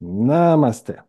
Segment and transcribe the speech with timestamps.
[0.00, 1.02] Namaste.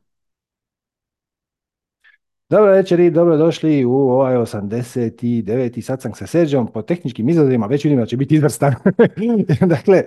[2.49, 5.81] Dobro večer i dobrodošli u ovaj 89.
[5.81, 6.67] satsang sa Serđom.
[6.73, 8.73] Po tehničkim izazovima već vidim da će biti izvrstan.
[9.75, 10.03] dakle,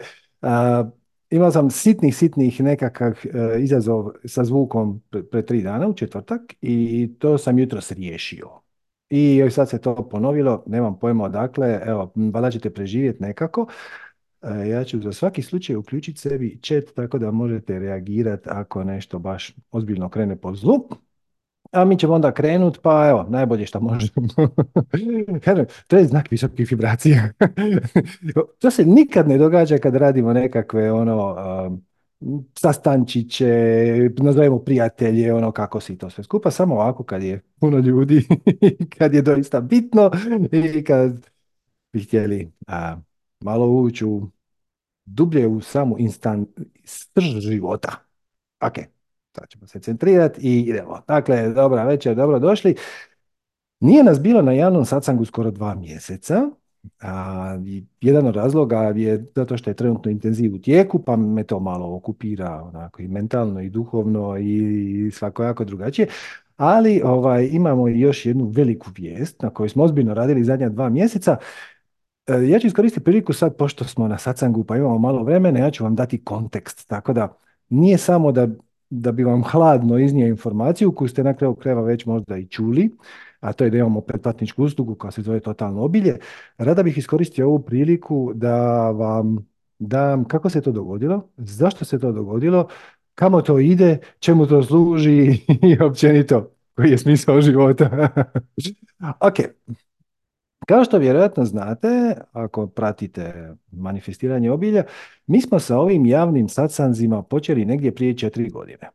[1.31, 6.41] imao sam sitnih, sitnih nekakav e, izazov sa zvukom pre, pre tri dana u četvrtak
[6.61, 8.49] i to sam jutros riješio.
[9.11, 13.67] I sad se to ponovilo, nemam pojma odakle, evo, valjda ćete preživjeti nekako.
[14.43, 19.19] E, ja ću za svaki slučaj uključiti sebi chat tako da možete reagirati ako nešto
[19.19, 20.89] baš ozbiljno krene po zlu.
[21.73, 24.29] A mi ćemo onda krenut, pa evo, najbolje što možemo.
[25.87, 27.29] to je znak visokih vibracija.
[28.61, 31.85] to se nikad ne događa kad radimo nekakve ono, um,
[32.59, 33.51] sastančiće,
[34.17, 38.29] nazovemo prijatelje, ono kako si to sve skupa, samo ovako kad je puno ljudi,
[38.99, 40.11] kad je doista bitno
[40.77, 41.27] i kad
[41.93, 42.97] bi htjeli a,
[43.41, 44.31] malo ući u
[45.15, 46.49] dublje u samu instant
[46.85, 47.93] srž života.
[48.61, 48.75] Ok,
[49.37, 51.01] sad ćemo se centrirati i idemo.
[51.09, 52.75] Dakle, dobra večer, dobro došli.
[53.81, 56.51] Nije nas bilo na javnom satsangu skoro dva mjeseca.
[57.01, 57.59] A,
[58.01, 61.97] jedan od razloga je zato što je trenutno intenziv u tijeku, pa me to malo
[61.97, 66.09] okupira onako i mentalno i duhovno i svakojako drugačije.
[66.57, 71.37] Ali ovaj, imamo još jednu veliku vijest na kojoj smo ozbiljno radili zadnja dva mjeseca.
[72.33, 75.71] E, ja ću iskoristiti priliku sad, pošto smo na sacangu pa imamo malo vremena, ja
[75.71, 76.89] ću vam dati kontekst.
[76.89, 77.37] Tako da
[77.69, 78.49] nije samo da,
[78.91, 82.91] da bi vam hladno iznio informaciju koju ste na kraju krajeva već možda i čuli,
[83.41, 86.19] a to je da imamo pretplatničku uslugu koja se zove Totalno obilje.
[86.59, 89.47] Rada bih iskoristio ovu priliku da vam
[89.79, 92.69] dam kako se to dogodilo, zašto se to dogodilo,
[93.15, 95.39] kamo to ide, čemu to služi
[95.71, 98.09] i općenito koji je smisao života.
[99.29, 99.37] ok,
[100.67, 104.85] kao što vjerojatno znate, ako pratite manifestiranje obilja,
[105.27, 108.91] mi smo sa ovim javnim satsanzima počeli negdje prije četiri godine.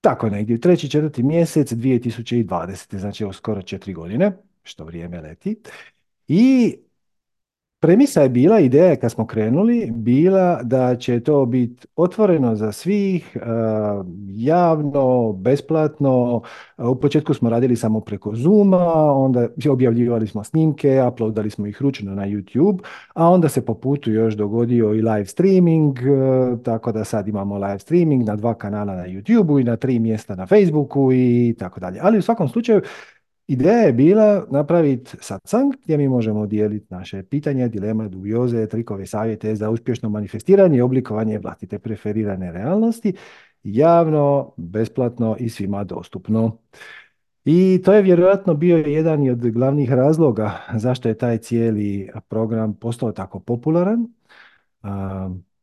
[0.00, 2.98] Tako negdje, treći, četvrti mjesec 2020.
[2.98, 5.60] Znači, evo skoro četiri godine, što vrijeme leti.
[6.28, 6.76] I
[7.80, 13.36] Premisa je bila, ideja kad smo krenuli, bila da će to biti otvoreno za svih,
[13.36, 13.40] e,
[14.28, 16.42] javno, besplatno.
[16.78, 22.14] U početku smo radili samo preko Zooma, onda objavljivali smo snimke, uploadali smo ih ručno
[22.14, 22.78] na YouTube,
[23.14, 27.58] a onda se po putu još dogodio i live streaming, e, tako da sad imamo
[27.58, 31.80] live streaming na dva kanala na YouTubeu i na tri mjesta na Facebooku i tako
[31.80, 32.00] dalje.
[32.02, 32.80] Ali u svakom slučaju
[33.48, 39.54] Ideja je bila napraviti satsang gdje mi možemo dijeliti naše pitanja, dilema, dubioze, trikove, savjete
[39.54, 43.12] za uspješno manifestiranje i oblikovanje vlastite preferirane realnosti,
[43.62, 46.58] javno, besplatno i svima dostupno.
[47.44, 53.12] I to je vjerojatno bio jedan od glavnih razloga zašto je taj cijeli program postao
[53.12, 54.06] tako popularan.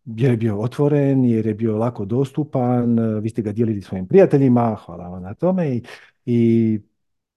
[0.05, 4.77] Jer je bio otvoren, jer je bio lako dostupan, vi ste ga dijelili svojim prijateljima,
[4.85, 5.81] hvala vam na tome
[6.25, 6.79] i,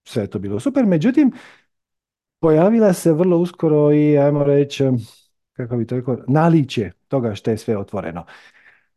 [0.09, 1.33] sve je to bilo super, međutim,
[2.41, 4.84] pojavila se vrlo uskoro i, ajmo reći,
[5.53, 8.25] kako bi to rekao, naličje toga što je sve otvoreno.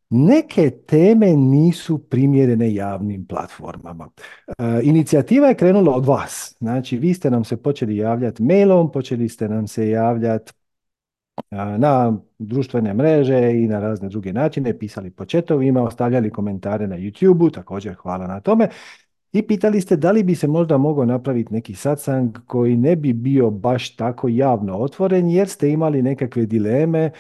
[0.10, 4.10] Neke teme nisu primjerene javnim platformama.
[4.48, 4.54] E,
[4.84, 6.56] inicijativa je krenula od vas.
[6.60, 10.54] Znači, vi ste nam se počeli javljati mailom, počeli ste nam se javljati
[11.52, 17.50] na društvene mreže i na razne druge načine, pisali po četovima, ostavljali komentare na YouTube-u,
[17.50, 18.68] također hvala na tome.
[19.34, 23.14] I pitali ste da li bi se možda mogao napraviti neki satsang koji ne bi
[23.14, 27.12] bio baš tako javno otvoren jer ste imali nekakve dileme,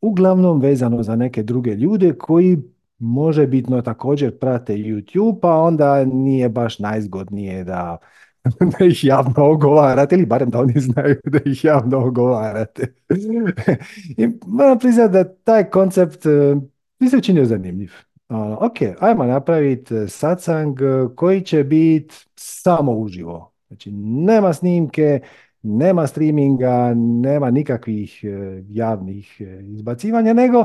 [0.00, 2.58] uglavnom vezano za neke druge ljude koji
[2.98, 7.98] može bitno također prate YouTube, pa onda nije baš najzgodnije da,
[8.78, 12.94] da ih javno ogovarate, ili barem da oni znaju da ih javno ogovarate.
[14.18, 16.56] I moram priznati da taj koncept eh,
[16.98, 17.92] mi se učinio zanimljiv.
[18.60, 20.84] Ok, ajmo napraviti e, satsang e,
[21.16, 23.52] koji će biti samo uživo.
[23.68, 25.20] Znači, nema snimke,
[25.62, 30.64] nema streaminga, nema nikakvih e, javnih izbacivanja, nego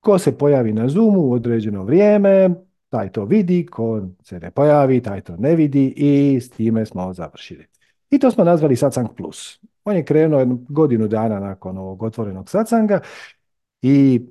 [0.00, 2.50] ko se pojavi na Zoomu u određeno vrijeme,
[2.88, 7.12] taj to vidi, ko se ne pojavi, taj to ne vidi i s time smo
[7.12, 7.66] završili.
[8.10, 9.60] I to smo nazvali Satsang Plus.
[9.84, 13.00] On je krenuo godinu dana nakon ovog otvorenog satsanga
[13.82, 14.26] i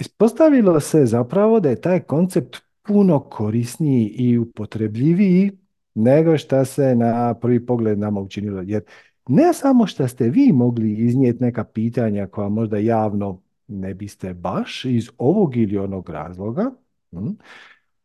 [0.00, 5.50] Ispostavilo se zapravo da je taj koncept puno korisniji i upotrebljiviji
[5.94, 8.62] nego što se na prvi pogled nama učinilo.
[8.62, 8.82] Jer
[9.28, 14.84] ne samo što ste vi mogli iznijeti neka pitanja koja možda javno ne biste baš
[14.84, 16.70] iz ovog ili onog razloga,
[17.10, 17.28] hm,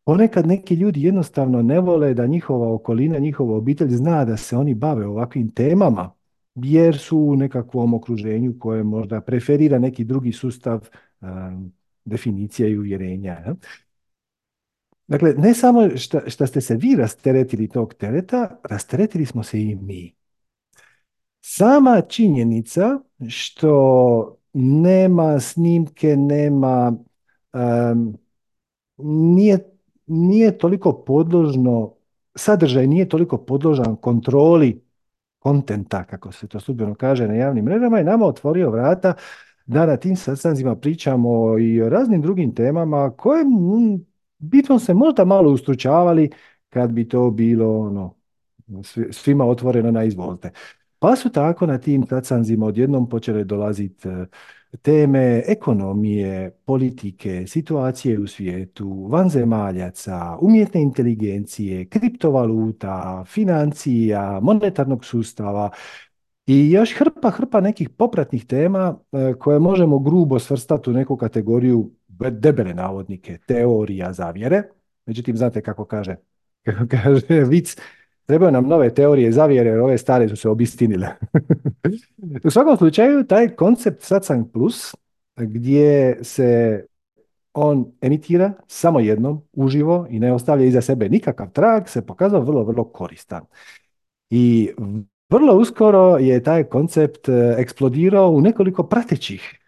[0.04, 4.74] ponekad neki ljudi jednostavno ne vole da njihova okolina, njihova obitelj zna da se oni
[4.74, 6.12] bave ovakvim temama,
[6.56, 10.90] jer su u nekakvom okruženju koje možda preferira neki drugi sustav
[11.20, 11.66] hm,
[12.06, 13.56] definicija i uvjerenja.
[15.08, 15.90] Dakle, ne samo
[16.28, 20.16] što ste se vi rasteretili tog tereta, rasteretili smo se i mi.
[21.42, 23.00] Sama činjenica
[23.30, 26.94] što nema snimke, nema,
[28.98, 29.60] nije,
[30.08, 31.94] nije toliko podložno,
[32.36, 34.86] sadržaj nije toliko podložan kontroli
[35.40, 39.14] kontenta, kako se to sudbeno kaže na javnim mrežama, je nama otvorio vrata
[39.66, 43.46] da na tim sastanzima pričamo i o raznim drugim temama koje
[44.38, 46.30] bitno se možda malo ustručavali
[46.70, 48.16] kad bi to bilo ono,
[49.12, 50.52] svima otvoreno na izvolite.
[51.00, 54.26] Pa su tako na tim sastanzima odjednom počele dolaziti e,
[54.82, 65.70] teme ekonomije, politike, situacije u svijetu, vanzemaljaca, umjetne inteligencije, kriptovaluta, financija, monetarnog sustava
[66.48, 71.92] i još hrpa, hrpa nekih popratnih tema e, koje možemo grubo svrstati u neku kategoriju
[72.32, 74.64] debele navodnike, teorija zavjere.
[75.06, 76.16] Međutim, znate kako kaže,
[76.66, 77.78] kako kaže vic,
[78.26, 81.08] trebaju nam nove teorije zavjere, jer ove stare su se obistinile.
[82.46, 84.96] u svakom slučaju, taj koncept Satsang Plus,
[85.36, 86.86] gdje se
[87.54, 92.64] on emitira samo jednom, uživo i ne ostavlja iza sebe nikakav trag, se pokazao vrlo,
[92.64, 93.44] vrlo koristan.
[94.30, 94.72] I
[95.30, 99.60] vrlo uskoro je taj koncept e, eksplodirao u nekoliko pratećih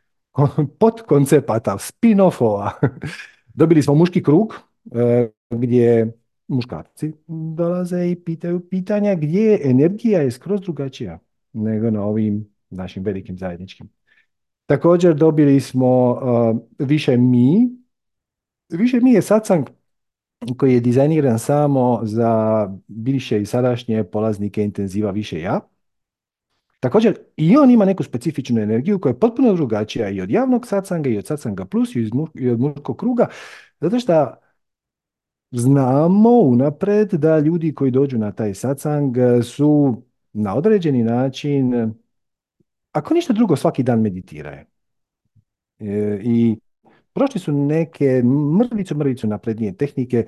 [0.80, 2.72] podkoncepata, spin-offova.
[3.60, 4.54] Dobili smo muški krug
[4.92, 6.14] e, gdje
[6.48, 11.20] muškarci dolaze i pitaju pitanja gdje energija je skroz drugačija
[11.54, 13.90] nego na ovim našim velikim zajedničkim.
[14.66, 16.20] Također dobili smo
[16.80, 17.70] e, više mi.
[18.70, 19.70] Više mi je satsang
[20.58, 25.60] koji je dizajniran samo za bivše i sadašnje polaznike intenziva više ja.
[26.80, 31.10] Također, i on ima neku specifičnu energiju koja je potpuno drugačija i od javnog satsanga
[31.10, 31.96] i od satsanga plus
[32.36, 33.28] i od muškog kruga,
[33.82, 34.34] zato što
[35.52, 40.02] znamo unapred da ljudi koji dođu na taj satsang su
[40.34, 41.94] na određeni način,
[42.92, 44.66] ako ništa drugo, svaki dan meditiraju.
[45.80, 46.58] E, I
[47.18, 48.24] prošli su neke
[48.60, 50.26] mrvicu, mrvicu naprednije tehnike,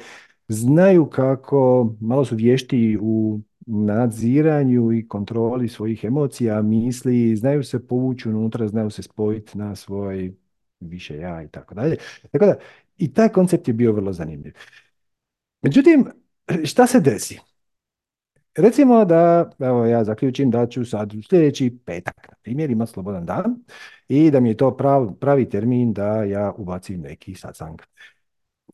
[0.47, 8.29] znaju kako, malo su vješti u nadziranju i kontroli svojih emocija, misli, znaju se povući
[8.29, 10.33] unutra, znaju se spojiti na svoj
[10.79, 11.97] više ja i tako dalje.
[12.31, 12.55] Tako da,
[12.97, 14.53] i taj koncept je bio vrlo zanimljiv.
[15.61, 16.05] Međutim,
[16.65, 17.39] šta se desi?
[18.57, 23.25] Recimo da, evo ja zaključim da ću sad u sljedeći petak, na primjer, imati slobodan
[23.25, 23.55] dan
[24.07, 24.77] i da mi je to
[25.19, 27.81] pravi termin da ja ubacim neki satsang.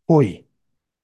[0.05, 0.43] Koji?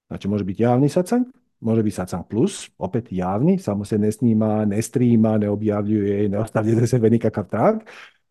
[0.08, 1.26] Znači može biti javni satsang,
[1.60, 6.38] može biti satsang plus, opet javni, samo se ne snima, ne strima, ne objavljuje, ne
[6.38, 7.76] ostavlja za sebe nikakav trag.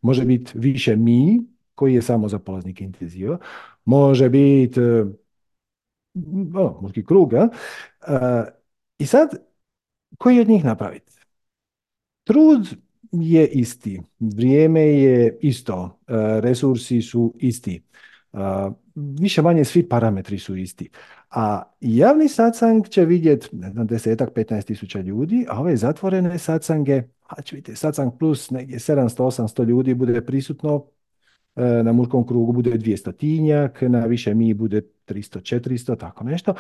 [0.02, 1.40] Može biti više mi,
[1.76, 3.38] koji je samo za polaznike intenziva.
[3.86, 5.08] Može biti uh,
[7.08, 7.50] krug, ja?
[8.98, 9.51] I sad,
[10.22, 11.12] koji od njih napraviti?
[12.24, 12.68] Trud
[13.12, 17.82] je isti, vrijeme je isto, e, resursi su isti,
[18.96, 20.90] više manje svi parametri su isti.
[21.30, 27.04] A javni satsang će vidjeti, ne znam, desetak, 15 tisuća ljudi, a ove zatvorene satsange,
[27.28, 30.86] a će vidjeti, satsang plus negdje 700-800 ljudi bude prisutno,
[31.56, 36.54] e, na muškom krugu bude 200 tinjak, na više mi bude 300-400, tako nešto.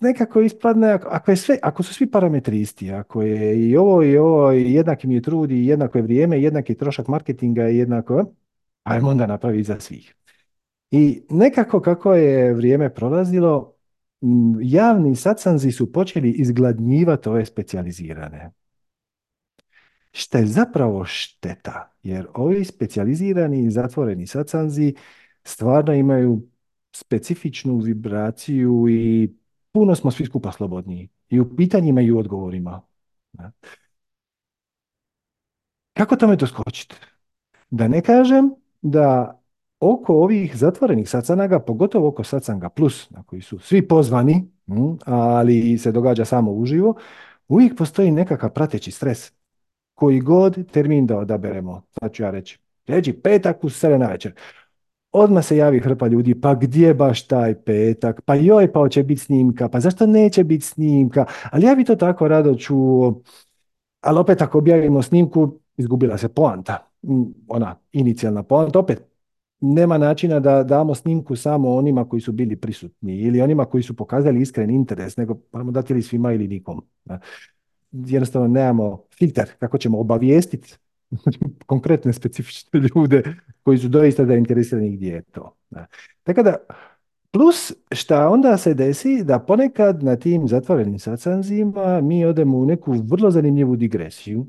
[0.00, 4.16] Nekako ispadne, ako, je sve, ako su svi parametri isti, ako je i ovo i
[4.16, 8.24] ovo jednaki mi je trud i jednako je vrijeme, jednaki trošak marketinga i jednako,
[8.82, 10.14] ajmo onda napraviti za svih.
[10.90, 13.74] I nekako kako je vrijeme prolazilo,
[14.60, 18.50] javni satsanzi su počeli izgladnjivati ove specijalizirane.
[20.12, 24.94] Što je zapravo šteta, jer ovi specijalizirani i zatvoreni satsanzi
[25.44, 26.48] stvarno imaju
[26.92, 29.32] specifičnu vibraciju i
[29.72, 31.08] puno smo svi skupa slobodniji.
[31.28, 32.82] I u pitanjima i u odgovorima.
[35.92, 36.94] Kako tome doskočiti?
[37.70, 38.50] Da ne kažem
[38.82, 39.38] da
[39.80, 45.78] oko ovih zatvorenih sacanaga, pogotovo oko sacanga plus, na koji su svi pozvani, hm, ali
[45.78, 46.94] se događa samo uživo,
[47.48, 49.32] uvijek postoji nekakav prateći stres.
[49.94, 54.34] Koji god termin da odaberemo, sad ću ja reći, reći petak u 7 na večer.
[55.12, 59.20] Odmah se javi hrpa ljudi, pa gdje baš taj petak, pa joj, pa hoće biti
[59.20, 63.22] snimka, pa zašto neće biti snimka, ali ja bi to tako rado čuo,
[64.00, 69.12] ali opet ako objavimo snimku, izgubila se poanta, hm, ona inicijalna poanta, opet
[69.60, 73.96] nema načina da damo snimku samo onima koji su bili prisutni ili onima koji su
[73.96, 76.82] pokazali iskren interes, nego moramo dati ili svima ili nikom.
[77.92, 80.76] Jednostavno nemamo filter kako ćemo obavijestiti
[81.66, 83.22] konkretne specifične ljude
[83.62, 85.56] koji su doista zainteresirani gdje je to.
[86.24, 86.56] Tako da,
[87.32, 92.92] Plus, šta onda se desi da ponekad na tim zatvorenim sacanzima mi odemo u neku
[92.92, 94.46] vrlo zanimljivu digresiju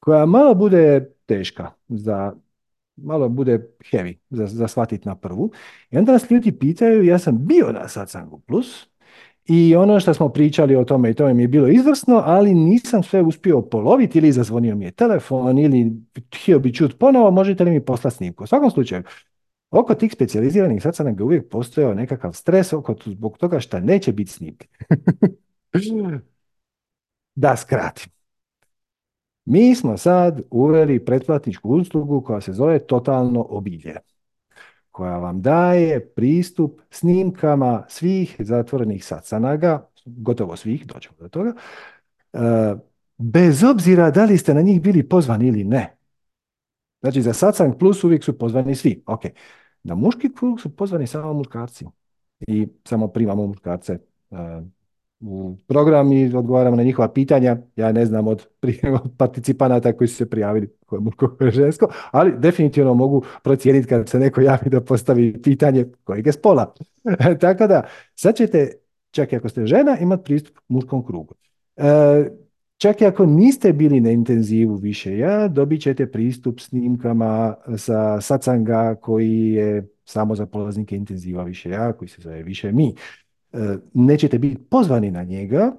[0.00, 2.32] koja malo bude teška za
[2.96, 5.52] malo bude heavy za, za shvatiti na prvu.
[5.90, 8.89] I onda nas ljudi pitaju, ja sam bio na sacangu plus
[9.52, 13.02] i ono što smo pričali o tome i to mi je bilo izvrsno, ali nisam
[13.02, 15.92] sve uspio poloviti ili zazvonio mi je telefon ili
[16.34, 18.44] htio bi čuti ponovo, možete li mi poslati snimku.
[18.44, 19.02] U svakom slučaju,
[19.70, 24.68] oko tih specijaliziranih sacanaka uvijek postojao nekakav stres oko zbog toga što neće biti snimke.
[27.34, 28.12] da skratim.
[29.44, 33.96] Mi smo sad uveli pretplatničku uslugu koja se zove Totalno obilje,
[35.00, 41.52] koja vam daje pristup snimkama svih zatvorenih sacanaga, gotovo svih, doćemo do toga,
[42.32, 42.38] e,
[43.18, 45.96] bez obzira da li ste na njih bili pozvani ili ne.
[47.00, 49.02] Znači, za Satsang Plus uvijek su pozvani svi.
[49.06, 49.20] Ok.
[49.82, 51.86] Na muški krug su pozvani samo muškarci.
[52.40, 54.36] I samo primamo muškarce e,
[55.66, 57.56] program i odgovaramo na njihova pitanja.
[57.76, 58.46] Ja ne znam od,
[59.04, 63.24] od participanata koji su se prijavili koje je muško, koje je žensko, ali definitivno mogu
[63.42, 66.74] procijeniti kad se neko javi da postavi pitanje kojeg je spola.
[67.40, 67.82] Tako da,
[68.14, 68.72] sad ćete,
[69.10, 71.34] čak i ako ste žena, imati pristup muškom krugu.
[71.76, 71.84] E,
[72.76, 78.94] čak i ako niste bili na intenzivu više ja, dobit ćete pristup snimkama sa sacanga
[78.94, 82.94] koji je samo za polaznike intenziva više ja, koji se zove više mi.
[83.52, 85.72] E, nećete biti pozvani na njega,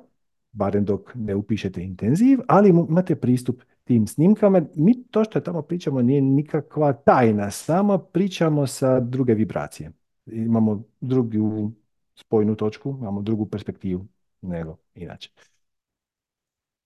[0.52, 4.62] barem dok ne upišete intenziv, ali imate pristup tim snimkama.
[4.76, 9.92] Mi to što tamo pričamo nije nikakva tajna, samo pričamo sa druge vibracije.
[10.26, 11.72] Imamo drugu
[12.16, 14.08] spojnu točku, imamo drugu perspektivu
[14.42, 15.30] nego inače.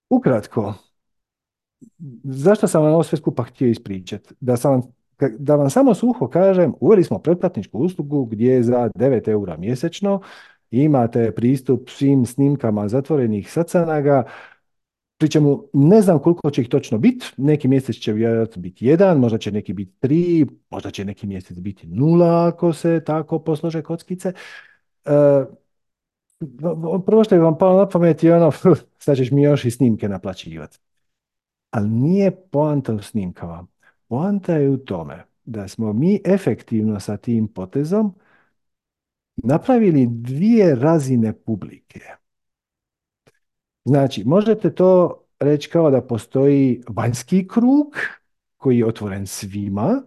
[0.09, 0.73] Ukratko,
[2.23, 4.33] zašto sam vam ovo sve skupa htio ispričati?
[4.39, 4.81] Da, sam,
[5.39, 10.21] da vam samo suho kažem, uveli smo pretplatničku uslugu gdje za 9 eura mjesečno
[10.83, 14.23] imate pristup svim snimkama zatvorenih sacanaga,
[15.17, 19.19] pri čemu ne znam koliko će ih točno biti, neki mjesec će vjerojatno biti jedan,
[19.19, 23.81] možda će neki biti tri, možda će neki mjesec biti nula ako se tako poslože
[23.81, 24.33] kockice.
[25.05, 25.11] E,
[27.05, 28.51] prvo što je vam palo na pamet je ono,
[29.05, 30.79] sad ćeš mi još i snimke naplaćivati.
[31.71, 33.67] Ali nije poanta u snimkama.
[34.07, 38.13] Poanta je u tome da smo mi efektivno sa tim potezom
[39.35, 41.99] napravili dvije razine publike.
[43.85, 47.87] Znači, možete to reći kao da postoji vanjski krug
[48.57, 50.03] koji je otvoren svima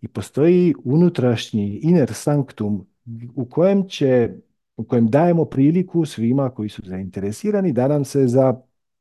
[0.00, 2.86] i postoji unutrašnji inner sanctum
[3.34, 4.30] u kojem će
[4.76, 8.60] u kojem dajemo priliku svima koji su zainteresirani da nam se za,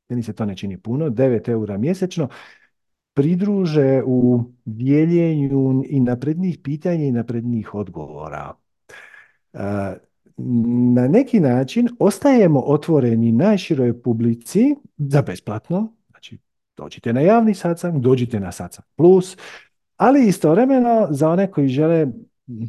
[0.10, 2.28] meni se to ne čini puno, 9 eura mjesečno,
[3.14, 8.54] pridruže u dijeljenju i naprednih pitanja i naprednih odgovora
[10.94, 16.38] na neki način ostajemo otvoreni najširoj publici za besplatno, znači
[16.78, 19.38] dođite na javni sacang, dođite na sacang plus,
[19.98, 22.08] ali istovremeno za one koji žele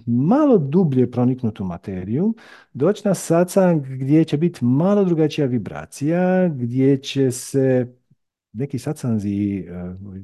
[0.06, 2.34] malo dublje proniknuti u materiju,
[2.72, 7.94] doći na sacang gdje će biti malo drugačija vibracija, gdje će se
[8.52, 9.64] neki sacanzi, e,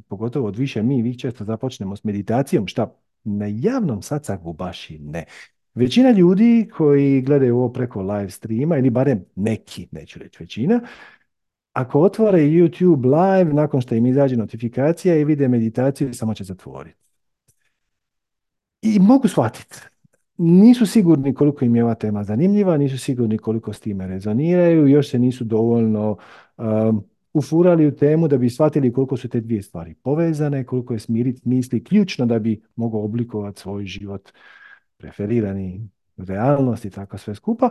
[0.08, 4.98] pogotovo od više mi, vi često započnemo s meditacijom, šta na javnom sacangu baš i
[4.98, 5.24] ne.
[5.78, 10.80] Većina ljudi koji gledaju ovo preko live streama, ili barem neki, neću reći većina,
[11.72, 16.96] ako otvore YouTube live, nakon što im izađe notifikacija i vide meditaciju, samo će zatvoriti.
[18.82, 19.76] I mogu shvatiti.
[20.36, 25.10] Nisu sigurni koliko im je ova tema zanimljiva, nisu sigurni koliko s time rezoniraju, još
[25.10, 26.16] se nisu dovoljno
[26.56, 30.98] um, ufurali u temu da bi shvatili koliko su te dvije stvari povezane, koliko je
[30.98, 34.32] smiriti misli ključno da bi mogao oblikovati svoj život
[34.98, 37.70] preferirani realnost i tako sve skupa.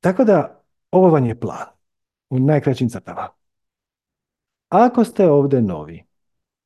[0.00, 1.66] Tako da ovo vam je plan
[2.30, 3.28] u najkraćim crtama.
[4.68, 6.04] Ako ste ovdje novi,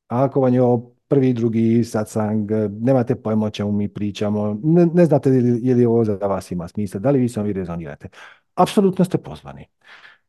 [0.09, 2.51] ako vam je ovo prvi, drugi satsang,
[2.81, 5.31] nemate pojma o čemu mi pričamo, ne, ne znate
[5.63, 8.09] je li ovo za vas ima smisla, da li vi sam vi rezonirate,
[8.55, 9.67] apsolutno ste pozvani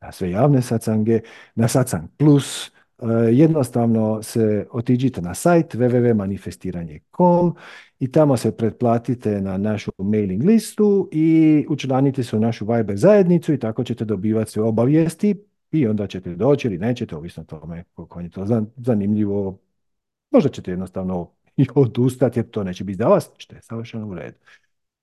[0.01, 1.19] na sve javne satsange,
[1.55, 2.71] na satsang plus,
[3.01, 7.55] Eh, jednostavno se otiđite na sajt www.manifestiranje.com
[8.01, 13.53] i tamo se pretplatite na našu mailing listu i učlanite se u našu Viber zajednicu
[13.53, 15.35] i tako ćete dobivati sve obavijesti
[15.71, 18.45] i onda ćete doći ili nećete, ovisno tome koliko je to
[18.77, 19.59] zanimljivo.
[20.31, 24.13] Možda ćete jednostavno i odustati jer to neće biti za vas, što je savršeno u
[24.15, 24.37] redu.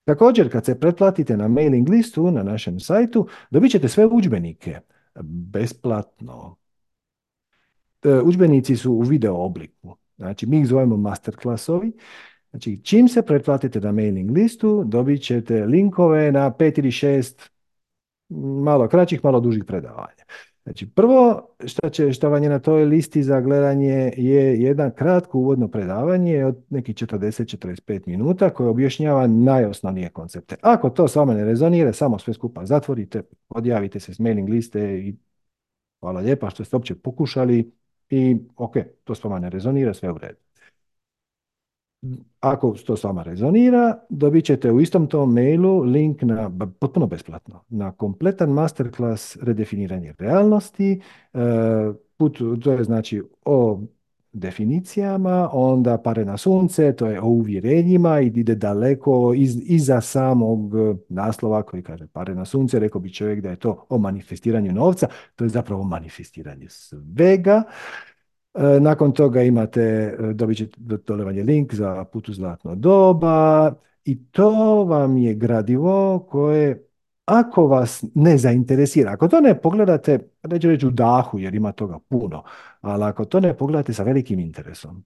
[0.05, 4.81] Također, kad se pretplatite na mailing listu na našem sajtu, dobit ćete sve udžbenike
[5.25, 6.57] besplatno
[8.03, 9.97] E, udžbenici su u video obliku.
[10.17, 11.93] Znači, mi ih zovemo masterklasovi
[12.51, 17.51] Znači, čim se pretplatite na mailing listu, dobit ćete linkove na pet ili šest
[18.63, 20.25] malo kraćih, malo dužih predavanja.
[20.69, 25.39] Znači, prvo što, će, što vam je na toj listi za gledanje je jedan kratko
[25.39, 30.57] uvodno predavanje od nekih 40-45 minuta koje objašnjava najosnovnije koncepte.
[30.61, 34.99] Ako to s vama ne rezonira, samo sve skupa zatvorite, odjavite se s mailing liste
[34.99, 35.17] i
[36.01, 37.73] hvala lijepa što ste uopće pokušali
[38.11, 38.75] i ok,
[39.05, 40.48] to s vama ne rezonira, sve u redu.
[42.41, 46.51] Ako to s vama rezonira, dobit ćete u istom tom mailu link na,
[46.81, 51.01] potpuno besplatno, na kompletan masterclass redefiniranje realnosti,
[51.35, 51.39] e,
[52.17, 53.81] put, to je znači o
[54.33, 60.73] definicijama, onda pare na sunce, to je o uvjerenjima i ide daleko iz, iza samog
[61.09, 65.09] naslova koji kaže pare na sunce, rekao bi čovjek da je to o manifestiranju novca,
[65.37, 67.63] to je zapravo manifestiranje svega.
[68.59, 73.75] E, nakon toga imate, e, dobit ćete dole link za put u zlatno doba
[74.05, 76.85] i to vam je gradivo koje
[77.25, 81.99] ako vas ne zainteresira, ako to ne pogledate, neću reći u dahu jer ima toga
[82.09, 82.43] puno,
[82.81, 85.05] ali ako to ne pogledate sa velikim interesom,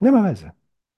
[0.00, 0.50] nema veze,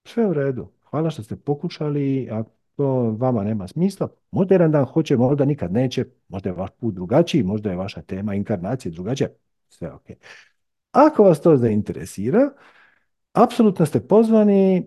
[0.05, 0.67] sve u redu.
[0.89, 2.43] Hvala što ste pokušali, a
[2.75, 4.07] to vama nema smisla.
[4.31, 8.01] Možda jedan dan hoće, možda nikad neće, možda je vaš put drugačiji, možda je vaša
[8.01, 9.29] tema inkarnacije drugačija,
[9.69, 10.05] sve ok.
[10.95, 12.49] Ako vas to zainteresira,
[13.33, 14.85] apsolutno ste pozvani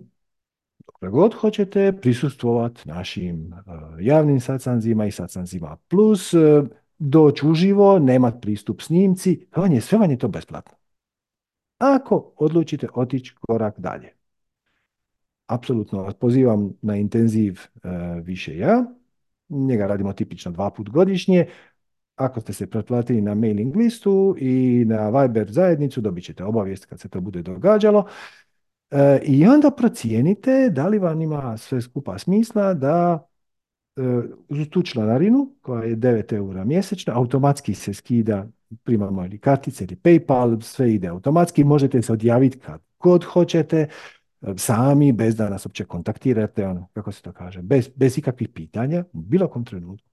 [0.86, 6.66] dokle god hoćete prisustvovati našim uh, javnim sacanzima i sacanzima plus, uh,
[6.98, 10.76] doći uživo, nemat pristup snimci, vam je, sve vam je to besplatno.
[11.78, 14.12] Ako odlučite otići korak dalje.
[15.46, 17.90] Apsolutno vas pozivam na intenziv uh,
[18.22, 18.84] više ja.
[19.48, 21.46] Njega radimo tipično dva put godišnje.
[22.18, 27.00] Ako ste se pretplatili na mailing listu i na Viber zajednicu, dobit ćete obavijest kad
[27.00, 28.04] se to bude događalo.
[28.90, 33.26] E, I onda procijenite da li vam ima sve skupa smisla da
[33.96, 34.02] e,
[34.48, 38.46] uz tu članarinu koja je 9 eura mjesečno, automatski se skida
[38.84, 43.88] primamo ili kartice ili Paypal, sve ide automatski, možete se odjaviti kad god hoćete,
[44.42, 48.48] e, sami, bez da nas uopće kontaktirate, ono, kako se to kaže, bez, bez ikakvih
[48.48, 50.08] pitanja, u bilo kom trenutku.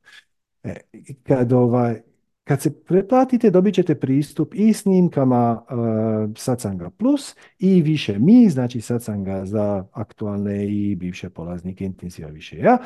[0.65, 0.75] E,
[1.23, 2.01] kad, ovaj,
[2.43, 8.82] kad se pretplatite, dobit ćete pristup i snimkama uh, Satsanga Plus i više mi, znači
[8.82, 12.78] Satsanga za aktualne i bivše polaznike intensiva više ja,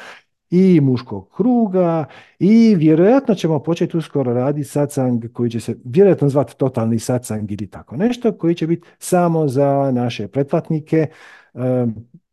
[0.50, 2.06] i muškog kruga
[2.40, 7.68] i vjerojatno ćemo početi uskoro raditi satsang koji će se vjerojatno zvati totalni satsang ili
[7.68, 11.08] tako nešto koji će biti samo za naše pretplatnike.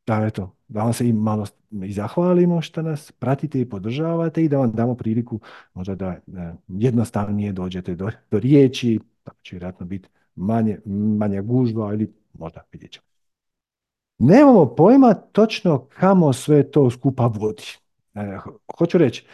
[0.07, 1.47] da, eto, da vam se i malo
[1.85, 5.41] i zahvalimo što nas pratite i podržavate i da vam damo priliku
[5.75, 6.17] možda da,
[6.69, 10.79] jednostavnije dođete do, do riječi, tako će vjerojatno biti manje,
[11.19, 13.07] manja gužva ili možda vidjet ćemo.
[14.19, 17.63] Nemamo pojma točno kamo sve to skupa vodi.
[18.15, 18.39] E,
[18.79, 19.27] hoću reći,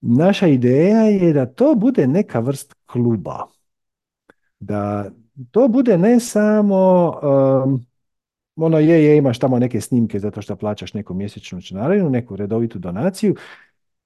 [0.00, 3.46] naša ideja je da to bude neka vrst kluba.
[4.60, 5.10] Da
[5.50, 7.12] to bude ne samo
[8.60, 12.78] ono je, je, imaš tamo neke snimke zato što plaćaš neku mjesečnu članarinu, neku redovitu
[12.78, 13.34] donaciju,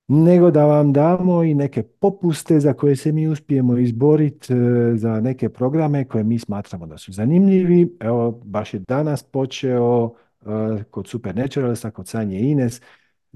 [0.09, 4.57] nego da vam damo i neke popuste za koje se mi uspijemo izboriti e,
[4.97, 7.97] za neke programe koje mi smatramo da su zanimljivi.
[8.01, 12.81] Evo, baš je danas počeo e, kod Supernaturalsa, kod Sanje Ines,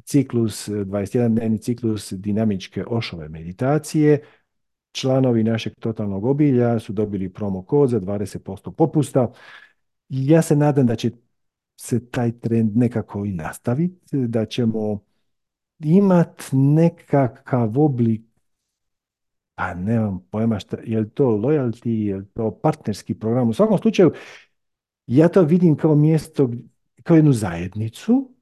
[0.05, 4.21] ciklus, 21-dnevni ciklus dinamičke ošove meditacije.
[4.93, 9.33] Članovi našeg totalnog obilja su dobili promo kod za 20% popusta
[10.09, 11.11] ja se nadam da će
[11.81, 15.01] se taj trend nekako i nastaviti, da ćemo
[15.79, 18.23] imat nekakav oblik,
[19.55, 23.49] pa nemam pojma šta, je li to loyalty, je li to partnerski program.
[23.49, 24.13] U svakom slučaju,
[25.07, 26.51] ja to vidim kao mjesto,
[27.03, 28.35] kao jednu zajednicu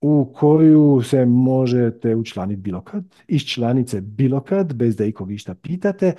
[0.00, 5.54] u koju se možete učlaniti bilo kad, iz članice bilo kad, bez da ikog išta
[5.54, 6.14] pitate,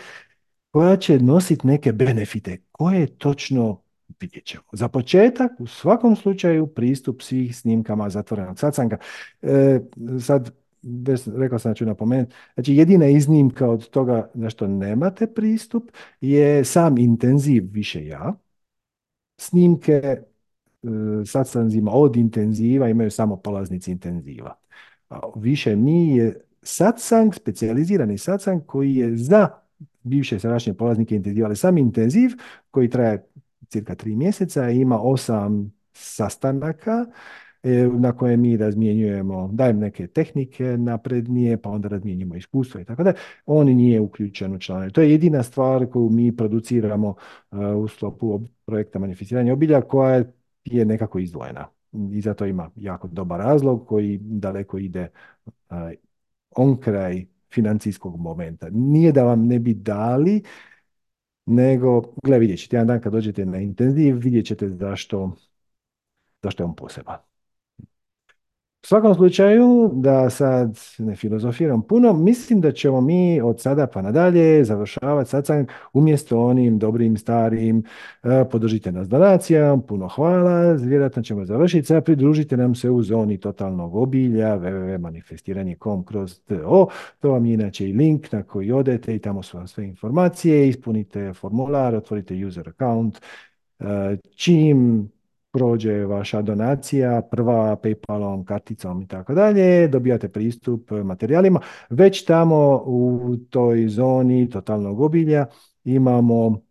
[0.72, 2.58] koja će nositi neke benefite.
[2.72, 3.82] Koje točno
[4.20, 4.64] vidjet ćemo.
[4.72, 8.98] Za početak, u svakom slučaju, pristup svih snimkama zatvorenog sacanga.
[9.42, 9.80] E,
[10.22, 10.52] sad,
[11.36, 16.66] rekao sam da ću napomenuti, znači jedina iznimka od toga na što nemate pristup je
[16.66, 18.34] sam intenziv više ja.
[19.38, 20.20] Snimke e,
[21.26, 24.56] sacanzima od intenziva imaju samo polaznici intenziva.
[25.10, 29.50] A više mi je satsang, specijalizirani satsang koji je za
[30.04, 32.32] bivše sadašnje polaznike intenziva, ali sam intenziv
[32.72, 33.28] koji traje
[33.70, 37.06] cirka tri mjeseca, ima osam sastanaka
[37.64, 43.04] e, na koje mi razmjenjujemo, dajem neke tehnike naprednije, pa onda razmjenjujemo iskustvo i tako
[43.04, 43.14] da.
[43.46, 44.90] On nije uključen u članove.
[44.90, 47.16] To je jedina stvar koju mi produciramo
[47.52, 50.24] e, u sklopu projekta manifestiranja obilja koja
[50.66, 51.68] je nekako izdvojena.
[52.14, 55.08] i zato ima jako dobar razlog koji daleko ide
[55.70, 55.92] a,
[56.56, 58.68] on kraj financijskog momenta.
[58.72, 60.44] Nije da vam ne bi dali,
[61.48, 65.36] nego, gle, vidjet ćete, jedan dan kad dođete na intenziv, vidjet ćete zašto,
[66.44, 67.27] zašto je on poseban.
[68.88, 74.02] U svakom slučaju, da sad ne filozofiram puno, mislim da ćemo mi od sada pa
[74.02, 77.84] nadalje završavati satsang umjesto onim dobrim, starim,
[78.24, 83.38] e, podržite nas donacijom, puno hvala, vjerojatno ćemo završiti, sad pridružite nam se u zoni
[83.38, 86.88] totalnog obilja, www.manifestiranje.com kroz TO,
[87.20, 90.70] to vam je inače i link na koji odete i tamo su vam sve informacije,
[90.70, 93.22] ispunite formular, otvorite user account,
[93.80, 95.10] e, čim
[95.52, 101.60] prođe vaša donacija, prva PayPalom, karticom i tako dalje, dobijate pristup materijalima.
[101.90, 105.46] Već tamo u toj zoni totalnog obilja
[105.84, 106.62] imamo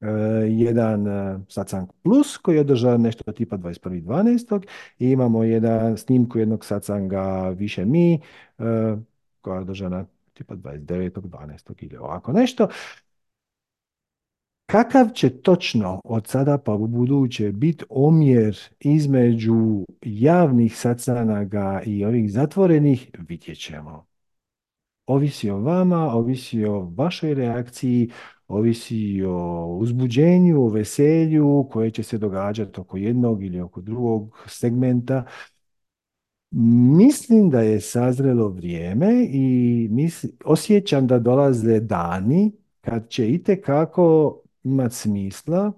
[0.00, 0.06] e,
[0.48, 4.66] jedan uh, satsang plus koji je održan nešto tipa 21.12.
[4.98, 8.20] i imamo jedan snimku jednog satsanga više mi
[8.58, 8.64] uh,
[9.40, 11.84] koja je održana tipa 29.12.
[11.84, 12.68] ili ovako nešto.
[14.66, 22.32] Kakav će točno od sada pa u buduće biti omjer između javnih sacanaga i ovih
[22.32, 24.06] zatvorenih, vidjet ćemo.
[25.06, 28.10] Ovisi o vama, ovisi o vašoj reakciji,
[28.48, 35.24] ovisi o uzbuđenju, o veselju koje će se događati oko jednog ili oko drugog segmenta.
[36.96, 39.88] Mislim da je sazrelo vrijeme i
[40.44, 45.72] osjećam da dolaze dani kad će itekako imati smisla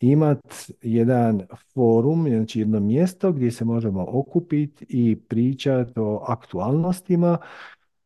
[0.00, 1.42] imati jedan
[1.74, 7.38] forum, znači jedno mjesto gdje se možemo okupiti i pričati o aktualnostima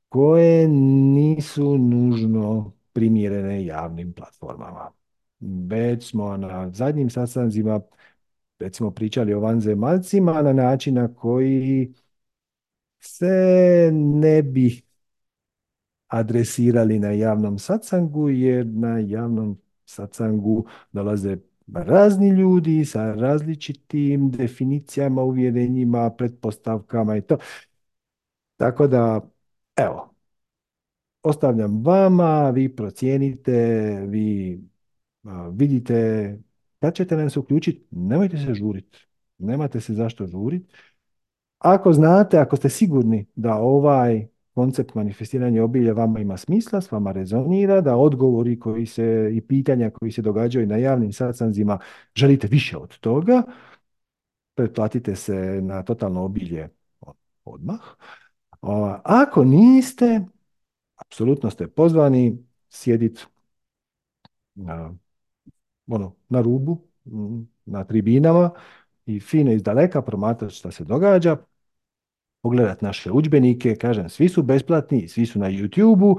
[0.09, 4.91] koje nisu nužno primjerene javnim platformama.
[5.41, 7.81] Već smo na zadnjim sastancima
[8.59, 11.95] recimo pričali o vanzemaljcima na način na koji
[13.01, 14.83] se ne bi
[16.07, 19.59] adresirali na javnom satsangu jer na javnom
[19.89, 21.37] satsangu dolaze
[21.75, 27.37] razni ljudi sa različitim definicijama, uvjerenjima, pretpostavkama i to.
[28.57, 29.31] Tako da,
[29.77, 30.15] evo,
[31.23, 33.53] ostavljam vama, vi procijenite,
[34.09, 34.61] vi
[35.53, 36.39] vidite
[36.81, 38.99] kad ćete nam se uključiti, nemojte se žuriti.
[39.39, 40.75] Nemate se zašto žuriti.
[41.59, 44.27] Ako znate, ako ste sigurni da ovaj
[44.59, 49.91] koncept manifestiranja obilja vama ima smisla, s vama rezonira, da odgovori koji se i pitanja
[49.91, 51.79] koji se događaju na javnim sastanzima
[52.15, 53.43] želite više od toga,
[54.55, 56.69] pretplatite se na totalno obilje
[57.45, 57.81] odmah.
[59.05, 60.25] Ako niste,
[60.97, 63.23] apsolutno ste pozvani sjediti
[64.55, 64.95] na,
[65.87, 66.81] ono, na rubu,
[67.65, 68.51] na tribinama
[69.07, 71.37] i fino iz daleka promatrati što se događa,
[72.49, 76.19] pogledati naše udžbenike, kažem, svi su besplatni, svi su na YouTube-u,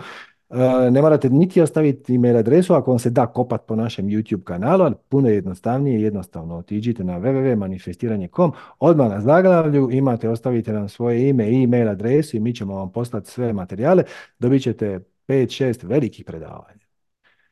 [0.49, 4.43] e, ne morate niti ostaviti email adresu ako vam se da kopat po našem YouTube
[4.43, 10.89] kanalu, ali puno je jednostavnije, jednostavno otiđite na www.manifestiranje.com, odmah na zaglavlju imate, ostavite nam
[10.89, 14.03] svoje ime i email adresu i mi ćemo vam poslati sve materijale,
[14.39, 16.85] dobit ćete 5-6 velikih predavanja.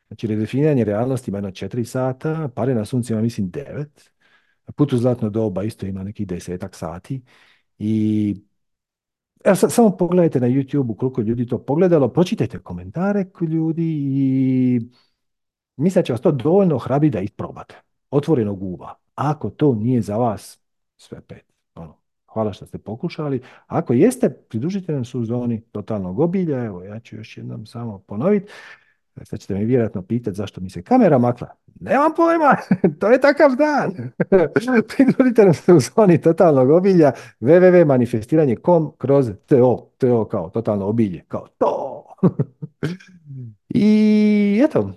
[0.08, 3.86] Znači, redefiniranje realnosti ima jedno 4 sata, pare na sunce ima mislim 9,
[4.76, 7.22] put u zlatno doba isto ima nekih desetak sati
[7.80, 8.36] i
[9.44, 14.82] Evo samo pogledajte na YouTube koliko ljudi to pogledalo, pročitajte komentare ljudi i
[15.78, 17.76] mislim da će vas to dovoljno hrabri da isprobate.
[18.10, 18.94] Otvoreno guba.
[19.16, 20.60] Ako to nije za vas,
[20.98, 21.46] sve pet.
[21.76, 21.98] Ono,
[22.34, 23.42] hvala što ste pokušali.
[23.68, 26.66] Ako jeste, pridružite nam su u zoni totalnog obilja.
[26.66, 28.52] Evo, ja ću još jednom samo ponoviti.
[29.26, 31.48] Sad ćete mi vjerojatno pitati zašto mi se kamera makla.
[31.80, 32.56] Nemam pojma,
[33.00, 34.12] to je takav dan.
[34.96, 41.48] Pridružite nam se u zoni totalnog obilja www.manifestiranje.com kroz TO, TO kao totalno obilje, kao
[41.58, 42.04] to.
[43.70, 44.94] I eto,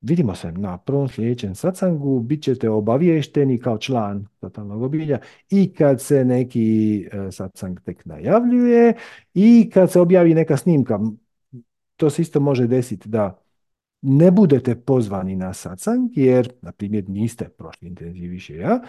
[0.00, 5.18] vidimo se na prvom sljedećem satsangu, bit ćete obaviješteni kao član totalnog obilja
[5.50, 8.94] i kad se neki e, satsang tek najavljuje
[9.34, 11.00] i kad se objavi neka snimka.
[11.96, 13.40] To se isto može desiti da
[14.02, 18.80] ne budete pozvani na satsang, jer, na primjer, niste prošli intenziv više ja,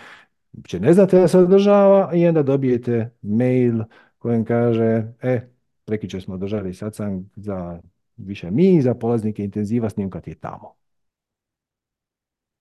[0.68, 3.84] će ne znate da se održava i onda dobijete mail
[4.18, 5.42] kojem kaže, e,
[5.86, 7.82] prekiče smo održali satsang za
[8.18, 10.74] više mi, za polaznike intenziva snimka je tamo.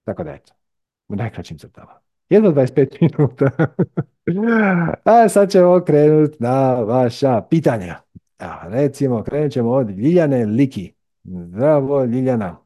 [0.04, 0.52] Tako da eto,
[1.09, 1.92] u najkraćim crtama.
[2.28, 3.50] Jedno 25 minuta.
[5.04, 8.00] A sad ćemo krenuti na vaša pitanja.
[8.44, 10.94] A, recimo, krenut ćemo od Ljiljane Liki.
[11.24, 12.57] Zdravo, Ljiljana.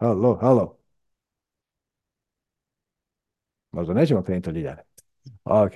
[0.00, 0.76] Halo, halo.
[3.72, 4.82] Možda nećemo krenuti od Ljiljane.
[5.44, 5.72] Ok,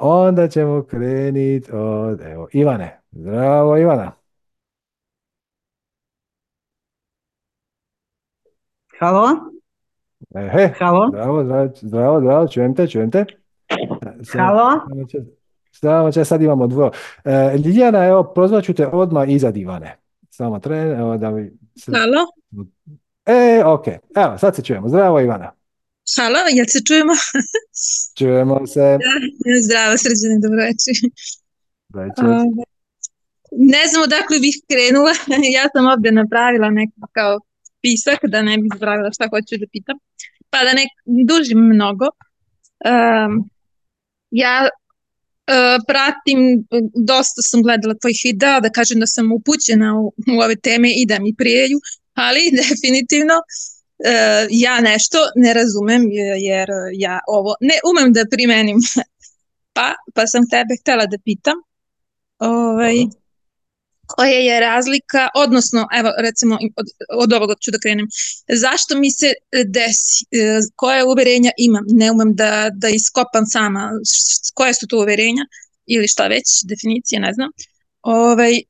[0.00, 3.00] onda ćemo krenuti od, evo, Ivane.
[3.10, 4.12] Zdravo, Ivana.
[8.98, 9.26] Halo?
[10.36, 11.08] Ehe, Halo?
[11.08, 13.45] zdravo, zdravo, zdravo, zdravo, čujem te, čujem te.
[14.32, 14.80] Halo?
[15.72, 16.90] Samo će- sad imamo dvoje.
[17.24, 19.96] E, Ljiljana, evo, prozvat ću te odmah iza Ivane.
[20.30, 21.50] Samo tren, evo da mi...
[21.76, 22.26] se- Halo?
[23.26, 23.86] E, ok,
[24.16, 24.88] evo, sad se čujemo.
[24.88, 25.52] Zdravo, Ivana.
[26.16, 27.12] Halo, jel se čujemo?
[28.18, 28.98] Čujemo se.
[29.64, 30.96] Zdravo, srđane, dobro večer.
[31.90, 32.24] Večer.
[32.24, 32.46] Ovaj,
[33.72, 35.12] Ne znam odakle bih krenula.
[35.56, 37.38] Ja sam ovdje napravila nekakav
[37.78, 39.96] spisak da ne bih zaboravila šta hoću da pitam.
[40.50, 40.84] Pa da ne
[41.30, 42.06] dužim mnogo.
[42.90, 43.32] Um,
[44.30, 50.40] ja uh, pratim, dosta sam gledala tvojih videa, da kažem da sam upućena u, u
[50.44, 51.78] ove teme i da mi prijeju,
[52.14, 58.76] ali definitivno uh, ja nešto ne razumem je- jer ja ovo ne umem da primenim.
[59.72, 61.54] Pa, pa sam tebe htjela da pitam.
[62.38, 62.94] Ovaj,
[64.06, 66.86] koja je razlika, odnosno, evo recimo od,
[67.22, 68.06] od ovoga ću da krenem,
[68.48, 69.32] zašto mi se
[69.64, 73.90] desi, e, koje uverenja imam, ne umem da, da iskopam sama,
[74.54, 75.44] koje su to uverenja
[75.86, 77.50] ili šta već, definicije, ne znam.
[78.02, 78.62] Ovaj, e,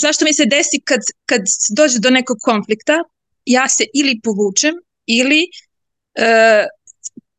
[0.00, 1.42] zašto mi se desi kad, kad
[1.76, 2.96] dođe do nekog konflikta,
[3.44, 4.74] ja se ili povučem
[5.06, 5.42] ili
[6.14, 6.66] e,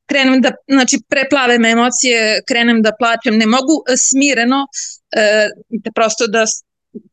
[0.06, 4.68] krenem da, znači preplave me emocije, krenem da plačem, ne mogu smireno
[5.12, 5.50] e,
[5.96, 6.46] prosto da,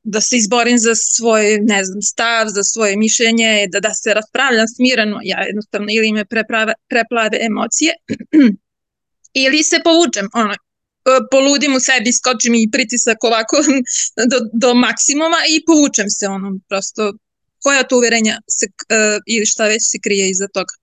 [0.02, 4.68] da se izborim za svoj, ne znam, stav, za svoje mišljenje, da, da se raspravljam
[4.68, 7.92] smireno, ja jednostavno ili me preplave, preplave emocije,
[9.44, 10.56] ili se povučem, ono, e,
[11.30, 13.56] poludim u sebi, skoči mi pritisak ovako
[14.30, 17.12] do, do maksimuma i povučem se, ono, prosto,
[17.58, 20.74] koja to uverenja se, e, ili šta već se krije iza toga.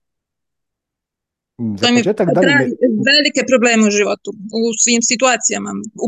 [1.58, 2.46] Za To mi početak, da li
[3.10, 5.70] velike probleme u životu, u svim situacijama,
[6.04, 6.06] u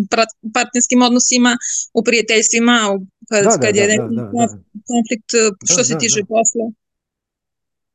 [0.55, 1.57] partnerskim odnosima,
[1.95, 4.31] u prijateljstvima, u, kad, Da, da, kad je da, neki da, da, da.
[4.37, 5.31] konf- konflikt
[5.71, 6.27] što se tiče da.
[6.27, 6.65] posla.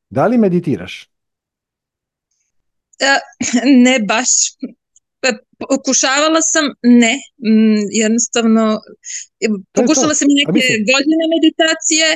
[0.10, 1.10] Da li meditiraš?
[3.86, 4.30] Ne baš.
[5.70, 7.14] Pokušavala sam, ne,
[7.92, 8.82] jednostavno,
[9.40, 12.08] je pokušala sam neke godine meditacije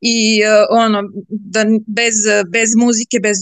[0.00, 2.14] i ono, da bez,
[2.52, 3.38] bez muzike, bez,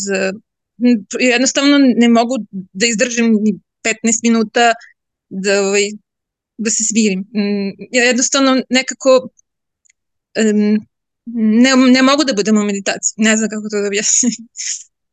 [1.20, 2.36] jednostavno ne mogu
[2.72, 4.72] da izdržim ni 15 minuta
[5.28, 5.82] da, ovaj,
[6.58, 7.20] da se smirim.
[7.20, 9.28] Mm, Ja jednostavno nekako
[10.34, 10.78] em,
[11.64, 14.32] ne, ne mogu da budem u meditaciji, ne znam kako to da objasnim.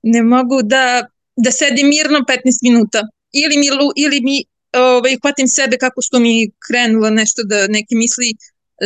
[0.03, 1.05] Ne mogu da,
[1.37, 6.51] da sedim mirno 15 minuta ili mi, ili mi ovaj, hvatim sebe kako su mi
[6.67, 8.33] krenulo nešto da neke misli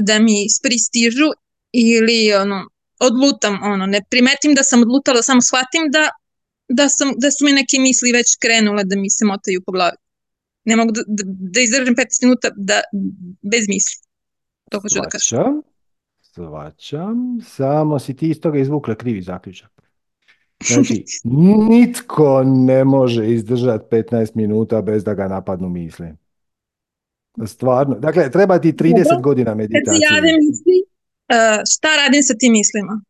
[0.01, 1.29] da mi pristižu
[1.71, 6.09] ili ono, odlutam, ono, ne primetim da sam odlutala, samo shvatim da,
[6.67, 9.97] da, sam, da su mi neke misli već krenule da mi se motaju po glavi.
[10.65, 12.81] Ne mogu da, da, da izdržim 15 minuta da,
[13.41, 14.05] bez misli.
[14.71, 15.61] To hoću da kažem.
[16.21, 19.71] Svačam, samo si ti iz toga izvukla krivi zaključak.
[20.67, 21.03] Znači,
[21.69, 26.07] nitko ne može izdržati 15 minuta bez da ga napadnu misli.
[27.45, 27.95] Stvarno.
[27.99, 29.19] Dakle, treba ti 30 Dobro.
[29.21, 30.21] godina Kad se meditacije.
[30.21, 30.77] misli,
[31.29, 33.01] uh, šta radim sa tim mislima?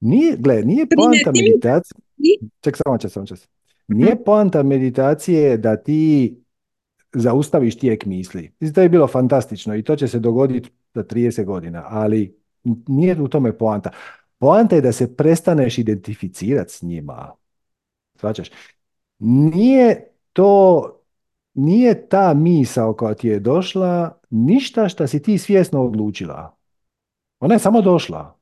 [0.00, 2.01] Nije, gle, nije poanta meditacije.
[2.60, 3.48] Ček, samo čas, samo čas.
[3.88, 6.36] Nije poanta meditacije da ti
[7.12, 8.52] zaustaviš tijek misli.
[8.60, 12.38] Mislim, to je bilo fantastično i to će se dogoditi za 30 godina, ali
[12.88, 13.90] nije u tome poanta.
[14.38, 17.32] Poanta je da se prestaneš identificirati s njima.
[18.14, 18.50] Shvaćaš?
[19.18, 20.82] Nije to,
[21.54, 26.56] nije ta misao koja ti je došla ništa što si ti svjesno odlučila.
[27.40, 28.38] Ona je samo došla.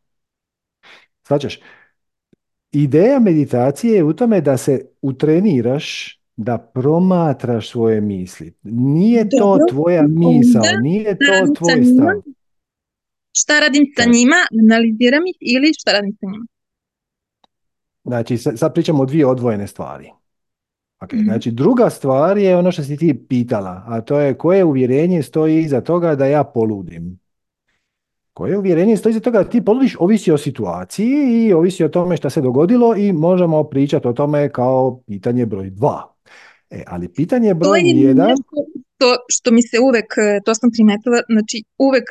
[1.23, 1.61] Shvaćaš?
[2.72, 8.54] Ideja meditacije je u tome da se utreniraš da promatraš svoje misli.
[8.62, 12.22] Nije to Dobro, tvoja onda misao, nije to tvoj stav.
[13.33, 14.37] Šta radim sa njima?
[14.62, 16.46] Analiziram ih ili šta radim sa njima?
[18.04, 20.11] Znači, sa- sad pričamo o dvije odvojene stvari.
[21.02, 21.24] Ok, Mhm.
[21.24, 25.59] Znači, druga stvar je ono što si ti pitala, a to je koje uvjerenje stoji
[25.61, 27.19] iza toga da ja poludim.
[28.40, 32.16] Koje uvjerenje stoji iza toga da ti poludiš ovisi o situaciji i ovisi o tome
[32.16, 36.14] što se dogodilo i možemo pričati o tome kao pitanje broj dva.
[36.70, 40.70] E, ali pitanje To broj je jedan, nešto što, mi se uvek, e, to sam
[40.70, 42.05] primetila, znači uvek,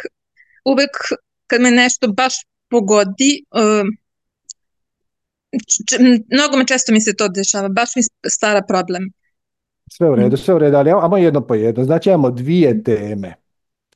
[0.66, 0.90] uvek
[1.48, 2.34] kad me nešto baš
[2.70, 3.46] pogodi,
[5.68, 9.12] č- č- mnogo me često mi se to dešava, baš mi stara problem.
[9.92, 11.84] sve u redu, sve u redu, ali ajmo jedno po jedno.
[11.84, 13.34] Znači, imamo dvije teme.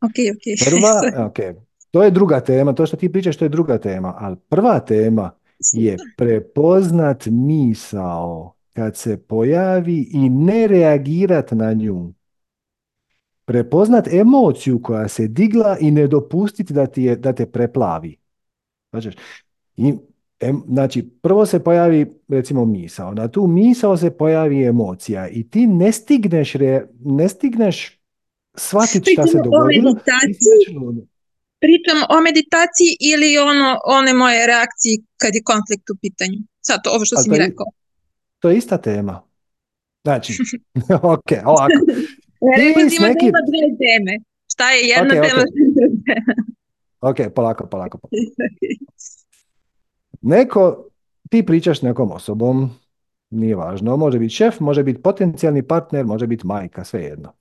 [0.02, 0.46] Ok, ok.
[0.66, 0.94] Prva,
[1.28, 1.40] ok,
[1.94, 5.32] to je druga tema, to što ti pričaš, to je druga tema, ali prva tema
[5.74, 12.14] je prepoznat misao kad se pojavi i ne reagirat na nju.
[13.46, 18.18] Prepoznat emociju koja se digla i ne dopustiti da, ti je, da te preplavi.
[18.92, 19.10] Znači,
[19.78, 19.94] i,
[20.40, 25.68] em, znači, prvo se pojavi recimo misao, na tu misao se pojavi emocija i ti
[25.68, 28.00] ne stigneš, re, ne stigneš
[28.56, 29.96] shvatiti šta se dogodilo.
[31.64, 36.38] Pričam o meditaciji ili ono, one moje reakcije kad je konflikt u pitanju.
[36.68, 37.66] Sad to, ovo što si mi rekao.
[38.40, 39.16] To je ista tema.
[40.04, 40.34] Znači,
[41.16, 41.80] ok, ovako.
[42.58, 44.14] Rekao si s ima dve teme.
[44.54, 45.30] Šta je jedna Ok, ok.
[45.30, 45.44] tema,
[46.08, 46.34] tema.
[47.10, 48.00] Ok, polako, polako.
[50.22, 50.90] Neko,
[51.30, 52.70] ti pričaš s nekom osobom,
[53.30, 57.34] nije važno, može biti šef, može biti potencijalni partner, može biti majka, svejedno.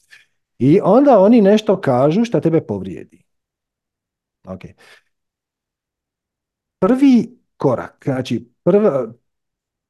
[0.58, 3.21] I onda oni nešto kažu što tebe povrijedi.
[4.44, 4.64] Ok.
[6.78, 8.86] Prvi korak, znači prv,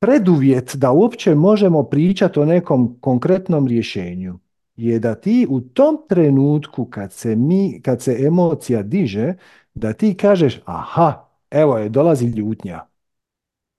[0.00, 4.38] preduvjet da uopće možemo pričati o nekom konkretnom rješenju
[4.76, 9.34] je da ti u tom trenutku kad se mi, kad se emocija diže,
[9.74, 12.86] da ti kažeš aha, evo je, dolazi ljutnja,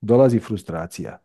[0.02, 1.20] dolazi frustracija.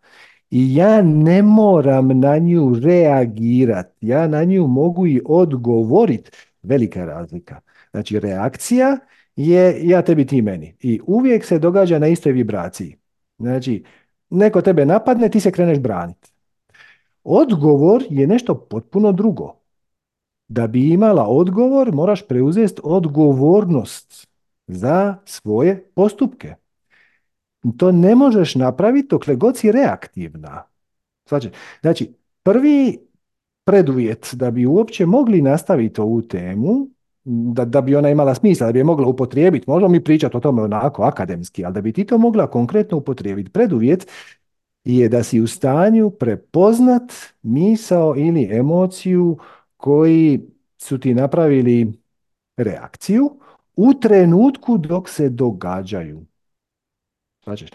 [0.50, 6.30] I ja ne moram na nju reagirati, ja na nju mogu i odgovoriti.
[6.62, 7.61] Velika razlika.
[7.90, 8.98] Znači, reakcija
[9.38, 10.74] je ja tebi, ti meni.
[10.81, 12.96] I uvijek se događa na istoj vibraciji.
[13.38, 13.85] Znači,
[14.31, 16.31] neko tebe napadne, ti se kreneš braniti.
[17.24, 19.55] Odgovor je nešto potpuno drugo.
[20.48, 24.29] Da bi imala odgovor, moraš preuzeti odgovornost
[24.66, 26.55] za svoje postupke.
[27.77, 30.62] To ne možeš napraviti dokle god si reaktivna.
[31.29, 32.98] Znači, znači, prvi
[33.64, 36.88] preduvjet da bi uopće mogli nastaviti ovu temu,
[37.28, 40.40] da, da bi ona imala smisla, da bi je mogla upotrijebiti, možemo mi pričati o
[40.40, 44.06] tome onako akademski, ali da bi ti to mogla konkretno upotrijebiti, preduvjet
[44.84, 47.12] je da si u stanju prepoznat
[47.42, 49.38] misao ili emociju
[49.76, 50.40] koji
[50.78, 51.92] su ti napravili
[52.56, 53.30] reakciju
[53.76, 56.26] u trenutku dok se događaju.
[57.44, 57.66] Znači,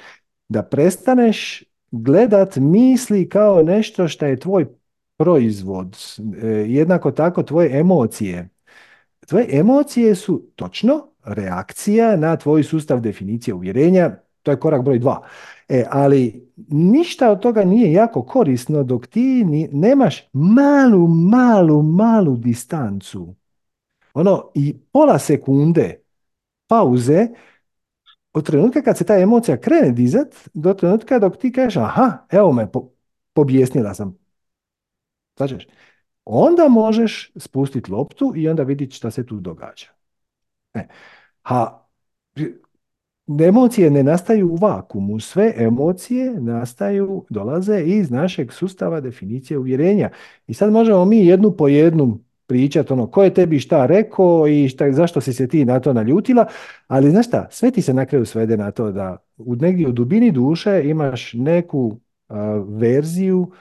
[0.49, 4.67] da prestaneš gledat misli kao nešto što je tvoj
[5.17, 5.97] proizvod,
[6.43, 8.49] e, jednako tako tvoje emocije.
[9.27, 15.27] Tvoje emocije su točno reakcija na tvoj sustav definicije uvjerenja, to je korak broj dva.
[15.69, 22.37] E, ali ništa od toga nije jako korisno dok ti ni- nemaš malu, malu, malu
[22.37, 23.35] distancu.
[24.13, 26.01] Ono, i pola sekunde
[26.67, 27.27] pauze
[28.33, 32.51] od trenutka kad se ta emocija krene dizat, do trenutka dok ti kažeš, aha, evo
[32.51, 32.89] me, po,
[33.33, 34.17] pobjesnila sam.
[35.37, 35.67] Značiš,
[36.25, 39.87] onda možeš spustiti loptu i onda vidjeti šta se tu događa.
[40.73, 40.87] E,
[41.41, 41.83] ha,
[43.41, 50.09] emocije ne nastaju u vakumu, sve emocije nastaju, dolaze iz našeg sustava definicije uvjerenja.
[50.47, 54.69] I sad možemo mi jednu po jednu pričati ono ko je tebi šta rekao i
[54.69, 56.45] šta, zašto si se ti na to naljutila,
[56.87, 59.91] ali znaš šta, sve ti se na kraju svede na to da u negdje u
[59.91, 63.51] dubini duše imaš neku a, verziju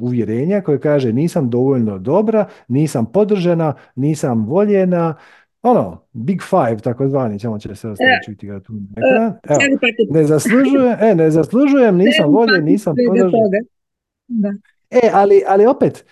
[0.00, 5.14] uvjerenja koje kaže nisam dovoljno dobra, nisam podržana, nisam voljena,
[5.62, 9.32] ono, big five, takozvani, ćemo će se ostaviti čuti ga tu ekran.
[9.48, 9.78] Evo,
[10.10, 12.94] ne zaslužujem, e, ne zaslužujem, nisam voljen, nisam.
[14.28, 14.52] Da.
[14.90, 16.04] E, ali, ali opet,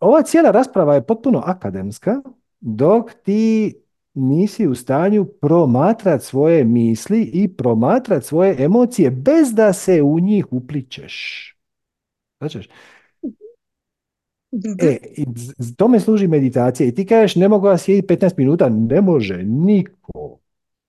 [0.00, 2.22] ova cijela rasprava je potpuno akademska,
[2.60, 3.74] dok ti
[4.14, 10.52] nisi u stanju promatrat svoje misli i promatrat svoje emocije bez da se u njih
[10.52, 11.55] upličeš.
[12.38, 12.68] Znači,
[14.52, 14.88] Dobro.
[14.88, 15.24] e, i
[15.76, 20.38] tome služi meditacija i ti kažeš ne mogu ja sjediti 15 minuta, ne može niko.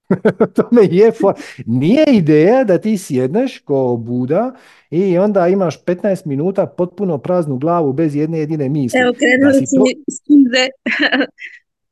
[0.55, 1.33] Tome je for...
[1.65, 4.55] Nije ideja da ti sjedneš ko Buda
[4.89, 8.99] i onda imaš 15 minuta potpuno praznu glavu bez jedne jedine misli.
[8.99, 10.67] Evo, krenuli si to- mi suze,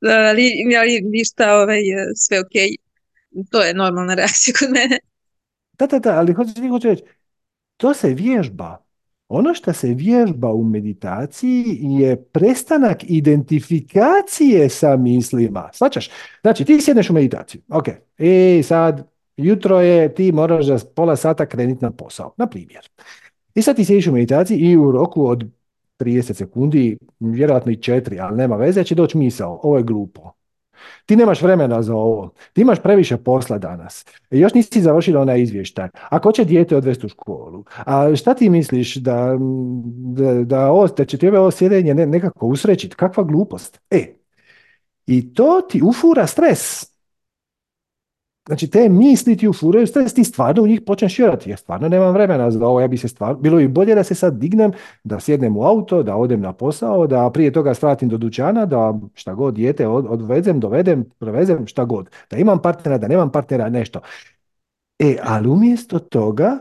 [0.29, 1.81] ali, ali ništa, ovaj,
[2.15, 2.75] sve okej.
[3.51, 4.99] To je normalna reakcija kod mene.
[5.79, 7.03] Da, da, da, ali hoću, ti hoću reći,
[7.77, 8.84] to se vježba.
[9.27, 15.69] Ono što se vježba u meditaciji je prestanak identifikacije sa mislima.
[15.73, 16.09] Svačaš?
[16.41, 17.61] Znači, ti sjedneš u meditaciju.
[17.69, 17.85] Ok.
[18.17, 19.07] I sad,
[19.37, 22.33] jutro je, ti moraš za pola sata krenuti na posao.
[22.37, 22.89] Na primjer.
[23.55, 25.43] I sad ti sjediš u meditaciji i u roku od
[25.99, 29.59] 30 sekundi, vjerojatno i četiri, ali nema veze, će doći misao.
[29.63, 30.31] Ovo je glupo.
[31.05, 32.29] Ti nemaš vremena za ovo.
[32.53, 34.05] Ti imaš previše posla danas.
[34.29, 35.89] Još nisi završila onaj izvještaj.
[36.09, 37.63] Ako će dijete odvesti u školu.
[37.77, 39.37] A šta ti misliš da,
[39.95, 42.95] da, da, ovo, da će tebe ovo sjedenje ne- nekako usrećiti?
[42.95, 43.79] Kakva glupost.
[43.89, 44.13] E,
[45.07, 46.94] i to ti ufura stres.
[48.47, 51.49] Znači, te misli ti ufuraju, ti stvarno u njih počneš vjerovati.
[51.49, 54.15] Ja stvarno nemam vremena za ovo, ja bi se stvarno, bilo bi bolje da se
[54.15, 54.71] sad dignem,
[55.03, 58.93] da sjednem u auto, da odem na posao, da prije toga stratim do dućana, da
[59.13, 62.09] šta god dijete odvezem, dovedem, prevezem, šta god.
[62.31, 63.99] Da imam partnera, da nemam partnera, nešto.
[64.99, 66.57] E, ali umjesto toga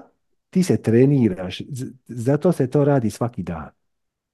[0.50, 1.62] ti se treniraš,
[2.06, 3.73] zato se to radi svaki dan.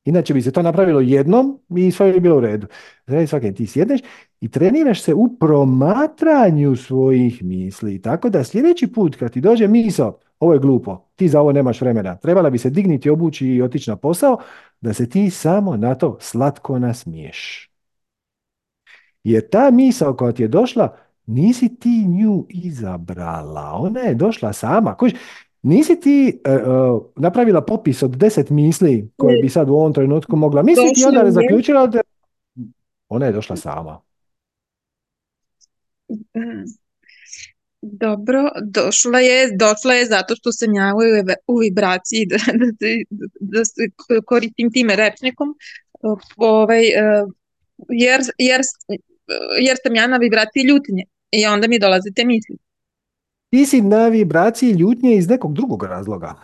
[0.05, 2.67] Inače bi se to napravilo jednom i sve bi bilo u redu.
[3.07, 4.01] Znači svaki ti sjedneš
[4.41, 8.03] i treniraš se u promatranju svojih misli.
[8.03, 11.81] Tako da sljedeći put kad ti dođe misao, ovo je glupo, ti za ovo nemaš
[11.81, 14.39] vremena, trebala bi se digniti, obući i otići na posao,
[14.81, 17.71] da se ti samo na to slatko nasmiješ.
[19.25, 20.97] Jer ta misao koja ti je došla,
[21.27, 24.97] nisi ti nju izabrala, ona je došla sama.
[25.63, 30.63] Nisi ti uh, napravila popis od deset misli koje bi sad u ovom trenutku mogla?
[30.63, 31.31] Misliti i onda je.
[31.31, 32.01] zaključila da
[33.09, 34.01] ona je došla sama.
[37.83, 40.95] Dobro, došla je, došla je zato što sam ja
[41.47, 42.37] u, vibraciji da,
[42.71, 43.83] da, da, se
[44.27, 45.55] koristim time rečnikom,
[46.37, 46.85] ovaj,
[47.89, 48.61] jer, jer,
[49.61, 52.57] jer sam ja na vibraciji ljutnje i onda mi dolaze te misli
[53.51, 56.35] ti si na vibraciji ljutnje iz nekog drugog razloga.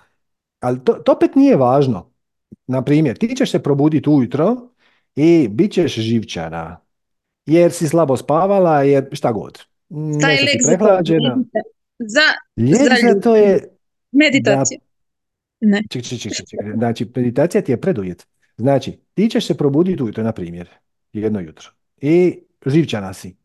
[0.61, 2.11] Ali to, to opet nije važno.
[2.66, 4.57] Na primjer, ti ćeš se probuditi ujutro
[5.16, 6.80] i bit ćeš živčana.
[7.46, 9.59] Jer si slabo spavala, jer šta god.
[10.20, 10.36] Taj
[10.66, 11.38] prehlađena.
[11.98, 12.20] Za,
[12.57, 13.68] za, to je
[14.12, 14.80] meditacija.
[15.61, 15.82] Ne.
[15.90, 16.61] Ček, ček, ček, ček.
[16.76, 18.26] Znači, meditacija ti je preduvjet.
[18.57, 20.68] Znači, ti ćeš se probuditi ujutro, na primjer,
[21.12, 21.70] jedno jutro.
[22.00, 23.36] I živčana si.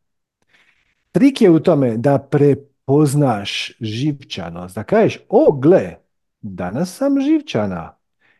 [1.11, 2.55] Trik je u tome da pre
[2.85, 5.95] poznaš živčanost, da kažeš, o gle,
[6.41, 7.97] danas sam živčana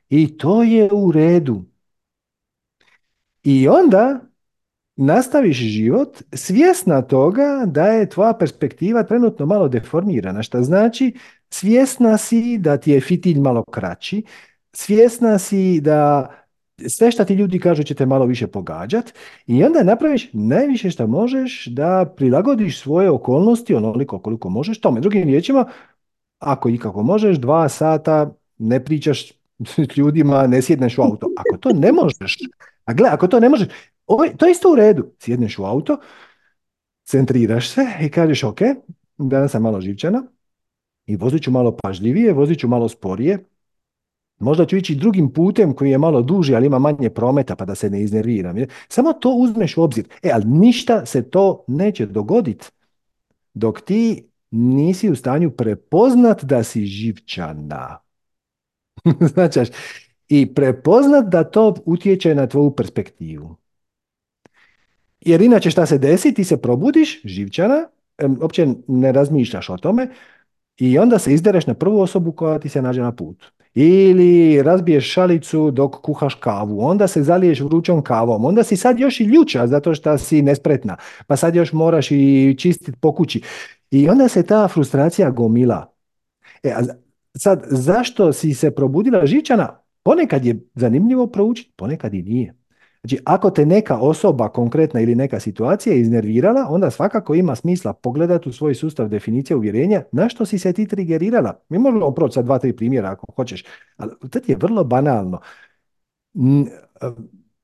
[0.10, 1.66] i to je u redu.
[3.44, 4.20] I onda
[4.96, 11.14] nastaviš život svjesna toga da je tvoja perspektiva trenutno malo deformirana, što znači
[11.50, 14.24] svjesna si da ti je fitilj malo kraći,
[14.74, 16.30] svjesna si da
[16.90, 19.14] sve što ti ljudi kažu će te malo više pogađat
[19.48, 25.02] i onda napraviš najviše što možeš da prilagodiš svoje okolnosti onoliko koliko možeš tome.
[25.02, 25.66] Drugim riječima,
[26.40, 29.32] ako i kako možeš, dva sata ne pričaš
[29.68, 31.28] s ljudima, ne sjedneš u auto.
[31.38, 32.38] Ako to ne možeš,
[32.86, 33.68] a gle, ako to ne možeš,
[34.38, 35.12] to je isto u redu.
[35.20, 35.98] Sjedneš u auto,
[37.04, 38.60] centriraš se i kažeš, ok,
[39.18, 40.24] danas sam malo živčana
[41.06, 43.46] i vozit ću malo pažljivije, vozit ću malo sporije,
[44.42, 47.76] Možda ću ići drugim putem koji je malo duži, ali ima manje prometa pa da
[47.76, 48.56] se ne iznerviram.
[48.90, 50.08] Samo to uzmeš u obzir.
[50.24, 52.68] E, ali ništa se to neće dogoditi
[53.54, 57.98] dok ti nisi u stanju prepoznat da si živčana.
[59.34, 59.60] znači,
[60.28, 63.56] i prepoznat da to utječe na tvoju perspektivu.
[65.22, 67.88] Jer inače šta se desi, ti se probudiš živčana,
[68.42, 70.08] uopće ne razmišljaš o tome
[70.78, 75.14] i onda se izdereš na prvu osobu koja ti se nađe na putu ili razbiješ
[75.14, 79.68] šalicu dok kuhaš kavu, onda se zaliješ vrućom kavom, onda si sad još i ljuča
[79.68, 80.98] zato što si nespretna,
[81.28, 83.42] pa sad još moraš i čistiti po kući.
[83.92, 85.94] I onda se ta frustracija gomila.
[86.64, 86.82] E, a
[87.38, 89.84] sad, zašto si se probudila žičana?
[90.04, 92.61] Ponekad je zanimljivo proučiti, ponekad i nije.
[93.04, 98.50] Znači, ako te neka osoba konkretna ili neka situacija iznervirala, onda svakako ima smisla pogledati
[98.50, 101.60] u svoj sustav definicije uvjerenja na što si se ti trigerirala.
[101.70, 103.64] Mi možemo proći sa dva, tri primjera ako hoćeš,
[103.98, 105.40] ali to je vrlo banalno.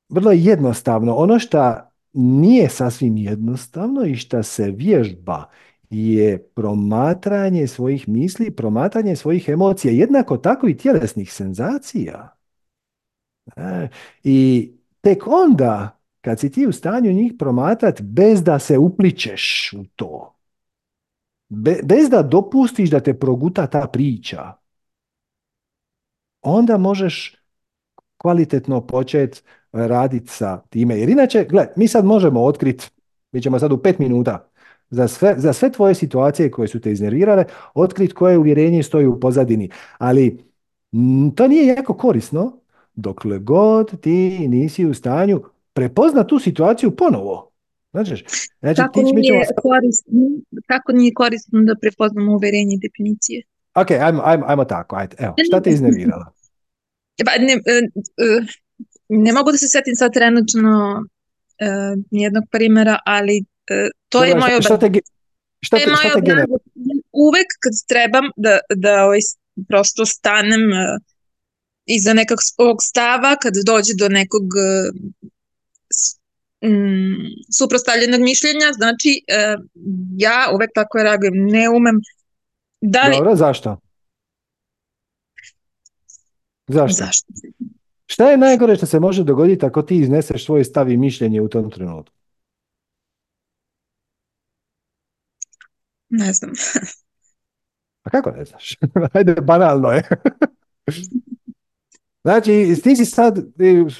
[0.09, 1.15] Vrlo jednostavno.
[1.15, 1.75] Ono što
[2.13, 5.45] nije sasvim jednostavno i što se vježba
[5.89, 12.37] je promatranje svojih misli, promatranje svojih emocija, jednako tako i tjelesnih senzacija.
[13.55, 13.87] E,
[14.23, 14.71] I
[15.01, 20.35] tek onda kad si ti u stanju njih promatrati bez da se upličeš u to,
[21.83, 24.53] bez da dopustiš da te proguta ta priča,
[26.41, 27.35] onda možeš
[28.17, 29.41] kvalitetno početi
[29.71, 30.99] raditi sa time.
[30.99, 32.89] Jer inače, gle, mi sad možemo otkriti,
[33.31, 34.49] mi ćemo sad u pet minuta,
[34.89, 39.19] za sve, za sve tvoje situacije koje su te iznervirale, otkriti koje uvjerenje stoji u
[39.19, 39.69] pozadini.
[39.97, 40.43] Ali
[41.35, 42.59] to nije jako korisno
[42.97, 45.43] dokle god ti nisi u stanju
[45.73, 47.51] prepozna tu situaciju ponovo.
[47.91, 48.25] Znači,
[48.59, 50.11] znači kako, nije korisno,
[50.67, 53.43] kako nije korisno da prepoznamo uverenje definicije?
[53.75, 55.15] Ok, ajmo, ajmo, ajmo tako, ajde.
[55.19, 56.25] Evo, šta te iznervirala?
[57.25, 58.45] Pa, ne, e, e,
[59.09, 63.45] ne mogu da se setim sad trenutno uh, nijednog primjera, ali
[64.09, 64.87] to je moj šta te,
[65.61, 66.45] šta te, šta te
[67.11, 69.19] Uvek kad trebam da, da ovaj,
[69.67, 70.61] prosto stanem
[71.87, 74.43] iza nekog svog stava kad dođe do nekog
[76.63, 77.27] mm,
[77.57, 79.55] suprostavljenog mišljenja, znači e,
[80.17, 81.99] ja uvek tako reagujem, ne umem
[82.81, 83.15] da li...
[83.17, 83.79] Dobro, zašto?
[86.67, 87.05] Zašto?
[87.05, 87.27] Zašto?
[88.05, 91.49] Šta je najgore što se može dogoditi ako ti izneseš svoj stav i mišljenje u
[91.49, 92.15] tom trenutku?
[96.09, 96.51] Ne znam.
[98.03, 98.75] A kako ne znaš?
[99.13, 100.03] Ajde, banalno je.
[102.27, 103.39] Znači, ti si sad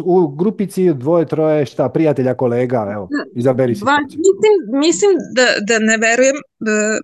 [0.04, 3.84] u grupici dvoje, troje, šta, prijatelja, kolega, evo, izaberi si.
[3.84, 7.00] Mislim, mislim da, da ne verujem, da,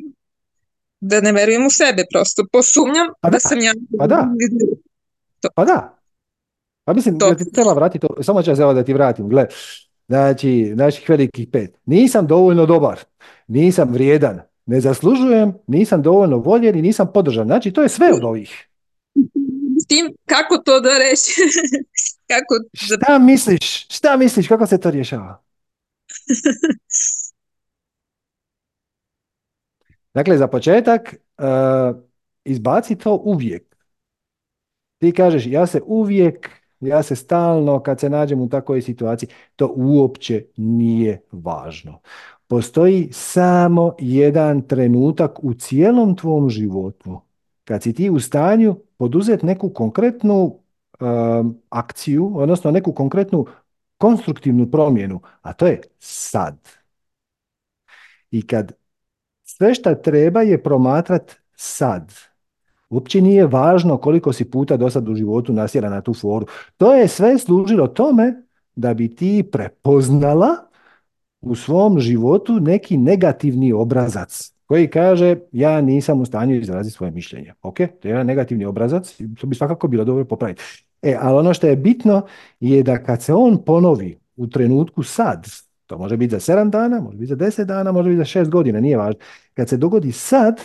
[0.99, 3.73] da ne verujem u sebe prosto, posumnjam Pa da da, sam ja...
[3.99, 4.27] pa da.
[5.55, 5.97] Pa da.
[6.83, 7.29] Pa mislim, To.
[7.29, 9.45] da ti treba vratiti, to- samo ću evo da ti vratim, gle.
[10.07, 11.77] Znači, naših velikih pet.
[11.85, 12.99] Nisam dovoljno dobar,
[13.47, 17.45] nisam vrijedan, ne zaslužujem, nisam dovoljno voljen i nisam podržan.
[17.45, 18.67] Znači, to je sve od ovih.
[19.83, 21.41] S tim, kako to da reši?
[22.31, 22.55] kako.
[22.73, 23.87] Šta misliš?
[23.89, 24.47] Šta misliš?
[24.47, 25.43] Kako se to rješava?
[30.13, 31.45] Dakle, za početak, uh,
[32.43, 33.75] izbaci to uvijek.
[34.97, 39.73] Ti kažeš, ja se uvijek, ja se stalno, kad se nađem u takvoj situaciji, to
[39.75, 42.01] uopće nije važno.
[42.47, 47.21] Postoji samo jedan trenutak u cijelom tvom životu
[47.63, 50.59] kad si ti u stanju poduzeti neku konkretnu
[50.99, 53.45] um, akciju, odnosno neku konkretnu
[53.97, 56.69] konstruktivnu promjenu, a to je sad.
[58.31, 58.71] I kad
[59.43, 62.13] sve šta treba je promatrat sad.
[62.89, 66.45] Uopće nije važno koliko si puta do sad u životu nasjela na tu foru.
[66.77, 68.43] To je sve služilo tome
[68.75, 70.49] da bi ti prepoznala
[71.41, 77.53] u svom životu neki negativni obrazac koji kaže ja nisam u stanju izraziti svoje mišljenje.
[77.61, 80.63] Ok, to je jedan negativni obrazac, to bi svakako bilo dobro popraviti.
[81.01, 82.25] E, ali ono što je bitno
[82.59, 85.47] je da kad se on ponovi u trenutku sad,
[85.85, 88.49] to može biti za 7 dana, može biti za 10 dana, može biti za 6
[88.49, 89.19] godina, nije važno.
[89.53, 90.61] Kad se dogodi sad,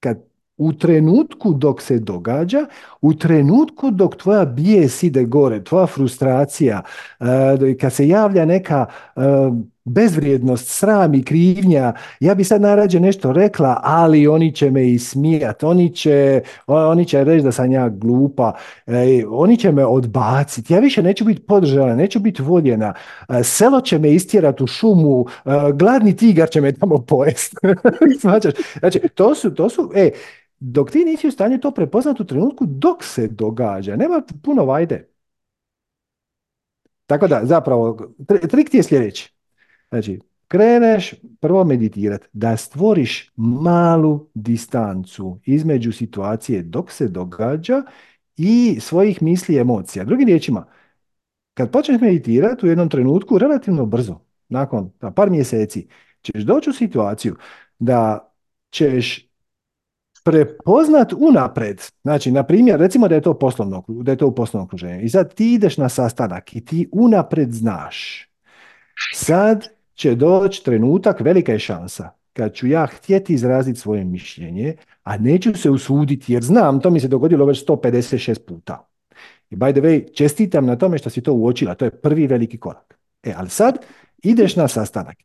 [0.00, 0.18] kad
[0.56, 2.66] u trenutku dok se događa,
[3.00, 6.82] u trenutku dok tvoja bijes ide gore, tvoja frustracija,
[7.20, 9.20] eh, kad se javlja neka eh,
[9.88, 15.62] bezvrijednost, sram i krivnja, ja bi sad najrađe nešto rekla, ali oni će me ismijat,
[15.62, 18.52] oni će, oni će reći da sam ja glupa,
[18.86, 22.94] eh, oni će me odbaciti, ja više neću biti podržana, neću biti voljena,
[23.28, 27.54] eh, selo će me istjerat u šumu, eh, gladni tigar će me tamo pojest.
[28.20, 30.10] Znači, to su, to su, e,
[30.60, 35.08] dok ti nisi u stanju to prepoznati u trenutku dok se događa, nema puno vajde.
[37.06, 39.37] Tako da, zapravo, tri- trik ti je sljedeći.
[39.90, 47.82] Znači, kreneš prvo meditirati, da stvoriš malu distancu između situacije dok se događa
[48.36, 50.04] i svojih misli i emocija.
[50.04, 50.66] Drugim riječima,
[51.54, 55.88] kad počneš meditirati u jednom trenutku, relativno brzo, nakon pa, par mjeseci,
[56.22, 57.36] ćeš doći u situaciju
[57.78, 58.30] da
[58.70, 59.28] ćeš
[60.24, 61.82] prepoznat unapred.
[62.02, 65.00] Znači, na primjer, recimo da je to poslovno, da je to u poslovnom okruženju.
[65.00, 68.28] I sad ti ideš na sastanak i ti unapred znaš.
[69.14, 75.16] Sad će doći trenutak, velika je šansa, kad ću ja htjeti izraziti svoje mišljenje, a
[75.16, 78.88] neću se usuditi, jer znam, to mi se dogodilo već 156 puta.
[79.50, 82.58] I by the way, čestitam na tome što si to uočila, to je prvi veliki
[82.58, 82.98] korak.
[83.22, 83.78] E, ali sad
[84.22, 85.16] ideš na sastanak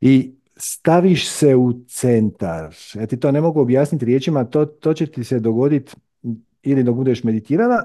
[0.00, 2.74] i staviš se u centar.
[2.94, 5.92] Ja ti to ne mogu objasniti riječima, to, to će ti se dogoditi
[6.62, 7.84] ili dok budeš meditirala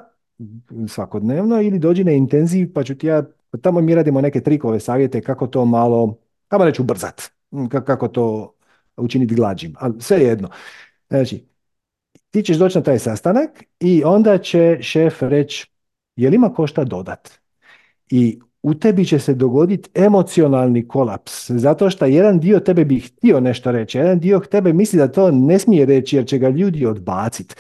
[0.88, 3.24] svakodnevno ili dođi na intenziv pa ću ti ja,
[3.62, 6.18] tamo mi radimo neke trikove, savjete kako to malo,
[6.48, 7.22] tamo neću ubrzat,
[7.52, 8.54] ka- kako to
[8.98, 10.50] učiniti glađim, ali sve jedno.
[11.10, 11.46] Znači,
[12.32, 15.68] ti ćeš doći na taj sastanak i onda će šef reći
[16.16, 17.32] je li ima ko šta dodat?
[18.10, 23.40] I u tebi će se dogoditi emocionalni kolaps, zato što jedan dio tebe bi htio
[23.40, 26.86] nešto reći, jedan dio tebe misli da to ne smije reći jer će ga ljudi
[26.86, 27.56] odbaciti.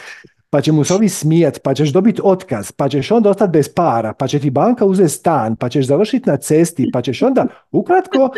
[0.50, 3.70] Pa će mu se ovi smijat, pa ćeš dobiti otkaz, pa ćeš onda ostati bez
[3.70, 7.48] para, pa će ti banka uzeti stan, pa ćeš završiti na cesti, pa ćeš onda,
[7.72, 8.30] ukratko,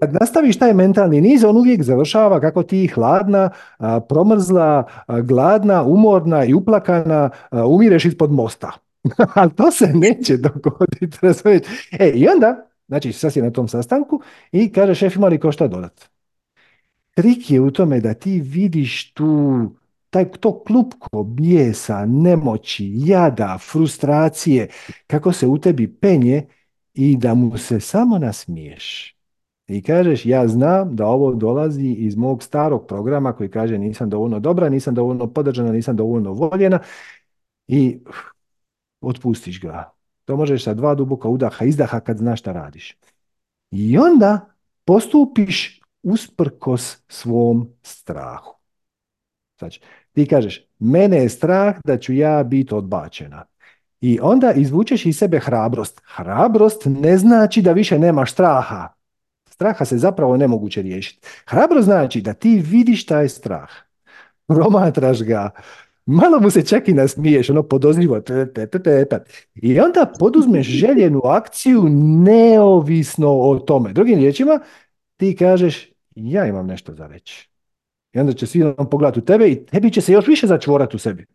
[0.00, 3.50] kad nastaviš taj mentalni niz, on uvijek završava kako ti hladna,
[4.08, 4.84] promrzla,
[5.22, 8.70] gladna, umorna i uplakana, umireš ispod mosta.
[9.34, 11.62] Ali to se neće dogoditi, razumiješ?
[11.98, 14.20] E, i onda, znači, sad si na tom sastanku
[14.52, 16.04] i kaže šef ima li ko šta dodat.
[17.14, 19.60] Trik je u tome da ti vidiš tu,
[20.14, 24.68] taj, to klupko bijesa, nemoći, jada, frustracije,
[25.06, 26.46] kako se u tebi penje
[26.94, 29.16] i da mu se samo nasmiješ.
[29.66, 34.40] I kažeš, ja znam da ovo dolazi iz mog starog programa koji kaže nisam dovoljno
[34.40, 36.78] dobra, nisam dovoljno podržana, nisam dovoljno voljena
[37.66, 37.98] i
[39.00, 39.90] otpustiš ga.
[40.24, 42.96] To možeš sa dva duboka udaha, izdaha kad znaš šta radiš.
[43.70, 44.54] I onda
[44.84, 48.54] postupiš usprkos svom strahu.
[49.58, 49.80] Znači,
[50.14, 53.44] ti kažeš, mene je strah da ću ja biti odbačena.
[54.00, 56.00] I onda izvučeš iz sebe hrabrost.
[56.16, 58.88] Hrabrost ne znači da više nemaš straha.
[59.50, 61.28] Straha se zapravo nemoguće riješiti.
[61.46, 63.68] Hrabrost znači da ti vidiš taj strah,
[64.46, 65.50] promatraš ga,
[66.06, 68.20] malo mu se čak i nasmiješ, ono podozrivo.
[69.54, 71.84] I onda poduzmeš željenu akciju
[72.24, 73.92] neovisno o tome.
[73.92, 74.60] Drugim riječima,
[75.16, 77.53] ti kažeš, ja imam nešto za reći.
[78.14, 80.98] I onda će svi pogledati u tebe i tebi će se još više začvorati u
[80.98, 81.26] sebi.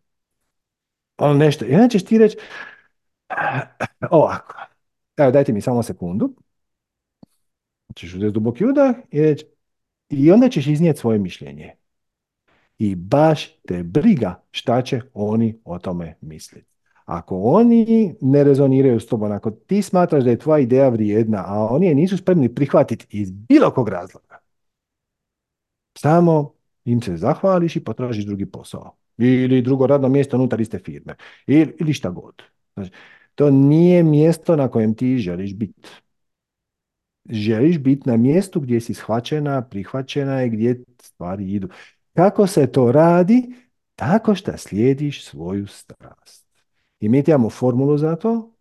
[1.17, 1.65] Ono nešto.
[1.65, 2.37] I onda ćeš ti reći,
[4.11, 4.53] ovako,
[5.17, 6.35] evo dajte mi samo sekundu.
[7.95, 9.45] Ćeš uzeti duboki udah i reći,
[10.09, 11.75] i onda ćeš iznijeti svoje mišljenje.
[12.77, 16.67] I baš te briga šta će oni o tome misliti.
[17.05, 21.67] Ako oni ne rezoniraju s tobom, ako ti smatraš da je tvoja ideja vrijedna, a
[21.71, 24.37] oni je nisu spremni prihvatiti iz bilo kog razloga,
[25.97, 26.58] samo
[26.91, 28.95] im se zahvališ i potražiš drugi posao.
[29.17, 31.15] Ili drugo radno mjesto unutar iste firme.
[31.47, 32.41] Ili, šta god.
[32.73, 32.91] Znači,
[33.35, 35.89] to nije mjesto na kojem ti želiš biti.
[37.29, 41.69] Želiš biti na mjestu gdje si shvaćena, prihvaćena i gdje stvari idu.
[42.13, 43.53] Kako se to radi?
[43.95, 46.47] Tako što slijediš svoju strast.
[46.99, 48.53] I mi imamo formulu za to,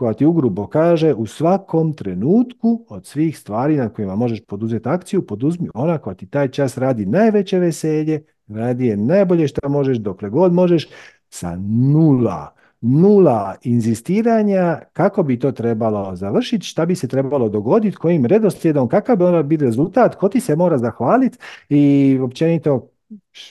[0.00, 5.26] koja ti ugrubo kaže u svakom trenutku od svih stvari na kojima možeš poduzeti akciju,
[5.26, 10.30] poduzmi ona koja ti taj čas radi najveće veselje, radi je najbolje što možeš dokle
[10.30, 10.88] god možeš
[11.30, 11.56] sa
[11.92, 18.88] nula, nula inzistiranja kako bi to trebalo završiti, šta bi se trebalo dogoditi, kojim redoslijedom,
[18.88, 21.38] kakav bi ono biti rezultat, ko ti se mora zahvaliti
[21.68, 22.88] i općenito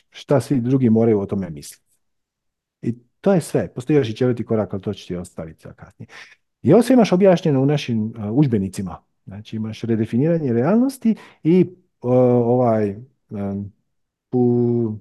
[0.09, 1.83] šta svi drugi moraju o tome misliti.
[2.81, 3.73] I to je sve.
[3.73, 6.07] Postoji još i četvrti korak, ali to ću ti ostaviti za kasnije.
[6.61, 8.97] I ovo sve imaš objašnjeno u našim uh, udžbenicima.
[9.25, 11.65] Znači imaš redefiniranje realnosti i
[12.01, 12.95] ovaj
[13.29, 13.71] um,
[14.29, 14.99] pu,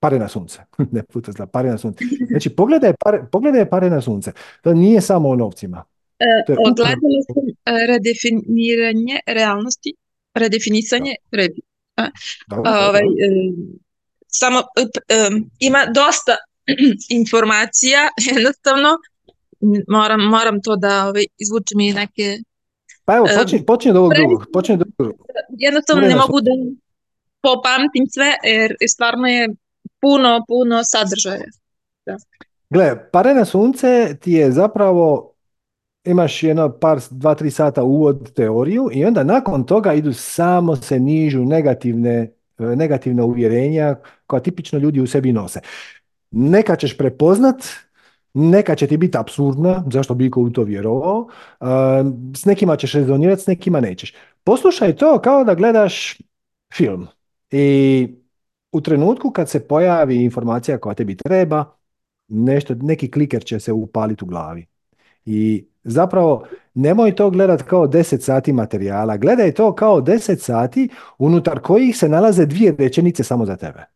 [0.00, 0.58] pare na sunce.
[0.92, 2.04] ne puta zla, pare na sunce.
[2.30, 4.32] Znači pogledaj pare, pogledaj pare na sunce.
[4.62, 5.84] To nije samo o novcima.
[6.18, 9.94] E, ogledala sam e, redefiniranje realnosti,
[10.34, 11.60] redefinisanje, rebi.
[12.50, 13.28] ovaj, e,
[14.26, 14.62] samo e,
[15.58, 16.36] ima dosta
[17.20, 18.88] informacija, jednostavno
[19.88, 22.38] moram, moram to da ovaj, izvučem i neke...
[23.04, 24.44] Pa evo, počni, počni od ovog drugog.
[24.54, 24.64] Od
[24.98, 25.26] drugog.
[25.58, 26.50] Jednostavno ne mogu da
[27.42, 29.48] popamtim sve, jer stvarno je
[30.00, 31.44] puno, puno sadržaja.
[32.06, 32.16] Da.
[32.70, 35.32] Gle, pare na sunce ti je zapravo
[36.04, 41.00] imaš jedno par, dva, tri sata uvod teoriju i onda nakon toga idu samo se
[41.00, 43.96] nižu negativne, negativne uvjerenja
[44.26, 45.60] koja tipično ljudi u sebi nose.
[46.30, 47.56] Neka ćeš prepoznat,
[48.38, 51.28] neka će ti biti absurdna, zašto bi iko u to vjerovao,
[52.36, 54.14] s nekima ćeš rezonirati, s nekima nećeš.
[54.44, 56.18] Poslušaj to kao da gledaš
[56.74, 57.06] film
[57.50, 58.08] i
[58.72, 61.64] u trenutku kad se pojavi informacija koja tebi treba,
[62.28, 64.66] nešto, neki kliker će se upaliti u glavi.
[65.24, 71.60] I zapravo nemoj to gledati kao 10 sati materijala, gledaj to kao 10 sati unutar
[71.60, 73.95] kojih se nalaze dvije rečenice samo za tebe.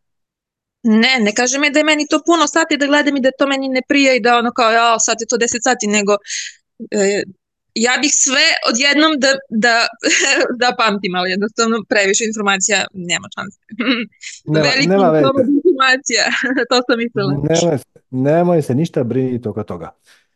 [0.83, 3.47] Ne, ne kaže mi da je meni to puno sati da gledam i da to
[3.47, 6.13] meni ne prija i da ono kao ja, sad je to 10 sati, nego
[6.91, 7.23] e,
[7.75, 9.75] ja bih sve odjednom da, da,
[10.61, 13.59] da pamtim, ali jednostavno previše informacija nema šanse.
[14.45, 15.05] Nema, Veliki nema
[15.57, 16.23] informacija,
[16.69, 17.31] to sam mislila.
[17.49, 17.77] Nemoj,
[18.11, 19.89] nemoj se ništa briniti oko toga.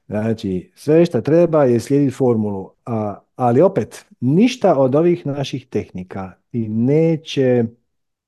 [0.08, 6.32] Znači, sve što treba je slijediti formulu, a, ali opet, ništa od ovih naših tehnika
[6.52, 7.64] i neće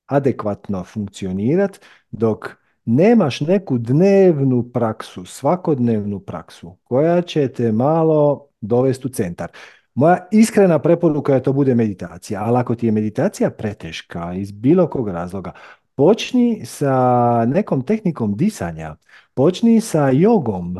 [0.08, 1.78] adekvatno funkcionirati
[2.10, 2.48] dok
[2.84, 9.50] nemaš neku dnevnu praksu, svakodnevnu praksu koja će te malo dovesti u centar.
[9.94, 14.86] Moja iskrena preporuka je to bude meditacija, ali ako ti je meditacija preteška iz bilo
[14.86, 15.52] kog razloga,
[15.94, 18.96] počni sa nekom tehnikom disanja,
[19.34, 20.78] počni sa jogom,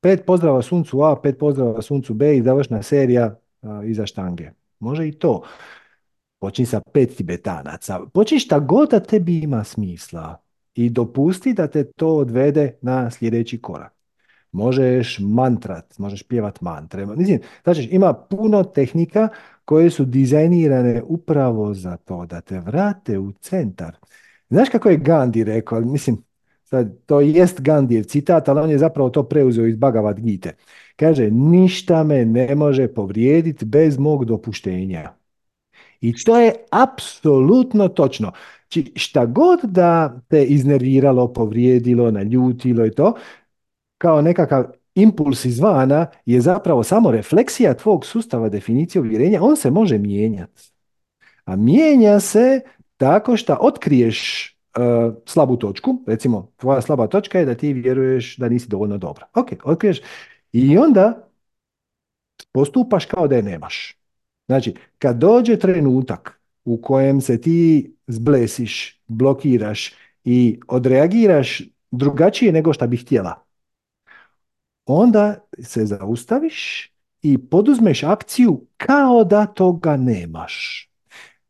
[0.00, 3.34] pet pozdrava suncu A, pet pozdrava suncu B i završna serija
[3.84, 4.50] iza štange.
[4.80, 5.42] Može i to.
[6.46, 8.00] Počni sa pet tibetanaca.
[8.14, 10.36] Počni šta god da tebi ima smisla
[10.74, 13.92] i dopusti da te to odvede na sljedeći korak.
[14.52, 17.06] Možeš mantrat, možeš pjevat mantre.
[17.06, 19.28] Mislim, znači, ima puno tehnika
[19.64, 23.96] koje su dizajnirane upravo za to, da te vrate u centar.
[24.50, 25.80] Znaš kako je Gandhi rekao?
[25.80, 26.22] Mislim,
[26.64, 30.50] sad, to jest Gandhijev citat, ali on je zapravo to preuzeo iz Bhagavad Gita.
[30.96, 35.25] Kaže, ništa me ne može povrijediti bez mog dopuštenja.
[36.00, 38.32] I to je apsolutno točno.
[38.68, 43.14] Či šta god da te iznerviralo, povrijedilo, naljutilo i to,
[43.98, 49.98] kao nekakav impuls izvana je zapravo samo refleksija tvog sustava definicije uvjerenja, on se može
[49.98, 50.62] mijenjati.
[51.44, 52.60] A mijenja se
[52.96, 54.80] tako što otkriješ e,
[55.26, 59.26] slabu točku, recimo tvoja slaba točka je da ti vjeruješ da nisi dovoljno dobra.
[59.34, 60.00] Ok, otkriješ
[60.52, 61.28] i onda
[62.52, 63.95] postupaš kao da je nemaš.
[64.46, 69.92] Znači, kad dođe trenutak u kojem se ti zblesiš, blokiraš
[70.24, 73.34] i odreagiraš drugačije nego što bi htjela,
[74.86, 76.90] onda se zaustaviš
[77.22, 80.86] i poduzmeš akciju kao da toga nemaš.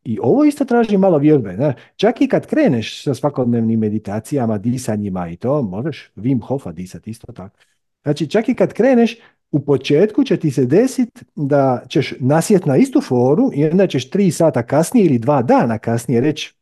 [0.03, 1.73] I ovo isto traži malo vjerbe.
[1.95, 7.31] Čak i kad kreneš sa svakodnevnim meditacijama, disanjima i to, možeš Wim Hofa disati isto
[7.31, 7.57] tako.
[8.03, 9.17] Znači, čak i kad kreneš,
[9.51, 14.09] u početku će ti se desiti da ćeš nasjet na istu foru i onda ćeš
[14.09, 16.53] tri sata kasnije ili dva dana kasnije reći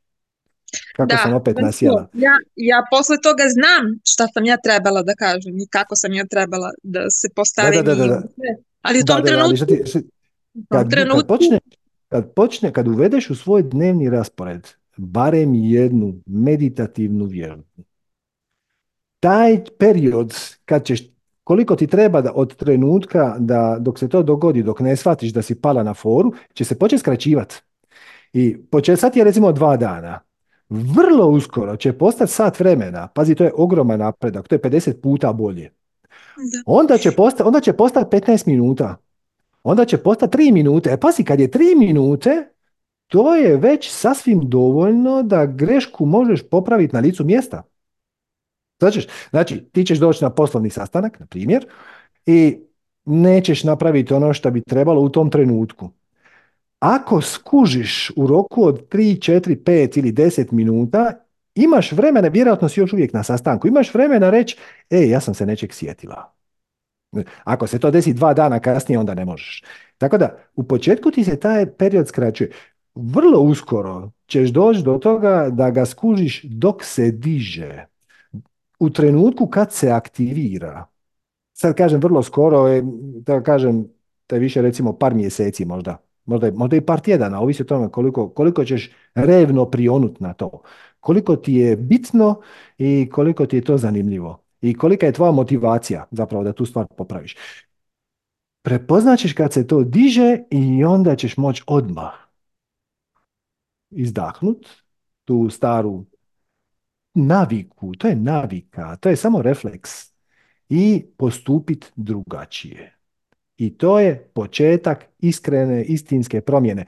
[0.96, 2.10] kako da, sam opet nasjela.
[2.14, 6.26] Ja, ja posle toga znam šta sam ja trebala da kažem i kako sam ja
[6.26, 7.84] trebala da se postavim.
[7.84, 8.22] Da, da, da,
[8.82, 9.66] Ali u tom trenutku...
[10.70, 11.60] kad, kad, počne,
[12.10, 14.68] kad počne, kad uvedeš u svoj dnevni raspored
[14.98, 17.84] barem jednu meditativnu vježbu,
[19.20, 20.34] taj period
[20.66, 21.14] kad ćeš
[21.46, 25.41] koliko ti treba da od trenutka da dok se to dogodi, dok ne shvatiš da
[25.41, 27.56] si pala na foru, će se početi skraćivati.
[28.34, 30.20] I početi sad je recimo dva dana.
[30.70, 33.08] Vrlo uskoro će postati sat vremena.
[33.08, 34.48] Pazi, to je ogroman napredak.
[34.48, 35.72] To je 50 puta bolje.
[36.66, 38.96] Onda će, postati, onda će postati 15 minuta.
[39.64, 40.89] Onda će postati 3 minute.
[40.91, 42.50] E pazi, kad je 3 minute,
[43.08, 47.64] to je već sasvim dovoljno da grešku možeš popraviti na licu mjesta.
[48.80, 51.66] Znači, znači, ti ćeš doći na poslovni sastanak, na primjer,
[52.26, 52.58] i
[53.06, 55.90] nećeš napraviti ono što bi trebalo u tom trenutku.
[56.80, 61.14] Ako skužiš u roku od 3, 4, 5 ili 10 minuta,
[61.56, 64.58] imaš vremena, vjerojatno si još uvijek na sastanku, imaš vremena reći,
[64.90, 66.34] e, ja sam se nečeg sjetila.
[67.44, 69.64] Ako se to desi dva dana kasnije, onda ne možeš.
[69.98, 72.52] Tako da, u početku ti se taj period skraćuje.
[72.96, 77.86] Vrlo uskoro ćeš doći do toga da ga skužiš dok se diže
[78.80, 80.86] u trenutku kad se aktivira,
[81.54, 82.84] sad kažem vrlo skoro, je,
[83.22, 83.88] da kažem,
[84.30, 87.90] da je više recimo par mjeseci možda, možda, možda i par tjedana, ovisi o tome
[87.90, 90.62] koliko, koliko ćeš revno prionut na to,
[91.00, 92.42] koliko ti je bitno
[92.78, 96.86] i koliko ti je to zanimljivo i kolika je tvoja motivacija zapravo da tu stvar
[96.98, 97.36] popraviš.
[98.62, 102.14] Prepoznaćeš kad se to diže i onda ćeš moći odmah
[103.90, 104.68] izdahnut
[105.26, 106.06] tu staru
[107.16, 109.91] naviku, to je navika, to je samo refleks
[110.70, 112.95] i postupiti drugačije.
[113.57, 116.86] I to je početak iskrene, istinske promjene.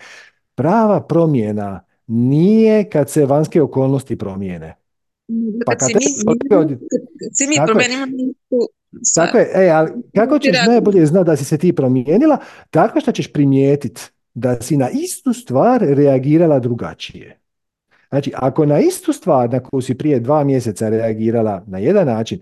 [0.55, 4.75] Prava promjena nije kad se vanjske okolnosti promijene.
[5.65, 6.01] Pa kad, kad,
[7.33, 8.05] si mi, promijenimo
[9.15, 12.37] Tako je, e, ali kako ćeš najbolje znati da si se ti promijenila?
[12.69, 14.01] Tako što ćeš primijetiti
[14.33, 17.39] da si na istu stvar reagirala drugačije.
[18.09, 22.39] Znači, ako na istu stvar na koju si prije dva mjeseca reagirala na jedan način,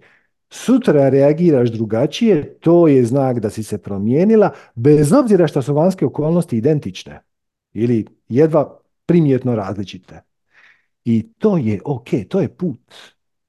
[0.50, 6.06] sutra reagiraš drugačije, to je znak da si se promijenila, bez obzira što su vanjske
[6.06, 7.22] okolnosti identične
[7.74, 10.22] ili jedva primjetno različite.
[11.06, 12.96] I to je ok, to je put.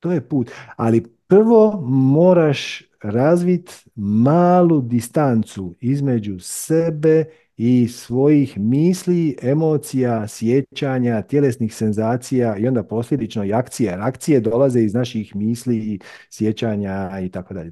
[0.00, 0.50] To je put.
[0.76, 7.24] Ali prvo moraš razviti malu distancu između sebe
[7.56, 13.92] i svojih misli, emocija, sjećanja, tjelesnih senzacija i onda posljedično i akcije.
[14.00, 15.98] Akcije dolaze iz naših misli i
[16.30, 17.70] sjećanja i tako dalje.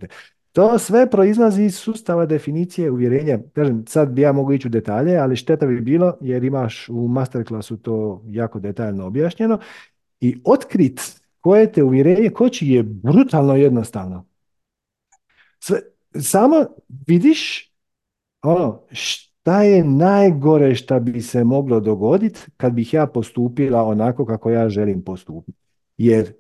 [0.53, 3.39] To sve proizlazi iz sustava definicije uvjerenja.
[3.53, 7.09] Kažem, sad bi ja mogu ići u detalje, ali šteta bi bilo jer imaš u
[7.09, 9.59] masterclassu to jako detaljno objašnjeno
[10.21, 11.01] i otkrit
[11.41, 14.27] koje te uvjerenje koči je brutalno jednostavno.
[15.59, 15.81] Sve,
[16.21, 16.67] samo
[17.07, 17.73] vidiš
[18.43, 18.83] ono,
[19.45, 24.69] šta je najgore što bi se moglo dogoditi kad bih ja postupila onako kako ja
[24.69, 25.59] želim postupiti.
[25.97, 26.33] Jer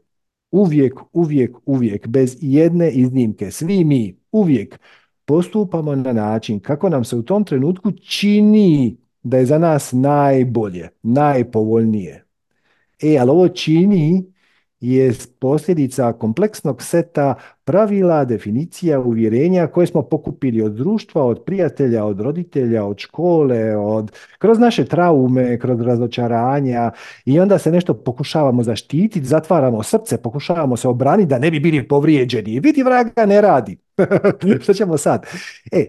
[0.50, 4.80] uvijek, uvijek, uvijek, bez jedne iznimke, svi mi uvijek
[5.24, 10.88] postupamo na način kako nam se u tom trenutku čini da je za nas najbolje,
[11.02, 12.24] najpovoljnije.
[13.02, 14.32] E, ali ovo čini
[14.80, 22.20] je posljedica kompleksnog seta pravila, definicija, uvjerenja koje smo pokupili od društva, od prijatelja, od
[22.20, 26.90] roditelja, od škole, od, kroz naše traume, kroz razočaranja
[27.24, 31.88] i onda se nešto pokušavamo zaštititi, zatvaramo srce, pokušavamo se obraniti da ne bi bili
[31.88, 32.60] povrijeđeni.
[32.60, 33.78] Vidi vraga ne radi.
[34.62, 35.26] Što ćemo sad?
[35.72, 35.86] E,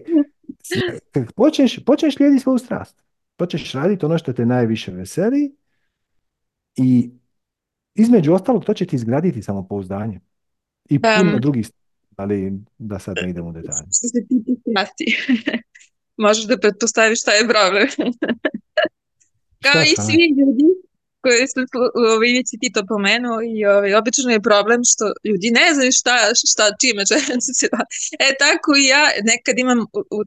[1.34, 3.02] počneš, počneš slijediti svoju strast.
[3.36, 5.56] Počneš raditi ono što te najviše veseli
[6.76, 7.10] i
[7.96, 10.20] između ostalog, to će ti izgraditi samopouzdanje.
[10.88, 11.70] I puno drugih
[12.16, 13.86] ali da sad ne idem u detalje.
[13.96, 14.18] Što se.
[16.24, 17.88] Možeš da pretpostaviš šta je problem.
[19.64, 20.66] Kao Šta, i svi ljudi
[21.20, 21.60] koji su,
[22.14, 26.16] ovaj, ti to pomenuo i ovaj, obično je problem što ljudi ne znaju šta,
[26.52, 27.14] šta čime će
[27.58, 27.66] se.
[28.26, 30.18] E tako i ja nekad imam, u, u,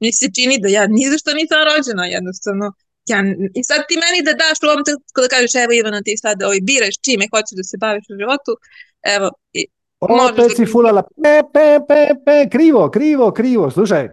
[0.00, 2.66] mi se čini da ja ni za što nisam rođena jednostavno.
[3.12, 3.20] Ja,
[3.58, 6.36] I sad ti meni da daš u ovom trenutku da kažeš evo Ivana ti sad
[6.42, 8.52] ovaj, biraš čime hoćeš da se baviš u životu,
[9.14, 9.62] evo, i,
[10.08, 10.72] možeš Opet si da...
[10.72, 13.70] fulala, pe, pe, pe, pe, krivo, krivo, krivo.
[13.70, 14.08] Slušaj,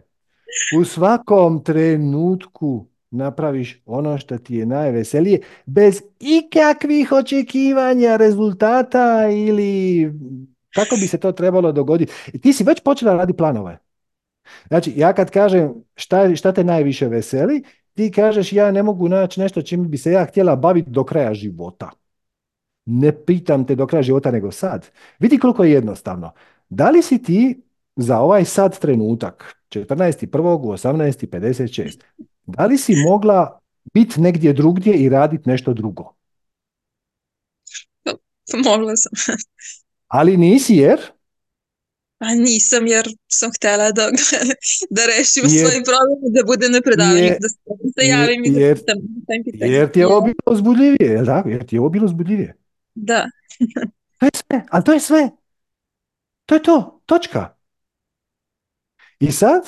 [0.80, 10.12] u svakom trenutku napraviš ono što ti je najveselije, bez ikakvih očekivanja rezultata ili
[10.76, 12.40] kako bi se to trebalo dogoditi.
[12.40, 13.78] Ti si već počela raditi planove.
[14.68, 17.64] Znači, ja kad kažem šta, šta te najviše veseli,
[17.98, 21.34] ti kažeš ja ne mogu naći nešto čime bi se ja htjela baviti do kraja
[21.34, 21.92] života.
[22.86, 24.90] Ne pitam te do kraja života, nego sad.
[25.20, 26.32] Vidi koliko je jednostavno.
[26.70, 27.62] Da li si ti
[27.96, 30.40] za ovaj sad trenutak, 14.1.
[30.40, 32.00] u 18.56,
[32.46, 33.60] da li si mogla
[33.94, 36.14] biti negdje drugdje i raditi nešto drugo?
[38.66, 39.36] Mogla sam.
[40.08, 41.00] Ali nisi jer?
[42.20, 44.10] A nisam jer sam htjela da,
[44.96, 47.58] da rešim Jer- svoj problem da budem jer- da se,
[47.96, 49.72] da javim i da jer- pitam, pitam pitanje.
[49.72, 51.50] Jer ti je ovo bilo uzbudljivije, jel tako?
[51.50, 52.56] Jer ti je ovo bilo uzbudljivije.
[52.96, 53.26] Da.
[54.20, 55.30] To je sve, ali to je sve.
[56.46, 57.54] To je to, točka.
[59.20, 59.68] I sad,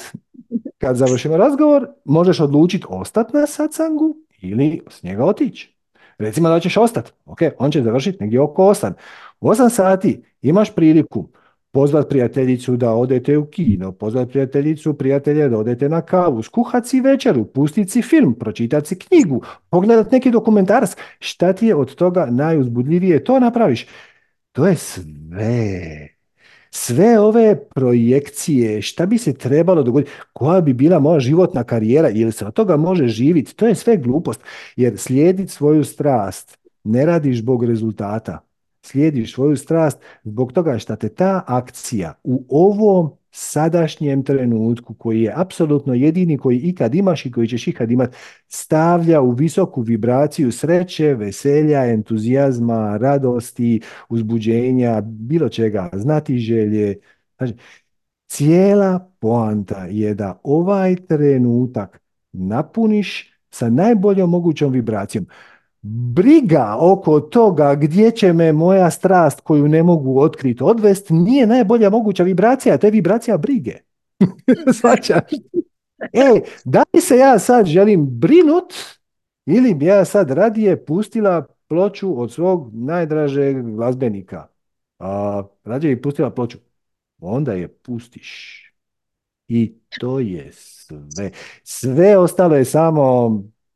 [0.77, 5.75] kad završimo razgovor, možeš odlučiti ostati na satsangu ili s njega otići.
[6.17, 8.93] Recimo da ćeš ostati, ok, on će završiti negdje oko 8.
[9.39, 11.29] U 8 sati imaš priliku
[11.71, 17.01] pozvat prijateljicu da odete u kino, pozvat prijateljicu, prijatelja da odete na kavu, skuhat si
[17.01, 20.95] večeru, pustit si film, pročitat si knjigu, pogledat neki dokumentarac.
[21.19, 23.87] Šta ti je od toga najuzbudljivije, to napraviš.
[24.51, 26.09] To je sve.
[26.71, 32.31] Sve ove projekcije, šta bi se trebalo dogoditi, koja bi bila moja životna karijera ili
[32.31, 34.41] se od toga može živjeti, to je sve glupost.
[34.75, 38.48] Jer slijediti svoju strast ne radiš zbog rezultata.
[38.81, 45.33] Slijediš svoju strast zbog toga što te ta akcija u ovom sadašnjem trenutku koji je
[45.35, 48.17] apsolutno jedini koji ikad imaš i koji ćeš ikad imati
[48.47, 56.99] stavlja u visoku vibraciju sreće, veselja, entuzijazma, radosti, uzbuđenja, bilo čega, znatiželje.
[57.37, 57.53] Znači,
[58.27, 62.01] cijela poanta je da ovaj trenutak
[62.31, 65.27] napuniš sa najboljom mogućom vibracijom.
[65.81, 71.89] Briga oko toga gdje će me moja strast koju ne mogu otkriti odvest nije najbolja
[71.89, 73.75] moguća vibracija, to je vibracija brige.
[74.79, 75.31] Svaćaš?
[76.13, 78.73] E, da li se ja sad želim brinut
[79.45, 84.47] ili bi ja sad radije pustila ploču od svog najdražeg glazbenika?
[84.99, 86.57] A, rađe bi pustila ploču.
[87.19, 88.63] Onda je pustiš.
[89.47, 91.31] I to je sve.
[91.63, 93.29] Sve ostalo je samo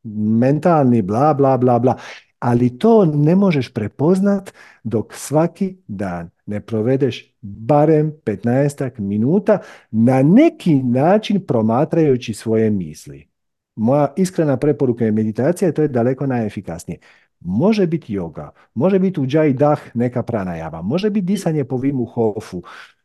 [0.04, 1.98] mentalni bla, bla, bla, bla.
[2.40, 9.60] Ali to ne možeš prepoznat dok svaki dan ne provedeš barem 15 minuta
[9.92, 13.28] na neki način promatrajući svoje misli.
[13.76, 17.00] Moja iskrena preporuka je meditacija, to je daleko najefikasnije.
[17.40, 22.64] Može biti yoga, može biti uđaj dah neka pranajava, može biti disanje po Vimu Hofu,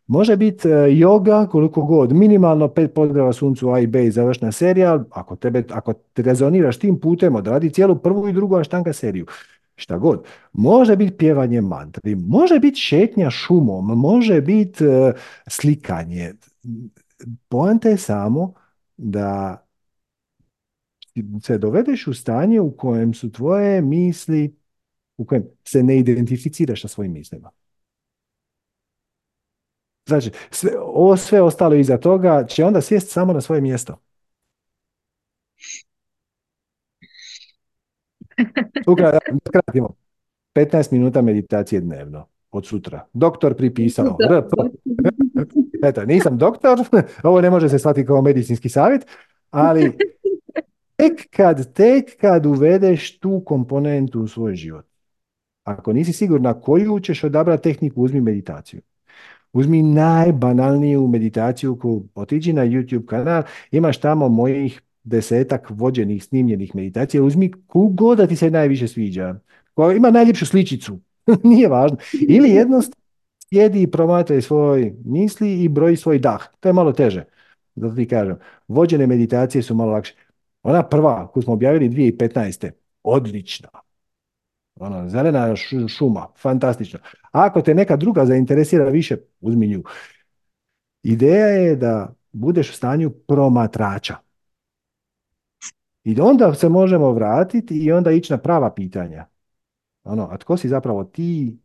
[0.08, 5.04] Može biti yoga koliko god, minimalno pet pozdrava suncu A i B i završna serija,
[5.10, 9.26] ako, tebe, ako te rezoniraš tim putem, odradi cijelu prvu i drugu aštanka seriju.
[9.76, 10.24] Šta god.
[10.52, 15.12] Može biti pjevanje mantri, može biti šetnja šumom, može biti uh,
[15.46, 16.32] slikanje.
[17.48, 18.54] Poanta je samo
[18.96, 19.56] da
[21.42, 24.56] se dovedeš u stanje u kojem su tvoje misli,
[25.16, 27.50] u kojem se ne identificiraš sa svojim mislima.
[30.08, 33.96] Znači, sve, ovo sve ostalo iza toga će onda sjesti samo na svoje mjesto.
[39.46, 39.88] Ukratimo.
[40.54, 43.06] 15 minuta meditacije dnevno od sutra.
[43.12, 44.16] Doktor pripisao.
[44.30, 44.52] RP.
[45.82, 46.78] Eto, nisam doktor,
[47.22, 49.06] ovo ne može se shvatiti kao medicinski savjet,
[49.50, 49.92] ali
[50.96, 54.86] tek kad, tek kad uvedeš tu komponentu u svoj život,
[55.64, 58.80] ako nisi sigurna koju ćeš odabrati tehniku, uzmi meditaciju.
[59.52, 67.22] Uzmi najbanalniju meditaciju koju otiđi na YouTube kanal, imaš tamo mojih desetak vođenih, snimljenih meditacija,
[67.22, 69.40] uzmi god da ti se najviše sviđa,
[69.74, 71.00] koja ima najljepšu sličicu,
[71.44, 71.96] nije važno.
[72.28, 73.08] Ili jednostavno
[73.48, 76.42] sjedi i promatraj svoj misli i broji svoj dah.
[76.60, 77.24] To je malo teže.
[77.74, 78.36] Zato ti kažem,
[78.68, 80.14] vođene meditacije su malo lakše.
[80.62, 82.70] Ona prva koju smo objavili 2015.
[83.02, 83.68] odlična.
[84.80, 85.56] Ono, zelena
[85.88, 86.98] šuma, fantastično.
[87.32, 89.82] A ako te neka druga zainteresira više, uzmi nju.
[91.02, 94.16] Ideja je da budeš u stanju promatrača.
[96.04, 99.26] I onda se možemo vratiti i onda ići na prava pitanja.
[100.04, 101.58] Ono, a tko si zapravo ti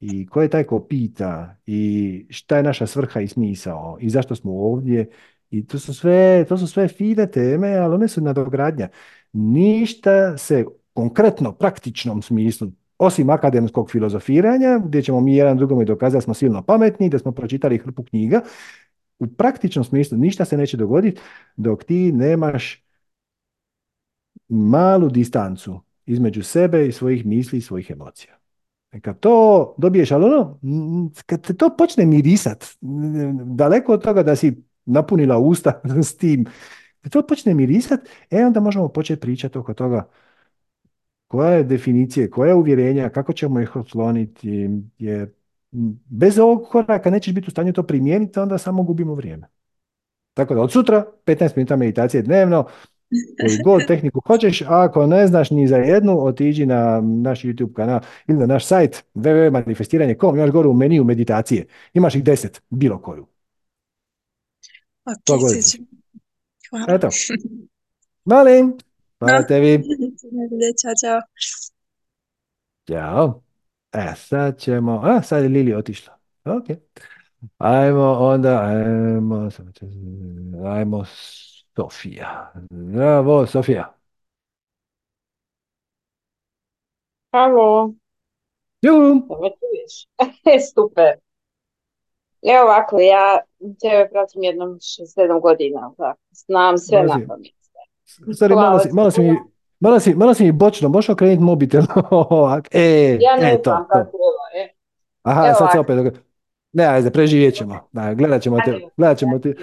[0.00, 4.34] i ko je taj ko pita i šta je naša svrha i smisao i zašto
[4.34, 5.10] smo ovdje
[5.50, 8.88] i to su sve, to su sve fine teme, ali one su nadogradnja.
[9.32, 12.68] Ništa se konkretno, praktičnom smislu,
[13.02, 17.32] osim akademskog filozofiranja, gdje ćemo mi jedan drugome dokazati da smo silno pametni, da smo
[17.32, 18.40] pročitali hrpu knjiga,
[19.18, 21.20] u praktičnom smislu ništa se neće dogoditi
[21.56, 22.84] dok ti nemaš
[24.48, 28.38] malu distancu između sebe i svojih misli i svojih emocija.
[29.02, 30.60] Kad to dobiješ, ali ono,
[31.26, 32.64] kad te to počne mirisat,
[33.44, 36.46] daleko od toga da si napunila usta s tim,
[37.00, 38.00] kad to počne mirisat,
[38.30, 40.08] e onda možemo početi pričati oko toga
[41.32, 44.68] koja je definicija, koja je uvjerenja, kako ćemo ih otkloniti,
[44.98, 45.30] jer
[46.10, 49.46] bez ovog koraka nećeš biti u stanju to primijeniti, onda samo gubimo vrijeme.
[50.34, 52.64] Tako da od sutra 15 minuta meditacije dnevno,
[53.40, 57.72] koju god tehniku hoćeš, a ako ne znaš ni za jednu, otiđi na naš YouTube
[57.72, 61.66] kanal ili na naš sajt www.manifestiranje.com, imaš gore u meniju meditacije.
[61.94, 63.26] Imaš ih deset, bilo koju.
[65.06, 65.80] Okay,
[66.70, 66.94] Hvala.
[66.94, 67.08] Eto.
[68.24, 68.76] Malim.
[69.22, 69.82] Hvala tebi.
[70.80, 71.20] Ćao, čao.
[72.88, 73.42] Ćao.
[73.92, 75.00] E, sad ćemo...
[75.04, 76.18] A, sad je Lili otišla.
[76.44, 76.64] Ok.
[77.58, 79.48] Ajmo onda, ajmo,
[80.64, 81.04] ajmo
[81.76, 82.52] Sofija.
[82.70, 83.94] Zdravo, Sofija.
[87.32, 87.94] Halo,
[88.82, 89.14] Juhu.
[89.42, 90.06] me čuješ?
[90.74, 91.14] Super.
[92.42, 93.40] Evo ovako, ja
[93.80, 96.20] tebe pratim jednom 6-7 godina, tako.
[96.30, 97.61] Znam sve na pamet.
[98.38, 99.36] Sorry, malo si, malo si mi,
[99.80, 102.68] malo si, malo si mi bočno, možeš okrenuti mobitel ovak.
[102.74, 103.98] E, Ja ne e, to, znam to.
[104.56, 104.68] e.
[105.22, 106.14] Aha, Evo sad se opet.
[106.72, 107.88] Ne, ajde, preživjet ćemo.
[107.92, 109.54] Da, gledat ćemo te, gledat ćemo te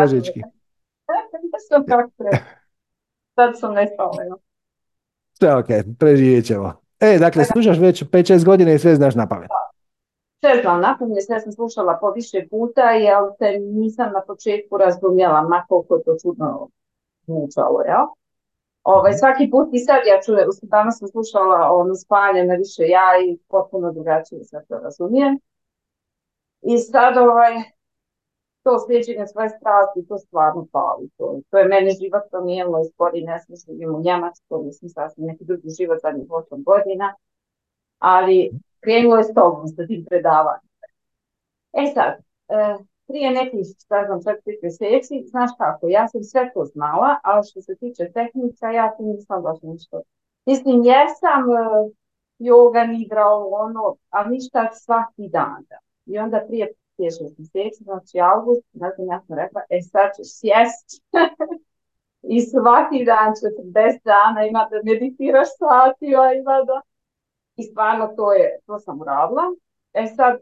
[0.00, 0.42] ležički.
[3.34, 4.38] Sad sam nestala, evo.
[5.32, 5.66] Sve ok,
[5.98, 6.72] preživjet ćemo.
[7.00, 9.48] E, dakle, slušaš već 5-6 godina i sve znaš na pamet.
[10.40, 15.42] Sve znam napamet, sve sam slušala po više puta, jer te nisam na početku razumjela,
[15.42, 16.68] ma koliko je to čudno
[17.26, 18.06] zvučalo, jel?
[18.84, 19.18] Ovaj, Mhm.
[19.18, 23.38] svaki put i sad ja čujem, danas sam slušala ono spajanje na više ja i
[23.48, 25.38] potpuno drugačije sad to razumijem.
[26.62, 27.54] I sad ovaj,
[28.62, 31.08] to slijeđenje svoje strasti, to stvarno pali.
[31.16, 35.26] To, to je meni život promijenilo iz godine, ja sam živim u Njemačkoj, mislim sasvim
[35.26, 37.14] neki drugi život zadnjih 8 godina,
[37.98, 38.50] ali
[38.80, 40.68] krenulo je s tobom, sa tim predavanjem.
[41.72, 42.12] E sad,
[42.48, 47.42] e, prije nekih, šta znam, pet mjeseci, znaš kako, ja sam sve to znala, ali
[47.50, 50.00] što se tiče tehnika, ja tu nisam baš ništa.
[50.46, 51.90] Mislim, jesam e,
[52.38, 55.64] yoga igrao ono, a ništa svaki dan.
[55.68, 55.78] da.
[56.06, 60.08] I onda prije prije šest mjeseci, znači august, ne znam, ja sam rekla, e sad
[60.16, 60.86] ćeš sjest
[62.34, 66.80] i svaki dan 40 dana ima da meditiraš satima, ima da...
[67.56, 69.42] I stvarno to je, to sam uradila.
[69.92, 70.40] E sad, e,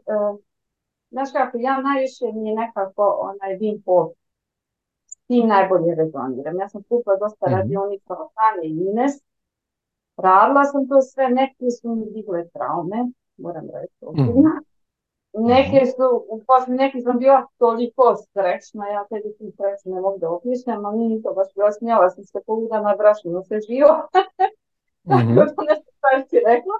[1.13, 4.11] Znaš kako, ja najviše mi je nekako onaj Wim Hof
[5.05, 6.59] s tim najbolje rezoniram.
[6.59, 7.55] Ja sam kupila dosta Mhm.
[7.55, 8.29] radionica od
[8.63, 9.13] i Ines.
[10.17, 12.97] Radila sam to sve, neke su mi digle traume,
[13.37, 14.51] moram reći ozbiljno.
[15.33, 16.07] Neke su,
[16.47, 20.97] poslije neki sam bila toliko srećna, ja tebi ti srećna ne mogu da opišem, ali
[20.97, 23.93] nije to baš bila smjela sam se poluda na brašinu se živo.
[25.07, 25.35] Mhm.
[25.39, 26.75] Tako da nešto šta ti rekla.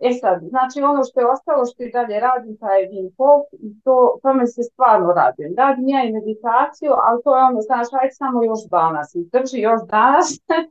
[0.00, 3.46] E sad, znači ono što je ostalo što i dalje radim, taj je Wim Hof
[3.52, 5.54] i to, tome se stvarno radim.
[5.58, 9.80] Radim ja i meditaciju, ali to je ono, znaš, ajde samo još danas i još
[9.88, 10.28] danas.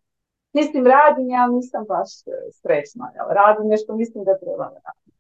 [0.58, 3.26] mislim, radim ja, nisam baš e, srećna, jel?
[3.30, 5.14] radim nešto, mislim da treba da radim.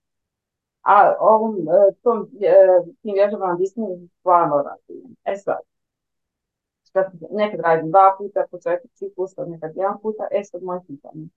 [0.81, 2.55] A ovom, e, tom, e,
[3.01, 5.15] tim vježbama Disney stvarno radim.
[5.25, 5.61] E sad,
[7.31, 11.27] nekad radim dva puta, po četiri ciklusa, nekad jedan puta, e sad moje pitanje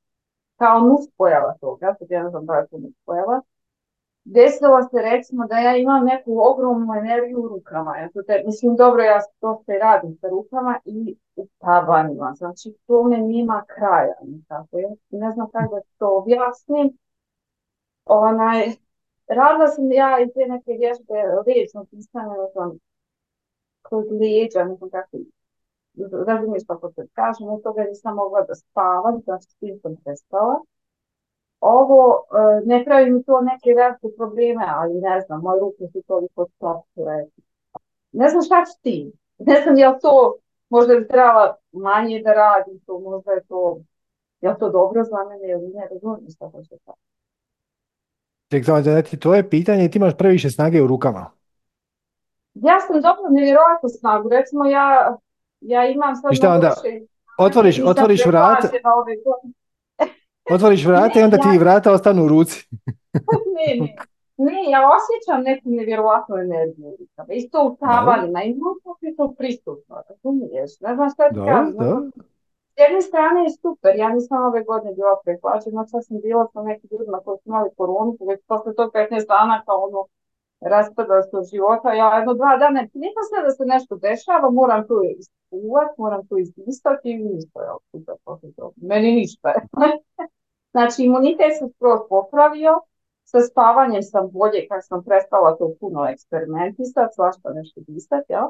[0.58, 2.08] kao nuspojava toga, sad
[2.44, 3.42] da je to nuspojava,
[4.24, 7.98] desilo se recimo da ja imam neku ogromnu energiju u rukama.
[7.98, 12.34] Ja to mislim, dobro, ja to se radim sa rukama i u tabanima.
[12.36, 14.14] Znači, tome nema kraja.
[14.22, 14.78] Nikako.
[14.78, 16.98] Ja ne znam kako da to objasnim.
[18.04, 18.66] Onaj,
[19.28, 21.14] radila sam ja i te neke vježbe
[21.46, 22.78] liječno pisanje, ne znam,
[23.82, 25.16] kroz lijeđa, ne znam kako
[26.26, 30.56] razumiješ kako se kažem, od toga nisam mogla da spavam, znači s tim sam prestala.
[31.60, 36.02] Ovo, e, ne pravi mi to neke velike probleme, ali ne znam, moje ruke su
[36.06, 37.14] toliko tople.
[38.12, 39.12] Ne znam šta ću ti.
[39.38, 40.34] Ne znam je li to,
[40.68, 43.78] možda bi trebala manje da radim to, možda je to
[44.40, 45.88] Je li to dobro za mene ili ne?
[45.90, 46.74] Razumijem što hoće
[48.48, 51.30] Tek samo znači, tvoje pitanje, ti imaš previše snage u rukama.
[52.54, 54.28] Ja sam dobila nevjerojatnu snagu.
[54.28, 55.16] Recimo ja,
[55.60, 56.74] ja imam sad I šta onda?
[57.38, 58.68] Otvoriš, otvoriš vrata,
[60.50, 62.68] otvoriš vrata i onda ti ja- vrata ostanu u ruci.
[63.56, 63.94] Ne, ne.
[64.46, 66.86] Ne, ja osjećam neku nevjerojatnu energiju.
[66.88, 67.32] u rukama.
[67.42, 70.70] Isto u tavanima i mnogo je to prisutno, razumiješ?
[70.80, 71.72] Ne znam šta ti kažem.
[71.72, 72.10] dobro.
[72.74, 76.62] S jedne strane je super, ja nisam ove godine bila prehlađena, sad sam bila sa
[76.62, 80.00] nekim ljudima koji su imali koronu, već posle tog 15 dana kao ono,
[80.60, 84.86] raspada se od života, ja jedno dva dana, nisam sve da se nešto dešava, moram
[84.88, 87.60] tu iskuvat, moram tu izdistati i ništa,
[88.56, 88.74] toga.
[88.76, 89.52] Meni ništa.
[90.70, 92.80] Znači, imunitet se skroz popravio,
[93.24, 98.48] sa spavanjem sam bolje, kad sam prestala to puno eksperimentisati, svašta nešto disati, jel?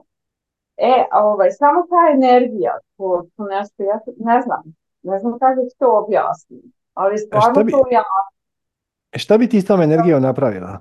[0.77, 4.63] E, a ovaj, samo ta energija, to, to nešto, ja ne znam,
[5.03, 8.03] ne znam kako ti to objasniti, ali stvarno šta bi- to ja
[9.13, 10.81] E, Šta bi ti s tom energijom napravila?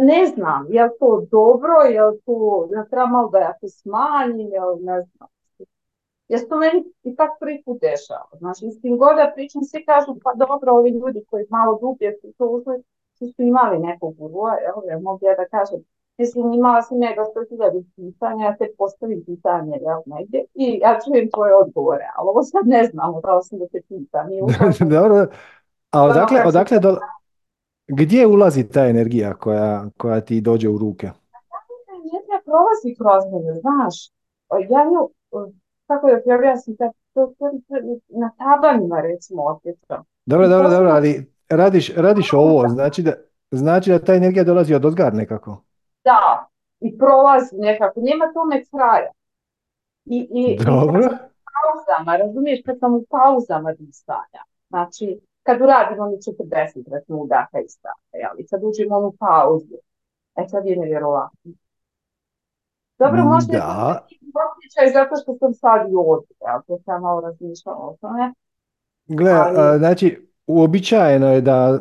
[0.00, 3.68] Ne znam, je li to dobro, je li to, ja treba malo da ja to
[3.68, 5.28] smanjim, je li ne znam.
[6.28, 8.28] Jer se to meni i tak prvi put dešava.
[8.38, 12.12] Znači, s tim god da pričam, svi kažu, pa dobro, ovi ljudi koji malo dublje
[12.20, 12.82] su to ušli,
[13.14, 15.80] svi su imali nekog gurua, evo, ja mogu ja da kažem,
[16.18, 20.98] mislim, imala sam ja dosta hiljadu pitanja, ja te postavim pitanje, jel, negdje, i ja
[21.04, 24.26] čujem tvoje odgovore, ali ovo sad ne znam, da sam da te pitam.
[24.96, 25.26] Dobro.
[25.90, 26.98] A odakle, kako se odakle do...
[27.88, 31.10] Gdje ulazi ta energija koja, koja ti dođe u ruke?
[31.90, 34.10] energija prolazi kroz mene, znaš.
[34.68, 35.10] Ja nju,
[35.86, 40.04] kako da ti objasnim, kad to, to, to- na tabanima recimo osjećam.
[40.26, 43.12] Dobro, I dobro, dobro, ali radiš, radiš ovo, znači da,
[43.50, 45.62] znači da ta energija dolazi od ozgar nekako.
[46.04, 46.48] Da,
[46.80, 49.10] i prolazi nekako, nema tome kraja.
[50.04, 51.02] I, i, i kad Dobro.
[51.02, 51.18] sam u
[51.56, 57.68] pauzama, razumiješ, kad sam u pauzama disanja, znači, kad uradimo mi 40 recimo udaha i
[57.68, 59.76] staha, jel, i kad uđemo u onu pauzu,
[60.36, 61.52] e sad je nevjerovatno.
[62.98, 64.06] Dobro, Mm, možda je da.
[64.56, 68.32] osjećaj zato što sam sad i ovdje, jel, to sam malo razmišljala o tome.
[69.06, 70.06] Gle, Ali- a, znači,
[70.46, 71.78] uobičajeno je da,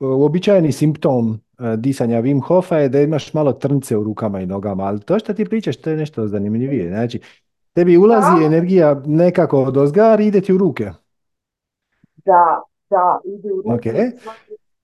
[0.00, 4.84] uobičajeni simptom a, disanja Wim Hofa je da imaš malo trnce u rukama i nogama,
[4.84, 6.88] ali to što ti pričaš, to je nešto zanimljivije.
[6.88, 7.20] Znači,
[7.72, 8.46] tebi ulazi Da.
[8.46, 10.90] energija nekako od ozgar i ide ti u ruke.
[12.24, 13.90] Da, da, ide u ruke.
[13.90, 13.94] Ok.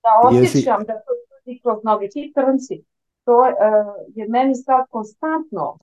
[0.02, 1.12] Da Jesi- osjećam da to
[1.44, 2.08] ide kroz noge.
[2.08, 2.84] Ti trnci,
[3.24, 3.52] to eh,
[4.14, 5.78] je meni sad konstantno.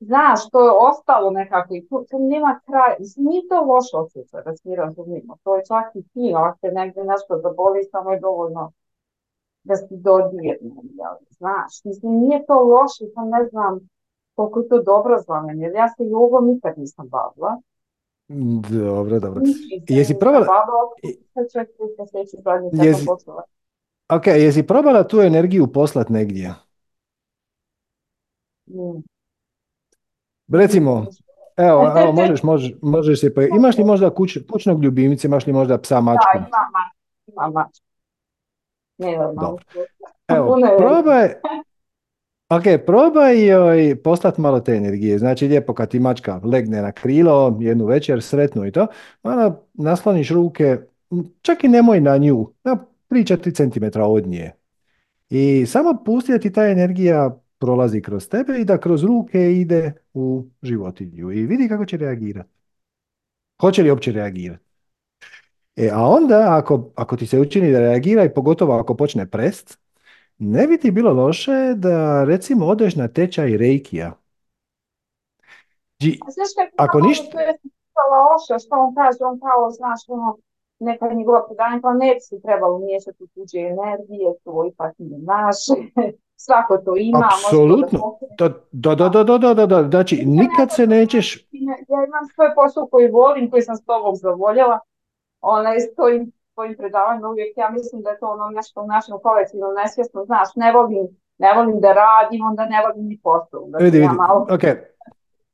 [0.00, 2.96] Znaš, to je ostalo nekako i to, to nema kraja.
[2.98, 5.36] Mislim, nije to loše osjećaj, da se mi razumijemo.
[5.44, 8.72] To je čak i fino, ako te negdje nešto zaboli, samo je dovoljno
[9.64, 10.56] da se dodirne,
[11.30, 11.84] znaš.
[11.84, 13.88] Mislim, nije to loše, sam ne znam
[14.34, 17.60] koliko je to dobro za mene, jer ja se jogom nikad nisam bavila.
[18.28, 19.42] Dobro, dobro.
[19.88, 20.46] Jesi probala-
[22.74, 23.06] Jesi-.
[24.08, 26.54] Ok, jesi probala tu energiju poslat negdje?
[28.66, 29.02] Mm.
[30.48, 31.06] Recimo,
[31.56, 35.52] evo, evo možeš, možeš, možeš se, poja- imaš li možda kuć, kućnog ljubimca, imaš li
[35.52, 36.26] možda psa, Da, mačku?
[36.34, 36.92] imam mač,
[37.26, 37.80] imam mač.
[38.98, 39.40] Ne, normalno.
[39.42, 39.64] Dobro.
[40.28, 41.28] Evo, probaj,
[42.48, 45.18] ok, probaj joj poslat malo te energije.
[45.18, 48.86] Znači, lijepo kad ti mačka legne na krilo, jednu večer, sretnu i to,
[49.22, 50.78] onda nasloniš ruke,
[51.42, 52.76] čak i nemoj na nju, na
[53.10, 54.52] 3-4 cm od nje.
[55.30, 59.92] I samo pusti da ti ta energija prolazi kroz tebe i da kroz ruke ide
[60.14, 62.50] u životinju i vidi kako će reagirati.
[63.60, 64.64] Hoće li uopće reagirati?
[65.76, 69.78] E, a onda, ako, ako ti se učini da reagira i pogotovo ako počne prest,
[70.38, 74.12] ne bi ti bilo loše da recimo odeš na tečaj reikija.
[76.00, 77.58] Dži- A znaš kako Ako ništa- to je
[78.34, 80.36] Oša, što on kaže, on kao, znaš, ono,
[80.80, 85.18] neka njegova predanja, pa ne bi se trebalo miješati u tuđe energije, to ipak nije
[85.20, 85.72] naše,
[86.36, 87.98] svako to ima, može to da Apsolutno.
[88.00, 88.34] pokrene.
[88.38, 89.88] Da, da, da, da, da, da, da, da.
[89.90, 91.48] Znači, nikad se nećeš,
[91.88, 94.78] Ja imam svoj posao koji volim, koji sam s tobom zavoljela,
[95.40, 99.72] onaj, stojim svojim predavanjima uvijek, ja mislim da je to ono nešto u našem kolektivnom
[99.80, 101.06] nesvjesno, znaš, ne volim,
[101.38, 104.46] ne volim da radim, onda ne volim ni posao, da vidi, sam ja vidi, malo,
[104.56, 104.64] ok,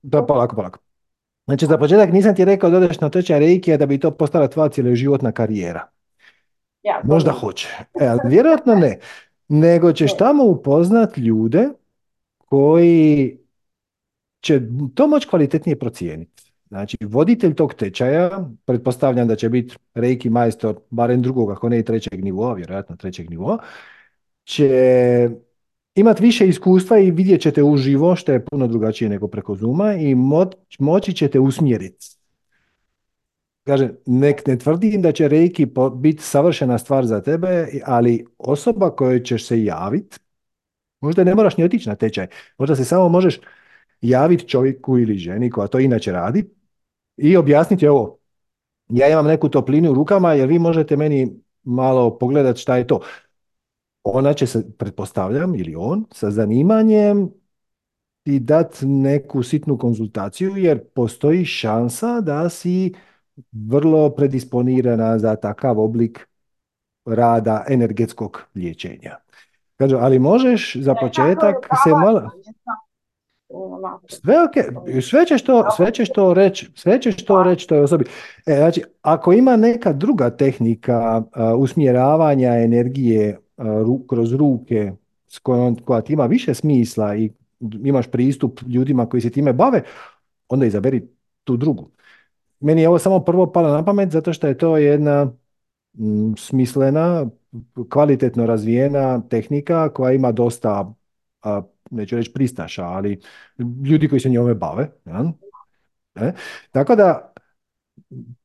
[0.03, 0.79] da, polako, polako.
[1.47, 4.49] Znači, za početak nisam ti rekao da odeš na tečaj reikija da bi to postala
[4.49, 5.89] tvoja cjeloživotna karijera.
[6.83, 7.69] ja, Možda hoće,
[8.01, 8.99] e, ali vjerojatno ne.
[9.49, 11.69] Nego ćeš tamo upoznat ljude
[12.39, 13.39] koji
[14.41, 14.61] će
[14.95, 16.42] to moći kvalitetnije procijeniti.
[16.73, 21.85] Znači, voditelj tog tečaja, pretpostavljam da će biti reiki majstor, barem drugog, ako ne i
[21.85, 23.59] trećeg nivoa, vjerojatno trećeg nivoa,
[24.45, 24.71] će
[25.95, 30.15] imati više iskustva i vidjet ćete uživo, što je puno drugačije nego preko Zuma i
[30.15, 32.07] mo- moći ćete usmjeriti.
[33.65, 35.67] kažem, nek ne tvrdim da će reiki
[35.97, 40.19] biti savršena stvar za tebe, ali osoba kojoj ćeš se javiti,
[41.01, 42.27] možda ne moraš ni otići na tečaj,
[42.59, 43.41] možda se samo možeš
[44.01, 46.62] javiti čovjeku ili ženi koja to inače radi
[47.23, 48.19] i objasniti ovo,
[48.89, 53.01] ja imam neku toplinu u rukama jer vi možete meni malo pogledati šta je to.
[54.03, 57.31] Ona će se, pretpostavljam, ili on, sa zanimanjem
[58.23, 62.95] ti dati neku sitnu konzultaciju jer postoji šansa da si
[63.53, 66.29] vrlo predisponirana za takav oblik
[67.05, 69.17] rada energetskog liječenja.
[69.77, 72.31] Kažu, ali možeš za početak se malo...
[74.09, 78.05] Sve ok, sve ćeš to, sve ćeš to reći, sve ćeš to reći toj osobi.
[78.47, 81.23] E, znači, ako ima neka druga tehnika
[81.59, 83.39] usmjeravanja energije
[84.09, 84.93] kroz ruke
[85.29, 87.31] s kojom, koja ti ima više smisla i
[87.85, 89.83] imaš pristup ljudima koji se time bave,
[90.49, 91.09] onda izaberi
[91.45, 91.91] tu drugu.
[92.61, 95.33] Meni je ovo samo prvo palo na pamet zato što je to jedna
[96.37, 97.27] smislena,
[97.89, 100.93] kvalitetno razvijena tehnika koja ima dosta
[101.93, 103.21] neću reći pristaša, ali
[103.85, 104.91] ljudi koji se njome bave.
[105.07, 105.33] Ja?
[106.15, 106.33] E?
[106.71, 107.33] Tako da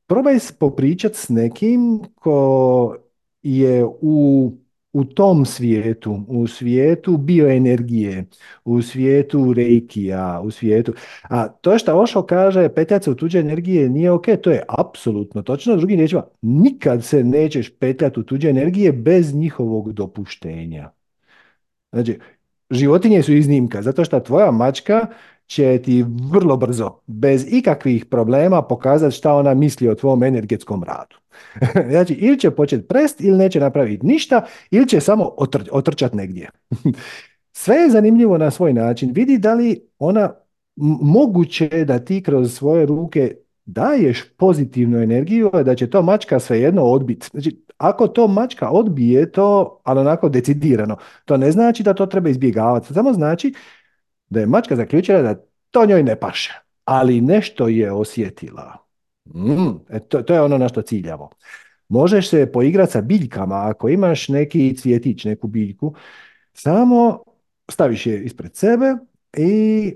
[0.07, 2.95] probaj popričat s nekim ko
[3.43, 4.51] je u,
[4.93, 8.25] u tom svijetu, u svijetu bioenergije,
[8.65, 10.93] u svijetu reikija, u svijetu...
[11.23, 15.41] A to što Ošo kaže, petljati se u tuđe energije nije ok, to je apsolutno
[15.41, 15.75] točno.
[15.75, 20.91] Drugim riječima, nikad se nećeš petljati u tuđe energije bez njihovog dopuštenja.
[21.91, 22.19] Znači,
[22.71, 25.07] životinje su iznimka, zato što tvoja mačka
[25.47, 31.15] će ti vrlo brzo, bez ikakvih problema, pokazati šta ona misli o tvom energetskom radu.
[31.91, 36.49] znači, ili će početi prest, ili neće napraviti ništa, ili će samo otr- otrčati negdje.
[37.53, 39.11] Sve je zanimljivo na svoj način.
[39.11, 40.33] Vidi da li ona
[41.01, 43.35] moguće da ti kroz svoje ruke
[43.65, 47.27] daješ pozitivnu energiju, da će to mačka svejedno odbiti.
[47.31, 52.29] Znači, ako to mačka odbije to, ali onako decidirano, to ne znači da to treba
[52.29, 52.93] izbjegavati.
[52.93, 53.53] Samo znači
[54.29, 55.35] da je mačka zaključila da
[55.71, 56.53] to njoj ne paše,
[56.85, 58.77] ali nešto je osjetila.
[59.35, 61.29] Mm, e, to, to je ono na što ciljamo.
[61.89, 65.93] Možeš se poigrati sa biljkama, ako imaš neki cvjetić, neku biljku,
[66.53, 67.23] samo
[67.69, 68.95] staviš je ispred sebe
[69.37, 69.93] i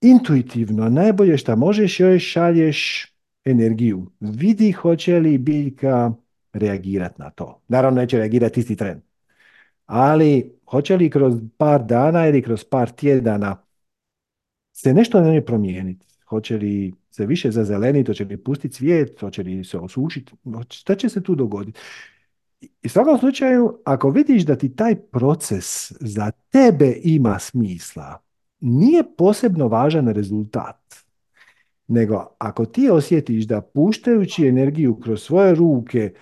[0.00, 3.06] intuitivno, najbolje što možeš joj šalješ
[3.44, 4.10] energiju.
[4.20, 6.12] Vidi hoće li biljka
[6.58, 7.62] reagirati na to.
[7.68, 9.00] Naravno neće reagirati isti tren.
[9.86, 13.62] Ali hoće li kroz par dana ili kroz par tjedana
[14.72, 16.06] se nešto na njoj promijeniti?
[16.28, 20.32] Hoće li se više zazeleniti, hoće li pustiti cvijet, hoće li se osušiti?
[20.70, 21.80] Šta će se tu dogoditi?
[22.82, 28.22] I svakom slučaju, ako vidiš da ti taj proces za tebe ima smisla,
[28.60, 30.94] nije posebno važan rezultat.
[31.88, 36.12] Nego ako ti osjetiš da puštajući energiju kroz svoje ruke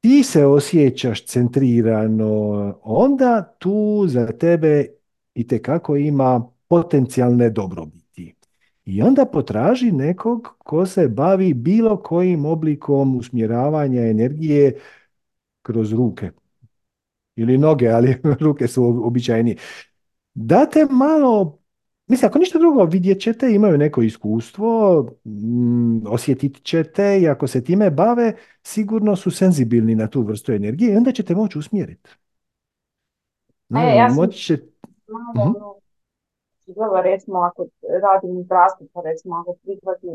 [0.00, 4.86] ti se osjećaš centrirano, onda tu za tebe
[5.34, 8.34] i kako ima potencijalne dobrobiti.
[8.84, 14.80] I onda potraži nekog ko se bavi bilo kojim oblikom usmjeravanja energije
[15.62, 16.30] kroz ruke.
[17.36, 19.56] Ili noge, ali ruke su običajnije.
[20.34, 21.58] Date malo
[22.06, 27.64] Mislim, ako ništa drugo, vidjet ćete, imaju neko iskustvo, mm, osjetit ćete i ako se
[27.64, 32.10] time bave, sigurno su senzibilni na tu vrstu energije i onda ćete moći usmjeriti.
[33.68, 34.58] No, e, ja moći će...
[35.06, 35.76] malo, uh
[37.02, 37.66] recimo, ako
[38.02, 40.12] radim zdravstvu, pa recimo, ako prihvatim,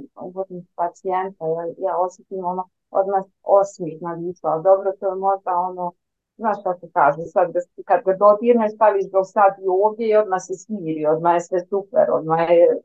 [0.75, 5.91] pacijenta, ja, ja osjetim ono, odmah osmih na licu, ali dobro, to je možda ono,
[6.37, 7.53] Znaš se kaže, sad
[7.85, 11.59] kad ga dodirneš, staviš ga sad i ovdje i odmah se smiri, odmah je sve
[11.59, 12.81] super, odmah je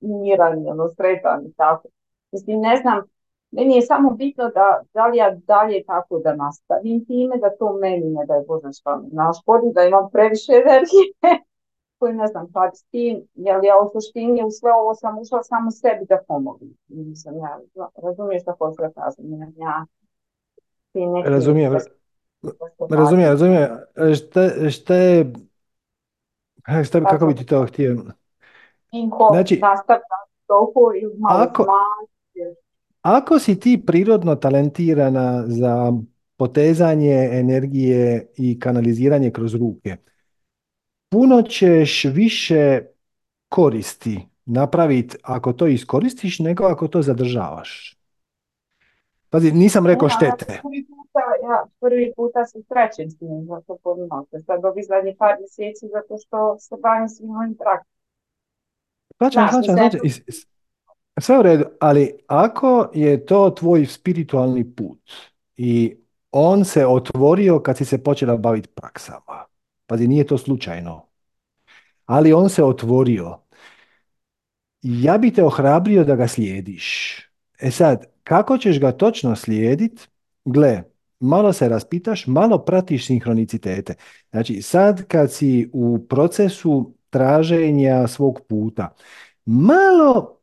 [0.00, 1.88] miran, ono, sretan i tako.
[2.32, 3.02] Mislim, ne znam,
[3.50, 7.72] meni je samo bitno da, da li ja dalje tako da nastavim time, da to
[7.72, 11.06] meni ne da je Bože mi naškodi, da imam previše energije
[11.98, 15.42] koju ne znam pa s tim, jer ja u suštini u sve ovo sam ušla
[15.42, 16.76] samo sebi da pomogim.
[16.88, 17.60] Mislim, ja
[18.02, 19.24] razumiješ što hoću da kažem,
[19.56, 19.86] ja
[21.24, 21.72] Razumijem,
[22.90, 23.70] Razumijem, razumijem.
[24.16, 25.32] Šta, šta je...
[26.84, 27.96] Šta bi, kako bi ti to htio?
[29.30, 29.60] Znači,
[31.28, 31.66] ako,
[33.02, 35.92] ako si ti prirodno talentirana za
[36.36, 39.96] potezanje energije i kanaliziranje kroz ruke,
[41.08, 42.80] puno ćeš više
[43.48, 47.98] koristi napraviti ako to iskoristiš nego ako to zadržavaš.
[49.30, 50.60] Pazi, nisam rekao štete
[51.42, 54.40] ja prvi puta se srećem s njim za to podnote.
[54.46, 57.94] Sad ovih zadnjih par mjeseci zato što se bavim svim mojim praktikama.
[59.18, 60.00] Plaćam, plaćam, plaćam.
[61.20, 65.10] Sve u redu, ali ako je to tvoj spiritualni put
[65.56, 65.96] i
[66.30, 69.44] on se otvorio kad si se počela baviti praksama,
[69.86, 71.06] pazi, nije to slučajno,
[72.06, 73.38] ali on se otvorio,
[74.82, 77.18] ja bi te ohrabrio da ga slijediš.
[77.60, 80.08] E sad, kako ćeš ga točno slijedit?
[80.44, 80.82] Gle,
[81.24, 83.94] malo se raspitaš, malo pratiš sinhronicitete.
[84.30, 88.94] Znači, sad kad si u procesu traženja svog puta,
[89.44, 90.38] malo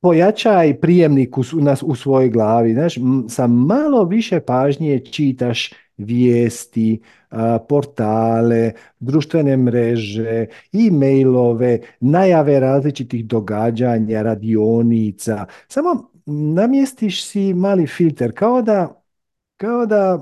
[0.00, 1.42] pojačaj prijemnik u,
[1.82, 2.72] u svojoj glavi.
[2.72, 2.94] Znaš,
[3.28, 7.00] sa malo više pažnje čitaš vijesti,
[7.68, 15.46] portale, društvene mreže, e-mailove, najave različitih događanja, radionica.
[15.68, 18.99] Samo namjestiš si mali filter, kao da,
[19.60, 20.18] kao da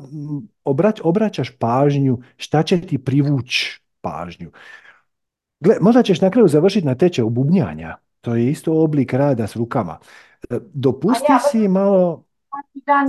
[0.64, 4.50] obrać, obraćaš pažnju šta će ti privući pažnju.
[5.60, 7.96] Gle, možda ćeš na kraju završiti na tečaju bubnjanja.
[8.20, 9.98] To je isto oblik rada s rukama.
[10.50, 12.24] E, dopusti ja, si malo...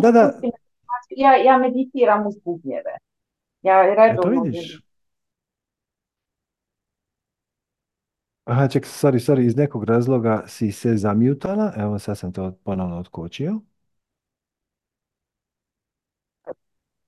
[0.01, 0.39] Da, da.
[1.09, 2.97] Ja, ja meditiram uz bubnjeve.
[3.61, 4.41] Ja redovno...
[4.41, 4.81] vidiš?
[8.43, 11.73] Aha, ček, sorry, sorry, iz nekog razloga si se zamutala.
[11.77, 13.59] Evo, sad sam to ponovno otkočio.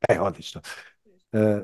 [0.10, 0.62] E, odlično.
[1.32, 1.62] E,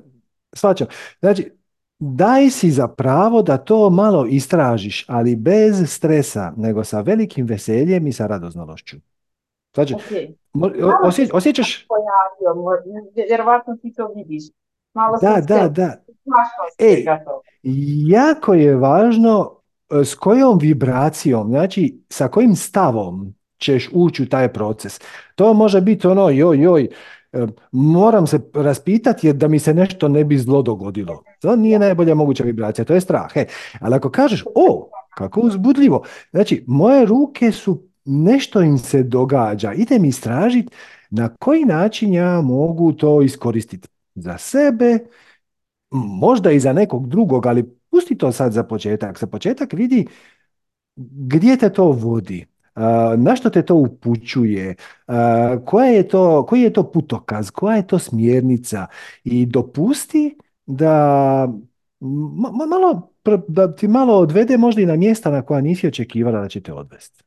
[0.53, 0.87] svačam.
[1.19, 1.51] Znači,
[1.99, 8.07] Daj si za pravo da to malo istražiš, ali bez stresa, nego sa velikim veseljem
[8.07, 8.97] i sa radoznalošću.
[9.73, 10.33] Znači, okay.
[11.33, 11.87] osjećaš...
[13.15, 14.43] vjerovatno ti to vidiš.
[14.93, 15.93] Malo da, da, da.
[16.79, 17.05] E,
[18.07, 19.59] jako je važno
[19.89, 24.99] e, s kojom vibracijom, znači sa kojim stavom ćeš ući u taj proces.
[25.35, 26.89] To može biti ono, joj, joj,
[27.71, 31.23] moram se raspitati jer da mi se nešto ne bi zlo dogodilo.
[31.41, 33.33] To nije najbolja moguća vibracija, to je strah.
[33.33, 33.45] He.
[33.79, 40.05] Ali ako kažeš, o, kako uzbudljivo, znači moje ruke su, nešto im se događa, idem
[40.05, 40.75] istražiti
[41.09, 44.99] na koji način ja mogu to iskoristiti za sebe,
[45.91, 49.19] možda i za nekog drugog, ali pusti to sad za početak.
[49.19, 50.07] Za početak vidi
[50.95, 52.45] gdje te to vodi.
[53.17, 54.75] Na što te to upućuje?
[55.65, 57.51] Koja je to, koji je to putokaz?
[57.51, 58.87] Koja je to smjernica?
[59.23, 61.53] I dopusti da
[62.69, 63.11] malo
[63.47, 66.73] da ti malo odvede možda i na mjesta na koja nisi očekivala da će te
[66.73, 67.23] odvesti.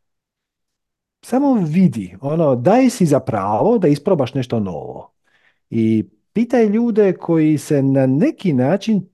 [1.22, 5.12] Samo vidi, ono, daj si za pravo da isprobaš nešto novo.
[5.70, 9.08] I pitaj ljude koji se na neki način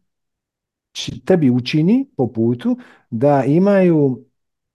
[1.25, 2.77] tebi učini po putu
[3.11, 4.26] da imaju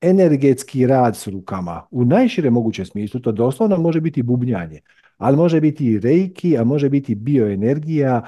[0.01, 4.81] energetski rad s rukama u najširem mogućem smislu, to doslovno može biti bubnjanje,
[5.17, 8.25] ali može biti i reiki, a može biti bioenergija,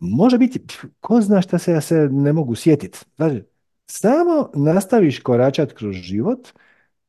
[0.00, 0.60] može biti,
[1.00, 2.98] ko zna šta se ja se ne mogu sjetiti.
[3.16, 3.42] Znači,
[3.86, 6.48] samo nastaviš koračat kroz život,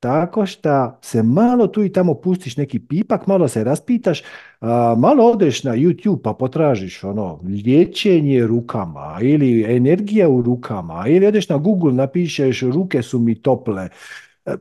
[0.05, 4.23] tako što se malo tu i tamo pustiš neki pipak, malo se raspitaš,
[4.97, 11.49] malo odeš na YouTube pa potražiš ono liječenje rukama ili energija u rukama ili odeš
[11.49, 13.89] na Google napišeš ruke su mi tople.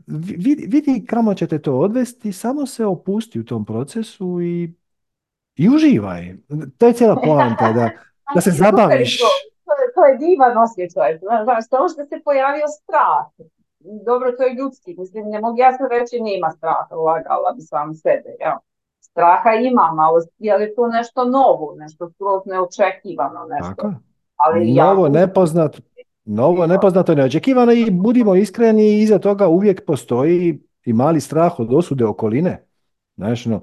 [0.07, 4.75] Vidi, vidi kamo će te to odvesti, samo se opusti u tom procesu i,
[5.57, 6.35] i uživaj.
[6.79, 7.91] To je cijela poanta, da,
[8.35, 9.19] da se zabaviš.
[9.19, 11.19] To je, to je divan osjećaj.
[11.45, 13.49] Znaš, to što se pojavio strah
[13.85, 17.95] dobro, to je ljudski, mislim, ne mogu ja sad reći nema straha, lagala bi sam
[17.95, 18.59] sebe, ja.
[19.01, 23.83] Straha imam, ali je li to nešto novo, nešto skroz neočekivano, nešto.
[23.83, 23.95] Tako.
[24.37, 25.81] Ali novo, ja, nepoznat,
[26.25, 32.05] novo, nepoznato, neočekivano i budimo iskreni, iza toga uvijek postoji i mali strah od osude
[32.05, 32.67] okoline.
[33.17, 33.61] Znaš, no,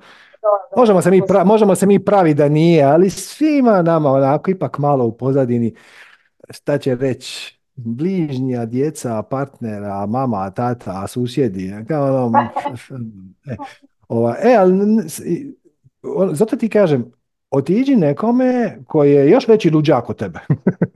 [0.76, 4.78] možemo, se mi pra, možemo se mi pravi da nije, ali svima nama onako ipak
[4.78, 5.76] malo u pozadini
[6.50, 12.40] šta će reći bližnja, djeca, partnera, mama, tata, susjedi, kao ono,
[13.52, 13.56] e,
[14.08, 15.00] ova, e, ali,
[16.34, 17.12] zato ti kažem,
[17.52, 20.40] otiđi nekome koji je još veći luđak od tebe.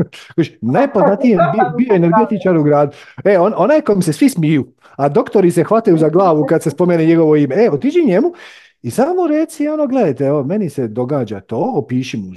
[0.62, 1.38] Najpoznatiji je
[1.78, 2.92] bio energetičar u gradu.
[3.26, 6.70] E, on, onaj kom se svi smiju, a doktori se hvataju za glavu kad se
[6.70, 7.56] spomene njegovo ime.
[7.56, 8.34] E, otiđi njemu
[8.82, 12.32] i samo reci, ono, gledajte, evo, meni se događa to, opiši mu,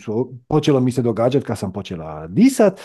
[0.49, 2.81] počelo mi se događati kad sam počela disat,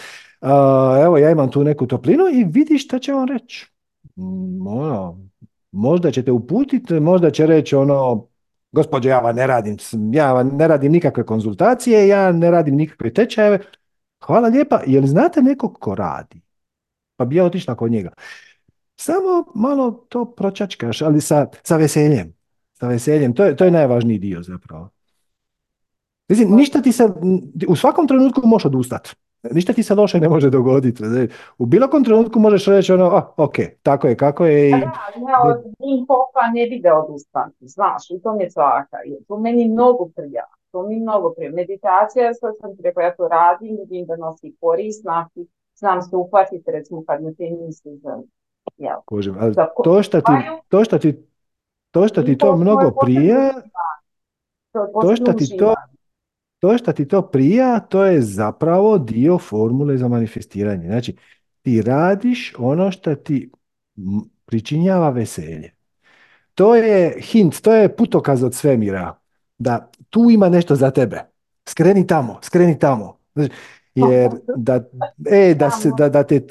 [1.05, 3.71] evo ja imam tu neku toplinu i vidi šta će on reći.
[4.15, 5.17] Mm, ono,
[5.71, 8.27] možda ćete uputiti, možda će reći ono,
[8.71, 9.77] gospođo ja vam ne radim,
[10.11, 13.59] ja vam ne radim nikakve konzultacije, ja ne radim nikakve tečajeve.
[14.25, 16.41] Hvala lijepa, jel znate nekog ko radi?
[17.15, 18.11] Pa bi ja otišla kod njega.
[18.95, 22.33] Samo malo to pročačkaš, ali sa, sa veseljem.
[22.73, 24.89] Sa veseljem, to je, to je najvažniji dio zapravo.
[26.27, 27.07] Mislim, ništa ti se,
[27.67, 29.15] u svakom trenutku možeš odustati.
[29.51, 31.03] Ništa ti se loše ne može dogoditi.
[31.57, 34.67] U bilo kom trenutku možeš reći ono, a, ok, tako je kako je.
[34.67, 34.71] I...
[34.71, 35.57] Da, ja od
[36.07, 38.97] Hofa ne bi da odustanti, znaš, i to mi je svaka.
[39.27, 41.51] To meni mnogo prija, to mi mnogo prija.
[41.51, 45.03] Meditacija, sad sam ti rekla, ja to radim, vidim da nosi korist,
[45.75, 48.19] znam se uhvatiti, recimo, kad me te misli za...
[48.77, 49.01] Ja.
[49.05, 50.31] Kožem, ali to što ti,
[50.67, 51.25] to što ti,
[51.91, 53.51] to što ti to mnogo prija,
[55.01, 55.73] to što ti to
[56.63, 60.87] to što ti to prija, to je zapravo dio formule za manifestiranje.
[60.87, 61.15] Znači,
[61.61, 63.51] ti radiš ono što ti
[64.45, 65.71] pričinjava veselje.
[66.55, 69.19] To je hint, to je putokaz od svemira.
[69.57, 71.21] Da tu ima nešto za tebe.
[71.69, 73.17] Skreni tamo, skreni tamo.
[73.95, 74.83] Jer da,
[75.25, 76.41] e, da, se, da, da te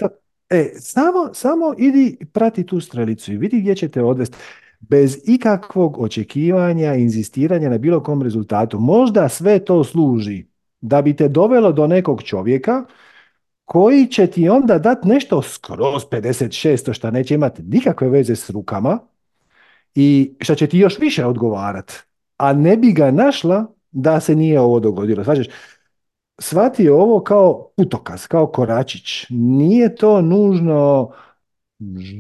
[0.51, 4.37] e, samo, samo idi prati tu strelicu i vidi gdje će te odvesti
[4.89, 8.81] bez ikakvog očekivanja, inzistiranja na bilo kom rezultatu.
[8.81, 10.47] Možda sve to služi
[10.81, 12.85] da bi te dovelo do nekog čovjeka
[13.65, 18.99] koji će ti onda dati nešto skroz 56, što neće imati nikakve veze s rukama
[19.95, 21.93] i što će ti još više odgovarat.
[22.37, 25.25] A ne bi ga našla da se nije ovo dogodilo.
[25.25, 25.47] Svađaš,
[26.39, 29.27] shvati ovo kao putokaz, kao koračić.
[29.31, 31.11] Nije to nužno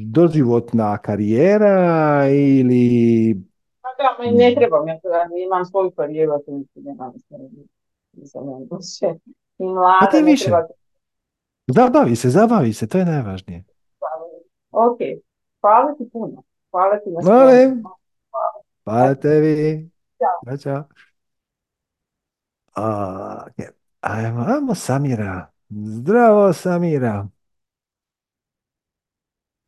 [0.06, 3.36] doživotna karijera ili...
[3.80, 4.98] Pa da, ne trebam, ja
[5.46, 7.12] imam svoju karijeru, to nemam.
[9.58, 10.44] I mlada, pa više.
[10.44, 10.66] Treba...
[11.66, 13.64] Zabavi se, zabavi se, to je najvažnije.
[14.70, 14.98] Ok,
[15.60, 16.42] hvala ti puno.
[16.70, 17.82] Hvala ti na Molim.
[18.84, 19.90] Hvala tebi.
[20.18, 20.56] Ćao.
[20.56, 20.84] Ćao.
[22.76, 23.68] Okay.
[24.00, 25.46] Ajmo, ajmo Samira.
[25.70, 27.26] Zdravo Samira.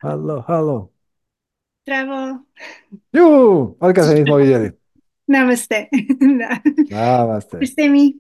[0.05, 0.93] Halo, halo.
[1.82, 2.39] Zdravo.
[3.12, 4.70] Ju, ali kad se nismo vidjeli.
[5.26, 5.89] Namaste.
[6.39, 6.59] da.
[6.97, 7.66] Namaste.
[7.66, 8.14] Ste mi?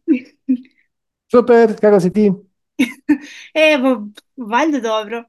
[1.30, 2.32] Super, kako si ti?
[3.74, 5.24] Evo, valjda dobro.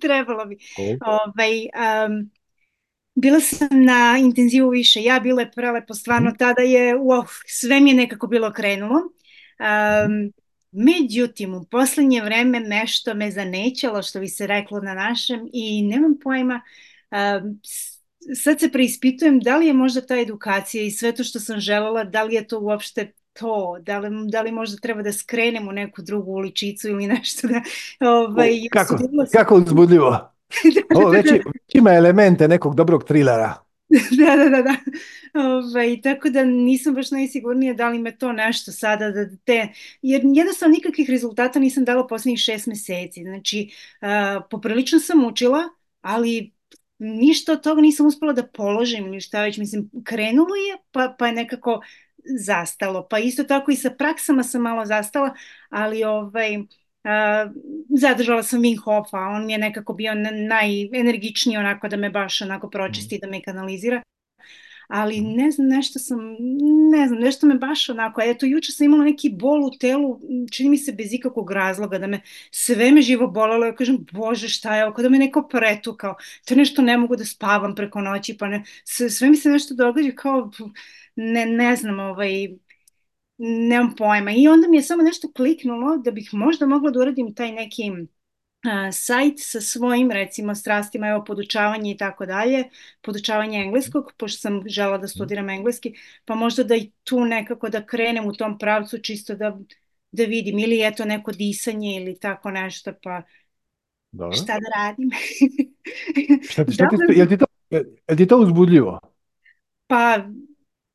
[0.00, 0.56] Trebalo bi.
[1.00, 1.52] Ovaj,
[2.06, 2.30] um,
[3.14, 5.02] bila sam na intenzivu više.
[5.02, 6.36] Ja bila je prelepo, stvarno mhm.
[6.36, 8.96] tada je, wow, sve mi je nekako bilo krenulo.
[8.96, 10.32] Um,
[10.78, 16.14] Međutim, u posljednje vreme nešto me zanećalo, što bi se reklo na našem, i nemam
[16.22, 16.60] pojma,
[18.34, 22.04] sad se preispitujem da li je možda ta edukacija i sve to što sam željela,
[22.04, 25.72] da li je to uopšte to, da li, da li možda treba da skrenem u
[25.72, 27.62] neku drugu uličicu ili nešto da...
[28.08, 28.98] Ovaj, kako,
[29.32, 30.32] kako uzbudljivo.
[30.96, 31.26] Ovo već,
[31.74, 33.65] ima elemente nekog dobrog trilera.
[34.18, 34.76] da, da, da, da.
[35.34, 39.68] Ovaj, tako da nisam baš najsigurnija da li me to nešto sada da te,
[40.02, 43.22] jer jednostavno nikakvih rezultata nisam dala posljednjih šest mjeseci.
[43.22, 43.70] Znači,
[44.02, 45.62] uh, poprilično sam učila,
[46.00, 46.52] ali
[46.98, 51.26] ništa od toga nisam uspjela da položim ili šta već, mislim, krenulo je, pa, pa
[51.26, 51.80] je nekako
[52.38, 53.06] zastalo.
[53.10, 55.34] Pa isto tako i sa praksama sam malo zastala,
[55.68, 56.58] ali ovaj,
[57.98, 60.12] zadržala sam Wim Hofa, on mi je nekako bio
[60.48, 64.02] najenergičniji onako da me baš onako pročisti, da me kanalizira.
[64.88, 66.18] Ali ne znam, nešto sam,
[66.92, 70.20] ne znam, nešto me baš onako, eto, jučer sam imala neki bol u telu,
[70.52, 72.20] čini mi se bez ikakvog razloga, da me
[72.50, 76.14] sve me živo bolelo, ja kažem, bože, šta je ovo, da me neko pretukao,
[76.44, 79.74] to nešto ne mogu da spavam preko noći, pa ne, sve, sve mi se nešto
[79.74, 80.50] događa kao,
[81.16, 82.48] ne, ne znam, ovaj,
[83.38, 84.32] nemam pojma.
[84.32, 87.82] I onda mi je samo nešto kliknulo da bih možda mogla da uradim taj neki
[88.92, 92.64] sajt sa svojim recimo strastima, evo podučavanje i tako dalje,
[93.00, 95.94] podučavanje engleskog, pošto sam žela da studiram engleski,
[96.24, 99.58] pa možda da i tu nekako da krenem u tom pravcu čisto da,
[100.12, 103.22] da vidim ili je to neko disanje ili tako nešto, pa
[104.12, 104.40] Dobro.
[104.40, 105.10] šta da radim.
[106.46, 107.46] šta, šta ti, je, ti to,
[108.08, 109.00] je ti to uzbudljivo?
[109.86, 110.18] Pa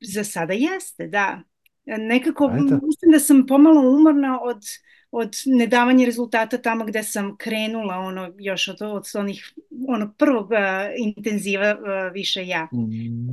[0.01, 1.43] za sada jeste, da.
[1.85, 4.63] Nekako mislim da sam pomalo umorna od,
[5.11, 9.53] od nedavanja rezultata tamo gdje sam krenula ono još od, od onih
[9.87, 10.57] ono prvog uh,
[10.97, 12.67] intenziva uh, više ja.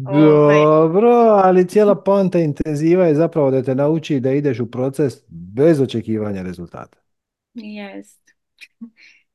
[0.09, 0.57] Ovaj.
[0.57, 1.11] Dobro,
[1.45, 6.43] ali cijela poanta intenziva je zapravo da te nauči da ideš u proces bez očekivanja
[6.43, 6.99] rezultata.
[7.55, 8.35] Jest.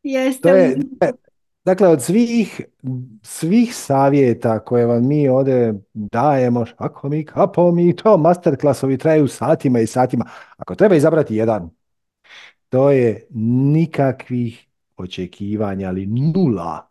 [0.04, 0.42] Jest.
[0.42, 0.78] To je,
[1.66, 2.62] Dakle, od svih,
[3.22, 9.80] svih savjeta koje vam mi ovdje dajemo, ako mi, kapo mi, to masterklasovi traju satima
[9.80, 10.26] i satima.
[10.58, 11.70] Ako treba izabrati jedan,
[12.70, 13.28] to je
[13.74, 14.68] nikakvih
[14.98, 16.88] očekivanja, ali nula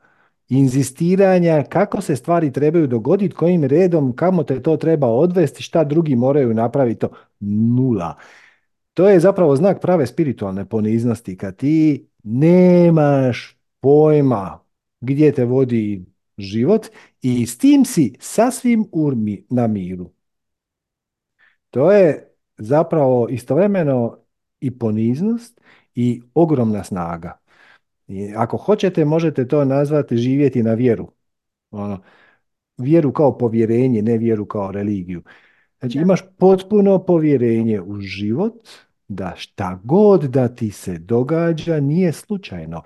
[0.48, 6.16] inzistiranja kako se stvari trebaju dogoditi, kojim redom, kamo te to treba odvesti, šta drugi
[6.16, 7.08] moraju napraviti, to
[7.40, 8.16] nula.
[8.94, 14.61] To je zapravo znak prave spiritualne poniznosti, kad ti nemaš pojma
[15.02, 16.04] gdje te vodi
[16.38, 16.86] život
[17.22, 20.10] i s tim si sasvim urmi na miru.
[21.70, 24.18] To je zapravo istovremeno
[24.60, 25.60] i poniznost
[25.94, 27.38] i ogromna snaga.
[28.08, 31.12] I ako hoćete, možete to nazvati živjeti na vjeru.
[31.70, 32.02] Ono,
[32.78, 35.22] vjeru kao povjerenje, ne vjeru kao religiju.
[35.80, 36.02] Znači Da.
[36.02, 38.68] imaš potpuno povjerenje u život
[39.08, 42.82] da šta god da ti se događa nije slučajno.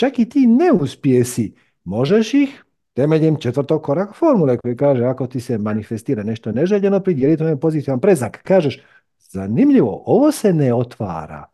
[0.00, 1.52] Čak i ti neuspjesi,
[1.84, 2.64] možeš ih
[2.94, 8.00] temeljem četvrtog koraka formule koji kaže ako ti se manifestira nešto neželjeno, pridjeli tome pozitivan
[8.00, 8.40] preznak.
[8.42, 8.80] Kažeš,
[9.18, 11.44] zanimljivo, ovo se ne otvara.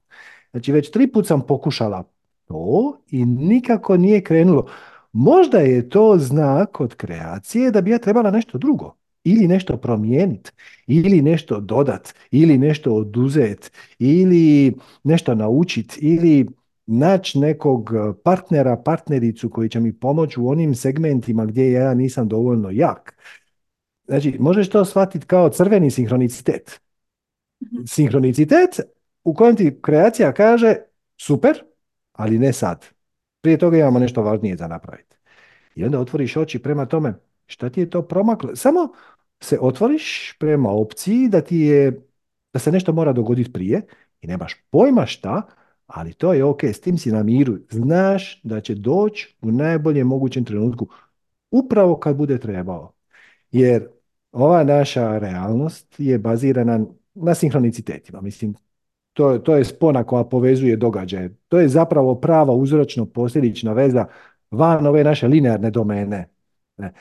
[0.50, 2.04] Znači već tri put sam pokušala
[2.48, 4.66] to i nikako nije krenulo.
[5.12, 8.94] Možda je to znak od kreacije da bi ja trebala nešto drugo
[9.24, 10.50] ili nešto promijeniti,
[10.86, 14.74] ili nešto dodat, ili nešto oduzet, ili
[15.04, 16.46] nešto naučiti, ili
[16.86, 17.90] naći nekog
[18.24, 23.16] partnera, partnericu koji će mi pomoći u onim segmentima gdje ja nisam dovoljno jak.
[24.06, 26.80] Znači, možeš to shvatiti kao crveni sinhronicitet.
[27.86, 28.80] Sinhronicitet
[29.24, 30.76] u kojem ti kreacija kaže
[31.20, 31.62] super,
[32.12, 32.86] ali ne sad.
[33.40, 35.16] Prije toga imamo nešto važnije za napraviti.
[35.74, 37.14] I onda otvoriš oči prema tome
[37.46, 38.56] šta ti je to promaklo.
[38.56, 38.88] Samo
[39.40, 42.00] se otvoriš prema opciji da ti je,
[42.52, 43.82] da se nešto mora dogoditi prije
[44.20, 45.42] i nemaš pojma šta,
[45.86, 47.58] ali to je ok, s tim si na miru.
[47.70, 50.88] Znaš da će doći u najboljem mogućem trenutku,
[51.50, 52.92] upravo kad bude trebao.
[53.50, 53.88] Jer
[54.32, 56.80] ova naša realnost je bazirana
[57.14, 58.20] na sinhronicitetima.
[58.20, 58.54] Mislim,
[59.12, 61.36] to, to je spona koja povezuje događaje.
[61.48, 64.06] To je zapravo prava uzročno-posljedična veza
[64.50, 66.28] van ove naše linearne domene.
[66.76, 66.92] Ne.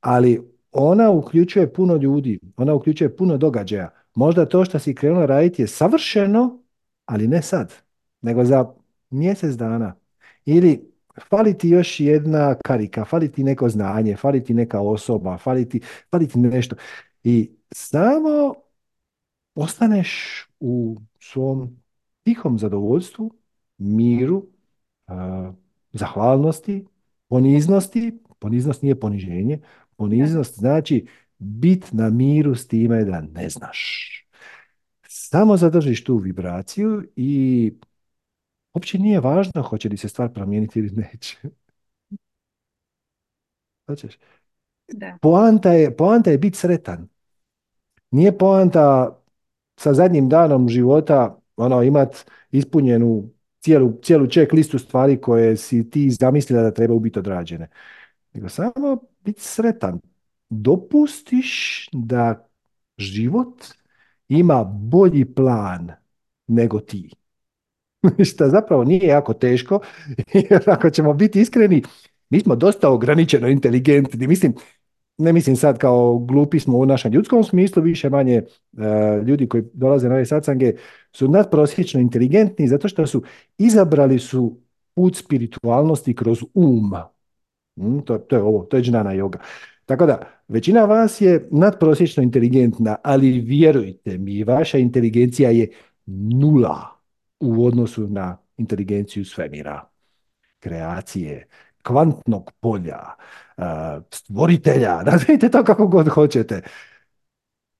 [0.00, 3.90] Ali ona uključuje puno ljudi, ona uključuje puno događaja.
[4.14, 6.62] Možda to što si krenula raditi je savršeno,
[7.06, 7.85] ali ne sad,
[8.26, 8.74] nego za
[9.10, 9.94] mjesec dana.
[10.44, 10.92] Ili
[11.28, 15.80] fali ti još jedna karika, fali ti neko znanje, fali ti neka osoba, fali ti,
[16.10, 16.76] fali ti nešto.
[17.24, 18.54] I samo
[19.54, 20.10] ostaneš
[20.60, 21.76] u svom
[22.22, 23.34] tihom zadovoljstvu,
[23.78, 24.46] miru,
[25.92, 26.86] zahvalnosti,
[27.28, 28.18] poniznosti.
[28.38, 29.60] Poniznost nije poniženje.
[29.96, 31.06] Poniznost znači
[31.38, 34.12] bit na miru s time da ne znaš.
[35.08, 37.72] Samo zadržiš tu vibraciju i
[38.76, 41.36] uopće nije važno hoće li se stvar promijeniti ili neće.
[43.86, 44.18] Hoćeš?
[44.88, 45.18] Da.
[45.22, 47.08] Poanta je, poanta je biti sretan.
[48.10, 49.16] Nije poanta
[49.76, 53.30] sa zadnjim danom života ono, imat ispunjenu
[53.60, 57.68] cijelu, cijelu check listu stvari koje si ti zamislila da treba biti odrađene.
[58.32, 60.00] Nego samo biti sretan.
[60.50, 62.48] Dopustiš da
[62.98, 63.64] život
[64.28, 65.92] ima bolji plan
[66.46, 67.10] nego ti.
[68.30, 69.80] Što zapravo nije jako teško,
[70.50, 71.82] jer ako ćemo biti iskreni,
[72.30, 74.26] mi smo dosta ograničeno inteligentni.
[74.26, 74.54] Mislim,
[75.18, 78.42] ne mislim sad kao glupi smo u našem ljudskom smislu, više manje e,
[79.26, 80.72] ljudi koji dolaze na ove satsange
[81.12, 83.22] su nadprosječno inteligentni zato što su
[83.58, 84.58] izabrali su
[84.94, 86.92] put spiritualnosti kroz um.
[87.76, 89.38] Mm, to, to je ovo, to je džnana yoga.
[89.86, 95.70] Tako da, većina vas je nadprosječno inteligentna, ali vjerujte mi, vaša inteligencija je
[96.06, 96.95] nula
[97.40, 99.88] u odnosu na inteligenciju svemira,
[100.58, 101.48] kreacije,
[101.82, 103.00] kvantnog polja,
[104.10, 106.62] stvoritelja, nazvite to kako god hoćete.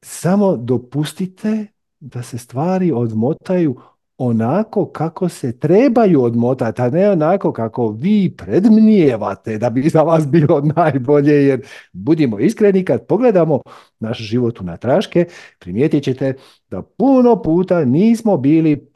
[0.04, 1.66] Samo dopustite
[2.00, 3.80] da se stvari odmotaju
[4.18, 10.26] onako kako se trebaju odmotati, a ne onako kako vi predmnijevate da bi za vas
[10.28, 13.60] bilo najbolje, jer budimo iskreni, kad pogledamo
[13.98, 15.26] naš život u natraške,
[15.58, 16.34] primijetit ćete
[16.70, 18.88] da puno puta nismo bili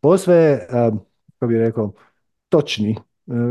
[0.00, 0.66] posve,
[1.38, 1.92] kako bih rekao,
[2.48, 2.96] točni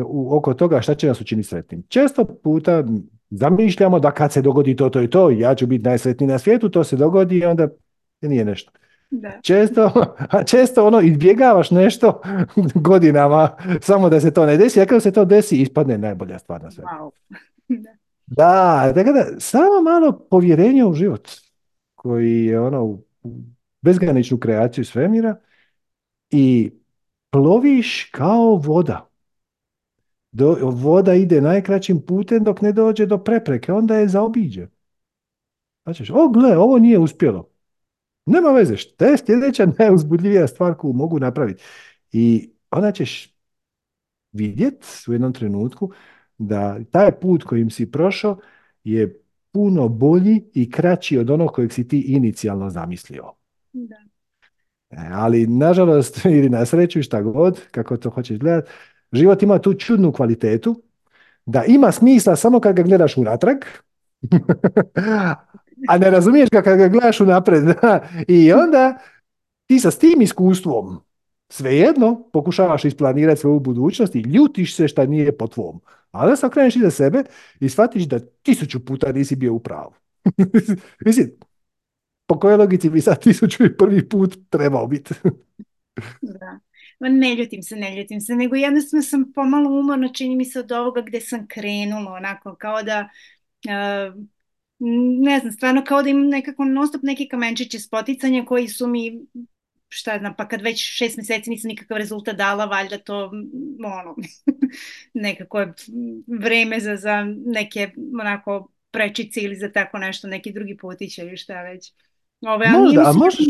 [0.05, 1.83] u, oko toga šta će nas učiniti sretnim.
[1.87, 2.83] Često puta
[3.29, 6.69] zamišljamo da kad se dogodi to, to i to, ja ću biti najsretniji na svijetu,
[6.69, 7.67] to se dogodi i onda
[8.21, 8.71] nije nešto.
[9.09, 9.31] Da.
[9.41, 9.91] Često,
[10.33, 12.21] a često ono izbjegavaš nešto
[12.89, 13.49] godinama
[13.81, 16.71] samo da se to ne desi, a kad se to desi ispadne najbolja stvar na
[16.71, 16.89] svijetu.
[16.93, 17.09] Wow.
[17.67, 17.89] Da.
[18.29, 21.29] Da, tako da samo malo povjerenja u život
[21.95, 23.03] koji je ono u
[23.81, 25.35] bezgraničnu kreaciju svemira
[26.31, 26.71] i
[27.29, 29.09] ploviš kao voda.
[30.31, 34.67] Do, voda ide najkraćim putem dok ne dođe do prepreke, onda je zaobiđe.
[35.83, 37.49] Znači, o gle, ovo nije uspjelo.
[38.25, 41.63] Nema veze, što je sljedeća najuzbudljivija stvar koju mogu napraviti.
[42.11, 43.35] I onda ćeš
[44.31, 45.91] vidjet u jednom trenutku
[46.37, 48.37] da taj put kojim si prošao
[48.83, 49.21] je
[49.51, 53.33] puno bolji i kraći od onog kojeg si ti inicijalno zamislio.
[53.73, 53.95] Da.
[54.89, 58.71] E, ali nažalost ili na sreću šta god, kako to hoćeš gledati,
[59.11, 60.83] život ima tu čudnu kvalitetu
[61.45, 63.57] da ima smisla samo kad ga gledaš unatrag,
[65.89, 67.63] a ne razumiješ ga kad ga gledaš unapred.
[68.27, 68.97] I onda
[69.67, 71.07] ti sa s tim iskustvom
[71.49, 75.81] Svejedno, pokušavaš isplanirati svoju budućnost i ljutiš se šta nije po tvom.
[76.11, 77.23] Ali se okreneš iza sebe
[77.59, 79.93] i shvatiš da tisuću puta nisi bio u pravu.
[81.05, 81.31] Mislim,
[82.27, 85.13] po kojoj logici bi sad tisuću i prvi put trebao biti?
[86.21, 86.59] da.
[86.99, 90.59] Ma ne ljutim se, ne ljutim se, nego jednostavno sam pomalo umorna, čini mi se
[90.59, 93.09] od ovoga gde sam krenula, onako kao da,
[93.65, 94.23] uh,
[95.19, 99.25] ne znam, stvarno kao da imam nekako non stop neki kamenčići spoticanja koji su mi
[99.89, 103.31] šta znam, pa kad već šest meseci nisam nikakav rezultat dala, valjda to
[103.85, 104.15] ono,
[105.13, 105.73] nekako je
[106.27, 107.91] vreme za, za neke
[108.21, 111.93] onako prečice ili za tako nešto, neki drugi putić ili šta već.
[112.41, 113.45] Ove, Možda, a možeš,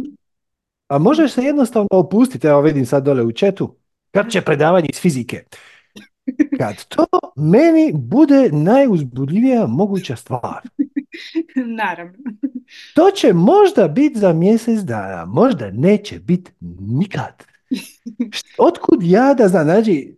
[0.88, 3.76] a možeš se jednostavno opustiti, evo vidim sad dole u četu,
[4.12, 5.44] kad će predavanje iz fizike.
[6.60, 7.06] Kad to
[7.36, 10.62] meni bude najuzbudljivija moguća stvar.
[11.80, 12.18] Naravno.
[12.94, 17.44] To će možda biti za mjesec dana, možda neće biti nikad.
[18.68, 20.17] Otkud ja da znam, znači,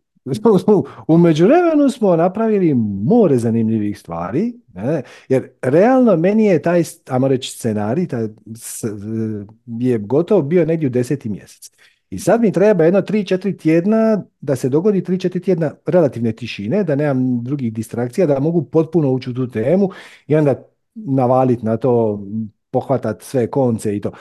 [1.07, 2.73] u međuvremenu smo napravili
[3.05, 5.01] more zanimljivih stvari, ne?
[5.29, 8.27] jer realno meni je taj, ajmo reći, scenarij taj,
[9.65, 11.71] je gotovo bio negdje u deseti mjesec.
[12.09, 16.95] I sad mi treba jedno 3-4 tjedna da se dogodi 3-4 tjedna relativne tišine, da
[16.95, 19.89] nemam drugih distrakcija, da mogu potpuno ući u tu temu
[20.27, 20.63] i onda
[20.95, 22.21] navaliti na to,
[22.71, 24.11] pohvatati sve konce i to.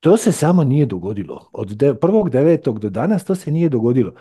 [0.00, 1.50] To se samo nije dogodilo.
[1.52, 4.12] Od prvog devetog do danas to se nije dogodilo.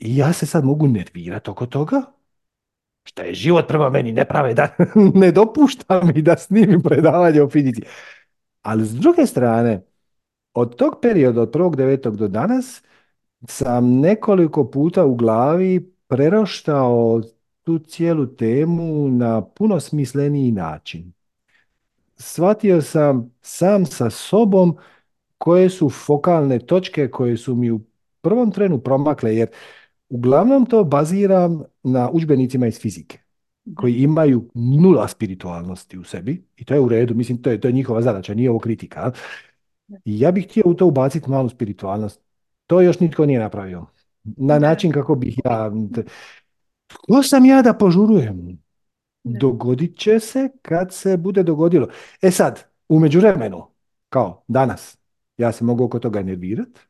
[0.00, 2.02] I ja se sad mogu nervirati oko toga,
[3.04, 4.68] šta je život prema meni nepravedan,
[5.20, 7.82] ne dopušta mi da snimim predavanje o fizici.
[8.62, 9.84] Ali s druge strane,
[10.54, 12.82] od tog perioda, od prvog devetog do danas,
[13.48, 17.20] sam nekoliko puta u glavi preroštao
[17.62, 21.12] tu cijelu temu na puno smisleniji način.
[22.16, 24.76] Shvatio sam sam sa sobom
[25.38, 27.80] koje su fokalne točke koje su mi u
[28.20, 29.48] prvom trenu promakle, jer
[30.10, 33.18] uglavnom to baziram na udžbenicima iz fizike
[33.74, 37.68] koji imaju nula spiritualnosti u sebi i to je u redu, mislim to je, to
[37.68, 39.12] je njihova zadaća, nije ovo kritika.
[40.04, 42.20] I ja bih htio u to ubaciti malu spiritualnost.
[42.66, 43.86] To još nitko nije napravio.
[44.24, 45.72] Na način kako bih ja...
[47.08, 48.58] Ko sam ja da požurujem?
[49.24, 51.88] Dogodit će se kad se bude dogodilo.
[52.22, 53.66] E sad, u međuvremenu,
[54.08, 54.98] kao danas,
[55.36, 56.80] ja se mogu oko toga nervirati,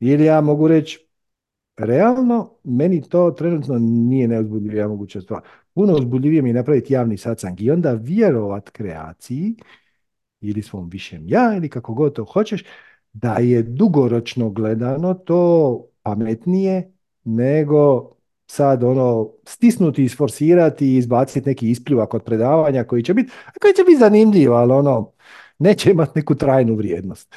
[0.00, 1.09] ili ja mogu reći,
[1.76, 5.42] realno, meni to trenutno nije neuzbudljivija moguća stvar.
[5.74, 9.54] Puno uzbudljivije mi je napraviti javni satsang i onda vjerovat kreaciji
[10.40, 12.64] ili svom višem ja ili kako god to hoćeš,
[13.12, 16.92] da je dugoročno gledano to pametnije
[17.24, 18.10] nego
[18.46, 23.82] sad ono stisnuti, isforsirati i izbaciti neki ispljuvak od predavanja koji će biti, koji će
[23.82, 25.12] biti zanimljiv, ali ono
[25.58, 27.34] neće imati neku trajnu vrijednost.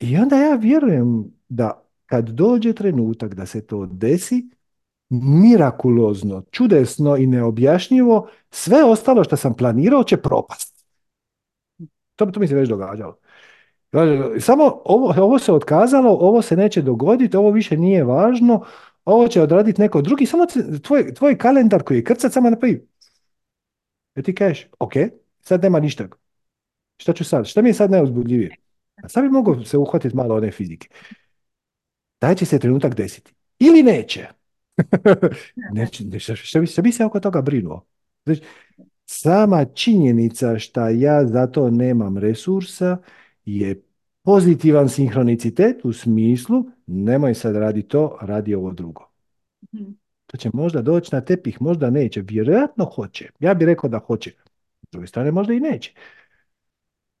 [0.00, 1.83] I onda ja vjerujem da
[2.14, 4.44] kad dođe trenutak da se to desi,
[5.10, 10.84] mirakulozno, čudesno i neobjašnjivo, sve ostalo što sam planirao će propast.
[12.16, 13.18] To, to mi se već događalo.
[14.40, 18.64] Samo ovo, ovo se otkazalo, ovo se neće dogoditi, ovo više nije važno,
[19.04, 20.46] ovo će odraditi neko drugi, samo
[20.82, 22.86] tvoj, tvoj kalendar koji je krcat samo napravi.
[24.16, 24.92] I ti kažeš, ok,
[25.40, 26.08] sad nema ništa.
[26.96, 27.46] Šta ću sad?
[27.46, 28.56] Šta mi je sad najuzbudljivije?
[29.02, 30.88] A sad bi mogao se uhvatiti malo one fizike.
[32.24, 33.34] Daj će se trenutak desiti.
[33.58, 34.26] Ili neće.
[35.76, 37.86] neće šta, bi, šta bi se oko toga brinuo?
[38.24, 38.42] Znači,
[39.06, 42.98] sama činjenica šta ja za to nemam resursa
[43.44, 43.82] je
[44.22, 49.10] pozitivan sinhronicitet u smislu nemoj sad radi to, radi ovo drugo.
[49.74, 49.90] Mhm.
[50.26, 52.22] To će možda doći na tepih, možda neće.
[52.22, 53.30] Vjerojatno hoće.
[53.40, 54.30] Ja bih rekao da hoće.
[54.82, 55.94] S druge strane možda i neće.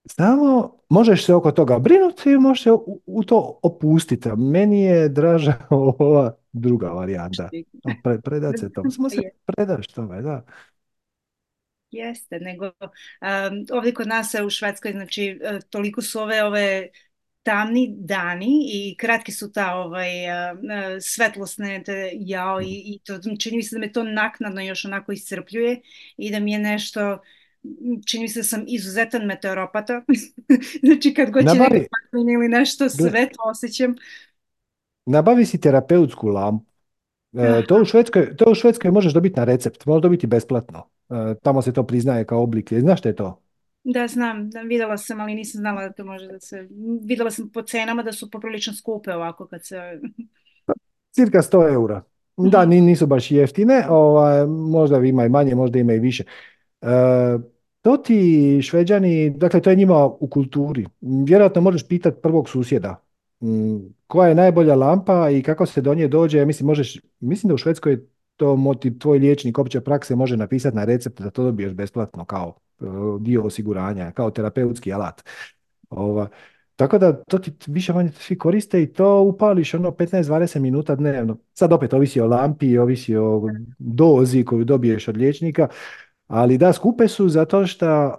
[0.06, 2.70] Samo možeš se oko toga brinuti i možeš se
[3.06, 4.28] u, to opustiti.
[4.36, 7.50] Meni je draža ova druga varijanta.
[8.02, 8.90] Pre, predat se tomu.
[8.96, 10.44] Samo se predaš tome, da.
[11.90, 16.88] Jeste, nego um, ovdje kod nas u Švedskoj, znači e, toliko su ove, ove
[17.42, 20.58] tamni dani i kratki su ta ovaj, uh,
[21.00, 25.12] svetlosne te, jao i, i to čini mi se da me to naknadno još onako
[25.12, 25.80] iscrpljuje
[26.16, 27.18] i da mi je nešto
[28.06, 30.04] čini mi se da sam izuzetan meteoropata
[30.86, 31.86] znači kad god će Nabavi,
[32.34, 33.94] ili nešto sve to osjećam
[35.06, 36.74] nabavi si terapeutsku lampu
[37.32, 40.88] e, to, u Švedskoj, to u Švedskoj možeš dobiti na recept, možeš dobiti besplatno.
[41.10, 42.72] E, tamo se to priznaje kao oblik.
[42.72, 43.40] Znaš što je to?
[43.84, 46.68] Da, znam, da, vidjela sam, ali nisam znala da to može da se...
[47.02, 49.76] Vidjela sam po cenama da su poprilično skupe ovako kad se...
[51.10, 52.02] Cirka 100 eura.
[52.36, 56.24] Da, nisu baš jeftine, ovaj, možda ima i manje, možda ima i više.
[56.82, 56.86] E,
[57.84, 60.86] to ti šveđani, dakle to je njima u kulturi.
[61.00, 63.04] Vjerojatno možeš pitati prvog susjeda.
[64.06, 67.58] koja je najbolja lampa i kako se do nje dođe, mislim, možeš, mislim da u
[67.58, 68.06] Švedskoj
[68.36, 72.54] to moti, tvoj liječnik opće prakse može napisati na recept da to dobiješ besplatno kao
[72.80, 72.84] e,
[73.20, 75.22] dio osiguranja, kao terapeutski alat.
[75.90, 76.28] Ova,
[76.76, 81.38] tako da to ti više manje svi koriste i to upališ ono 15-20 minuta dnevno.
[81.54, 83.42] Sad opet ovisi o lampi, ovisi o
[83.78, 85.68] dozi koju dobiješ od liječnika,
[86.26, 88.14] ali da, skupe su zato što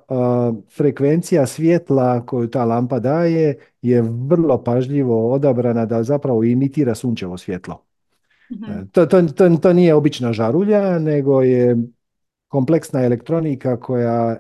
[0.76, 7.82] frekvencija svjetla koju ta lampa daje je vrlo pažljivo odabrana da zapravo imitira sunčevo svjetlo.
[8.50, 11.78] mm To, to, to, to, nije obična žarulja, nego je
[12.48, 14.38] kompleksna elektronika koja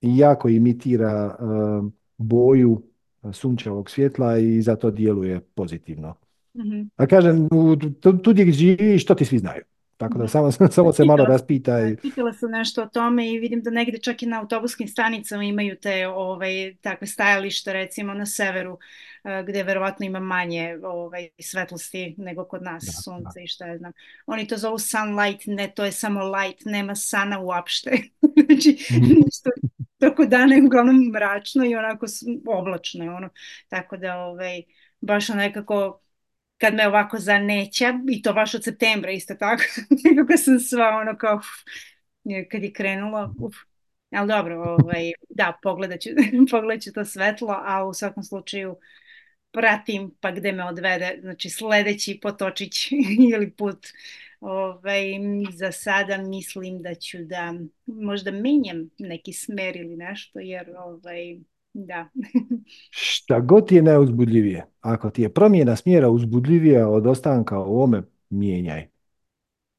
[0.00, 1.36] jako imitira
[2.16, 2.82] boju
[3.32, 6.14] sunčevog svjetla i zato djeluje pozitivno.
[6.54, 7.48] mm A kažem,
[8.00, 9.62] tu, tu gdje živiš, to ti svi znaju.
[9.98, 11.80] Tako da samo, samo se malo raspita.
[11.80, 11.96] I...
[11.96, 15.76] Pitala sam nešto o tome i vidim da negdje čak i na autobuskim stanicama imaju
[15.76, 18.78] te ovaj, takve stajalište recimo na severu
[19.24, 23.78] eh, gdje verovatno ima manje ovaj, svetlosti nego kod nas da, sunce i šta je
[23.78, 23.92] znam.
[24.26, 27.90] Oni to zovu sunlight, ne, to je samo light, nema sana uopšte.
[28.46, 29.50] znači, ništa,
[29.98, 32.06] toko dana je uglavnom mračno i onako
[32.46, 33.28] oblačno je ono.
[33.68, 34.62] Tako da ovaj,
[35.00, 36.00] baš nekako
[36.58, 39.62] kad me ovako zaneća, i to baš od septembra isto tako,
[40.04, 41.40] nekako sam sva ono kao,
[42.50, 43.54] kad je krenulo, uf.
[44.10, 46.08] ali dobro, ovaj, da, pogledat ću,
[46.50, 48.76] pogledat ću to svetlo, a u svakom slučaju
[49.50, 52.92] pratim pa gde me odvede, znači sledeći potočić
[53.34, 53.86] ili put,
[54.40, 55.02] ovaj,
[55.52, 57.54] za sada mislim da ću da
[57.86, 61.38] možda menjam neki smer ili nešto, jer ovaj,
[61.86, 62.08] da.
[62.90, 64.66] Šta god ti je najuzbudljivije.
[64.80, 68.88] Ako ti je promjena smjera uzbudljivija od ostanka u ovome, mijenjaj.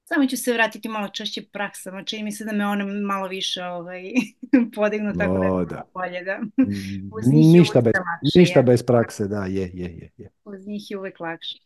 [0.04, 2.04] Samo ću se vratiti malo češće praksama.
[2.04, 4.04] Čini mi se da me one malo više ovaj,
[4.76, 5.84] podignu tako o, da.
[5.94, 6.24] bolje.
[6.24, 6.38] Da.
[6.38, 10.12] Mm, ništa, bez, lakše, ništa bez prakse, da, je, je, je.
[10.18, 10.30] je.
[10.46, 11.58] Uz njih je uvijek lakše.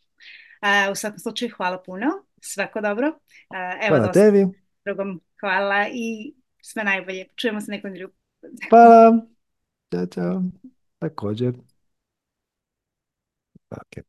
[0.60, 2.06] A, u svakom slučaju hvala puno.
[2.40, 3.06] Svako dobro.
[3.48, 4.46] A, evo hvala tebi.
[4.84, 7.24] Drugom hvala i sve najbolje.
[7.36, 8.16] Čujemo se nekom drugom.
[8.70, 9.26] Hvala.
[9.94, 10.42] Ćao, čao.
[10.98, 11.54] Također.
[13.70, 14.04] Ok.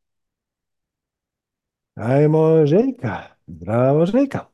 [1.94, 3.22] Ajmo Željka.
[3.46, 4.46] Zdravo Željka.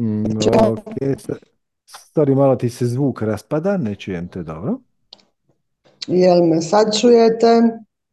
[0.00, 0.24] Mm,
[0.70, 0.82] ok,
[1.86, 4.78] sorry, malo ti se zvuk raspada, ne čujem te dobro.
[6.06, 7.62] Jel me sad čujete?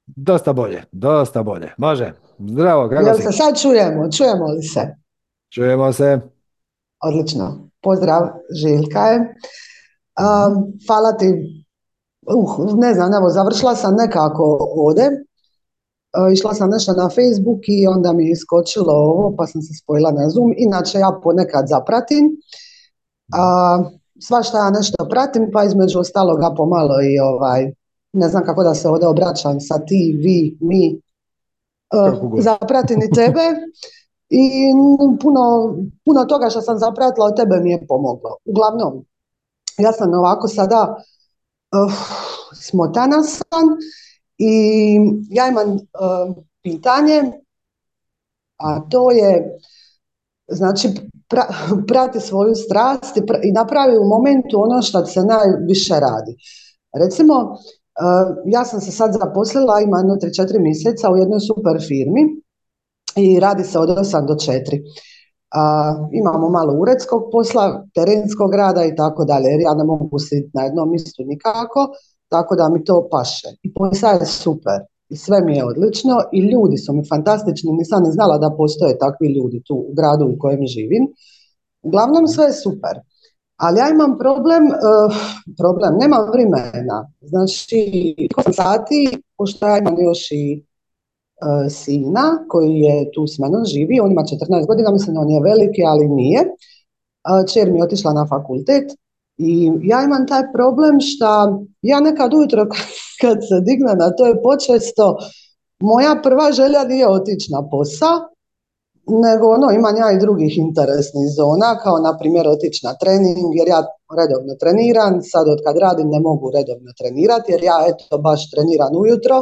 [0.05, 1.73] Dosta bolje, dosta bolje.
[1.77, 2.13] Može.
[2.39, 3.21] Zdravo, kako Jel si?
[3.21, 4.11] se sad čujemo?
[4.11, 4.95] Čujemo li se?
[5.49, 6.19] Čujemo se.
[7.03, 7.69] Odlično.
[7.81, 8.21] Pozdrav,
[8.61, 9.19] Željka je.
[9.19, 11.33] Um, hvala ti.
[12.27, 15.05] Uh, ne znam, evo, završila sam nekako ovdje.
[16.17, 19.73] Uh, išla sam nešto na Facebook i onda mi je iskočilo ovo, pa sam se
[19.83, 20.53] spojila na Zoom.
[20.57, 22.25] Inače, ja ponekad zapratim.
[23.33, 27.71] Uh, svašta ja nešto pratim, pa između ostaloga pomalo i ovaj,
[28.13, 31.01] ne znam kako da se ovdje obraćam sa ti, vi, mi.
[31.95, 33.41] Uh, zapratim i tebe
[34.29, 34.73] i
[35.21, 35.75] puno,
[36.05, 38.37] puno toga što sam zapratila od tebe mi je pomoglo.
[38.45, 39.05] Uglavnom,
[39.77, 41.93] ja sam ovako sada uh,
[42.53, 43.67] smotana sam
[44.37, 44.51] i
[45.29, 47.23] ja imam uh, pitanje,
[48.57, 49.59] a to je
[50.47, 50.89] znači
[51.27, 51.43] pra,
[51.87, 56.35] prati svoju strast i, i napravi u momentu ono što se najviše radi.
[56.93, 62.41] Recimo, uh, ja sam se sad zaposlila, ima jedno 3-4 mjeseca u jednoj super firmi
[63.15, 64.81] i radi se od 8 do 4.
[65.51, 70.51] A, imamo malo uredskog posla, terenskog rada i tako dalje, jer ja ne mogu sjediti
[70.53, 71.89] na jednom mjestu nikako,
[72.29, 73.47] tako da mi to paše.
[73.63, 74.79] I posao je super
[75.09, 78.97] i sve mi je odlično i ljudi su mi fantastični, nisam ni znala da postoje
[78.97, 81.07] takvi ljudi tu u gradu u kojem živim.
[81.81, 82.99] Uglavnom sve je super.
[83.57, 85.15] Ali ja imam problem, uh,
[85.57, 87.11] problem, nemam vremena.
[87.21, 90.65] Znači, 8 sati, pošto ja imam još i
[91.69, 95.41] sina koji je tu s menom živi, on ima 14 godina, mislim da on je
[95.43, 96.43] veliki, ali nije.
[97.53, 98.91] Čer mi je otišla na fakultet
[99.37, 101.25] i ja imam taj problem što
[101.81, 102.65] ja nekad ujutro
[103.21, 105.17] kad se digne na to je počesto,
[105.79, 108.17] moja prva želja nije otići na posao,
[109.25, 113.67] nego ono, imam ja i drugih interesnih zona, kao na primjer otići na trening, jer
[113.67, 113.81] ja
[114.19, 118.93] redovno treniram, sad od kad radim ne mogu redovno trenirati, jer ja eto baš treniram
[119.03, 119.37] ujutro,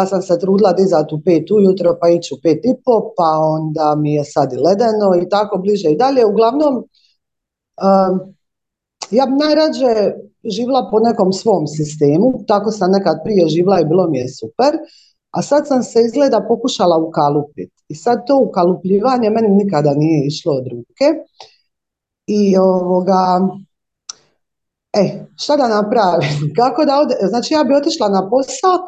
[0.00, 3.30] pa sam se trudila dizati u pet ujutro, pa ići u pet i po, pa
[3.56, 6.26] onda mi je sad i ledeno i tako bliže i dalje.
[6.26, 6.84] Uglavnom,
[9.10, 10.12] ja bi najrađe
[10.54, 14.72] živjela po nekom svom sistemu, tako sam nekad prije živjela i bilo mi je super,
[15.30, 17.82] a sad sam se izgleda pokušala ukalupiti.
[17.88, 21.06] I sad to ukalupljivanje meni nikada nije išlo od ruke.
[22.26, 23.40] I ovoga,
[24.92, 26.52] E, šta da napravim?
[26.58, 27.14] Kako da ode?
[27.28, 28.78] Znači ja bi otišla na posao,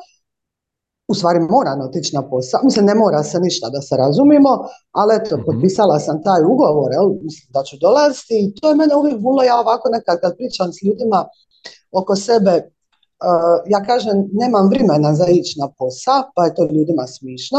[1.08, 4.50] u stvari moram otići na posao, mislim ne mora se ništa da se razumimo,
[4.92, 5.44] ali eto, Mhm.
[5.46, 9.42] potpisala sam taj ugovor, jel, mislim da ću dolaziti i to je mene uvijek vulo,
[9.42, 11.20] ja ovako nekad kad pričam s ljudima
[11.92, 17.06] oko sebe, uh, ja kažem nemam vremena za ići na posao, pa je to ljudima
[17.06, 17.58] smišno,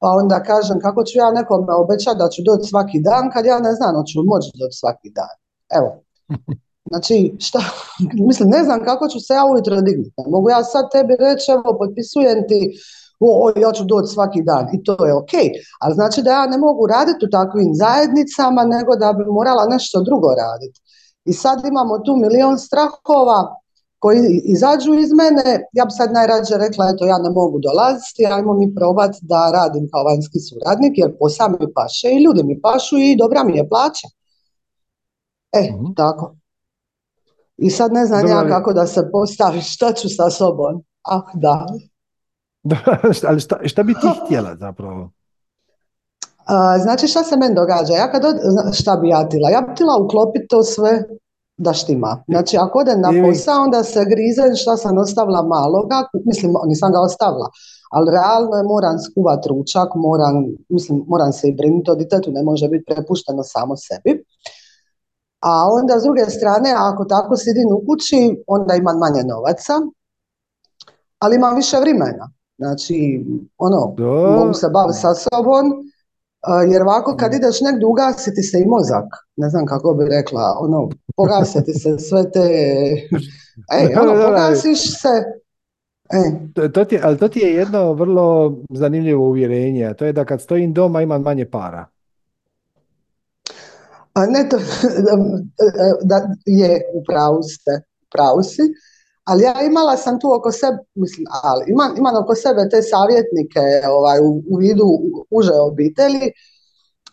[0.00, 3.58] pa onda kažem kako ću ja nekome obećati da ću doći svaki dan kad ja
[3.58, 5.34] ne znam hoću moći doći svaki dan.
[5.78, 5.90] Evo,
[6.90, 7.58] Znači, šta,
[8.28, 10.10] mislim, ne znam kako ću se ja ujutro dignuti.
[10.30, 12.60] Mogu ja sad tebi reći, evo, potpisujem ti,
[13.20, 15.32] o, o, ja ću doći svaki dan i to je ok.
[15.80, 20.02] Ali znači da ja ne mogu raditi u takvim zajednicama, nego da bi morala nešto
[20.02, 20.80] drugo raditi.
[21.24, 23.40] I sad imamo tu milion strahova
[23.98, 25.44] koji izađu iz mene.
[25.72, 29.88] Ja bi sad najrađe rekla, eto, ja ne mogu dolaziti, ajmo mi probati da radim
[29.92, 33.68] kao vanjski suradnik, jer posao mi paše i ljudi mi pašu i dobra mi je
[33.68, 34.08] plaća.
[35.52, 35.92] E, Mhm.
[35.96, 36.34] tako.
[37.58, 40.82] I sad ne znam ja kako da se postavim, šta ću sa sobom.
[41.10, 41.66] Ah, da.
[43.28, 45.10] Ali šta, šta bi ti htjela zapravo?
[46.46, 47.92] A, znači šta se meni događa?
[47.92, 48.36] Ja kad od,
[48.74, 49.50] šta bi ja htjela?
[49.50, 51.02] Ja bi htjela uklopiti to sve
[51.56, 52.24] da štima.
[52.28, 57.00] Znači ako odem na posao, onda se grizem šta sam ostavila maloga, mislim nisam ga
[57.00, 57.48] ostavila,
[57.90, 60.34] ali realno je moram skuvat ručak, moram,
[60.68, 64.24] mislim, moram se i brinuti o ditetu, ne može biti prepušteno samo sebi.
[65.40, 69.72] A onda s druge strane, ako tako sidim u kući, onda imam manje novaca,
[71.18, 72.30] ali imam više vremena.
[72.58, 73.24] Znači,
[73.58, 74.36] ono, Da.
[74.38, 75.64] mogu se baviti sa sobom,
[76.72, 79.04] jer ovako kad ideš negdje ugasiti se i mozak,
[79.36, 82.48] ne znam kako bi rekla, ono, pogasiti se sve te,
[83.78, 85.14] ej, ono, pogasiš se,
[86.10, 90.24] e, To, ti, ali to ti je jedno vrlo zanimljivo uvjerenje, a to je da
[90.24, 91.86] kad stojim doma imam manje para.
[94.18, 94.58] A ne to,
[96.10, 96.16] da
[96.46, 97.72] je u pravu ste,
[98.04, 98.62] u pravu si,
[99.24, 103.64] ali ja imala sam tu oko sebe, mislim, ali imam, imam oko sebe te savjetnike
[103.98, 104.88] ovaj, u, u vidu
[105.30, 106.26] uže obitelji,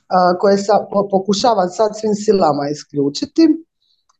[0.07, 3.43] a, koje sa, po- pokušavam sad svim silama isključiti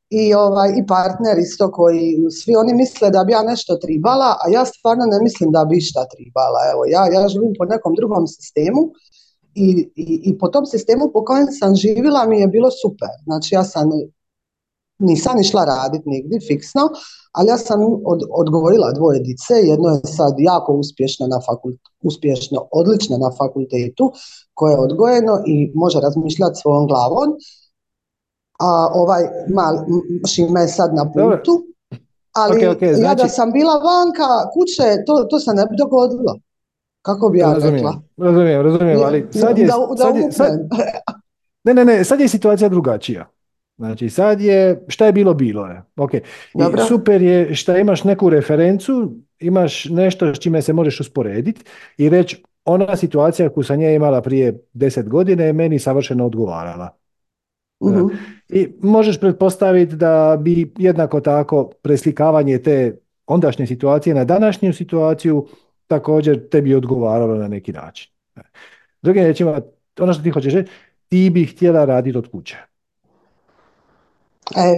[0.09, 4.49] i, ovaj, i partner isto koji, svi oni misle da bi ja nešto tribala, a
[4.49, 6.59] ja stvarno ne mislim da bi išta tribala.
[6.71, 8.81] Evo, ja, ja živim po nekom drugom sistemu
[9.55, 13.09] i, i, i po tom sistemu po kojem sam živjela mi je bilo super.
[13.23, 13.89] Znači ja sam
[14.99, 16.81] nisam išla raditi nigdje fiksno,
[17.31, 22.67] ali ja sam od, odgojila dvoje dice, jedno je sad jako uspješno na fakult, uspješno,
[22.71, 24.11] odlično na fakultetu,
[24.53, 27.29] koje je odgojeno i može razmišljati svojom glavom,
[28.59, 29.23] a ovaj
[29.53, 31.65] mali, m- Šime je sad na putu,
[32.31, 35.75] ali Ok, ok, ja da znači- sam bila vanka kuće, to, to se ne bi
[35.77, 36.35] dogodilo.
[37.05, 38.01] Kako bi ja Razumijem, rekla?
[38.17, 40.59] razumijem, razumijem, ali sad je, Da, da sad je, sad,
[41.63, 43.29] ne, ne, ne, sad je situacija drugačija.
[43.77, 45.83] Znači, sad je, šta je bilo, bilo je.
[45.95, 46.13] Ok.
[46.13, 46.21] I
[46.87, 51.63] super je šta imaš neku referencu, imaš nešto s čime se možeš usporediti
[51.97, 56.89] i reći, ona situacija koju sam ja imala prije deset godina je meni savršeno odgovarala.
[57.83, 58.05] Mhm.
[58.49, 65.47] I možeš pretpostaviti da bi jednako tako preslikavanje te ondašnje situacije na današnju situaciju
[65.87, 68.11] također tebi odgovaralo na neki način.
[69.01, 69.61] Drugim riječima,
[69.99, 70.71] ono što ti hoćeš reći,
[71.07, 72.57] ti bi htjela raditi od kuće.
[74.57, 74.69] E,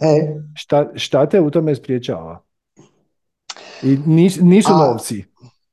[0.00, 2.42] e, Šta, šta te u tome spriječava?
[3.82, 5.24] I nis- nisu A- novci,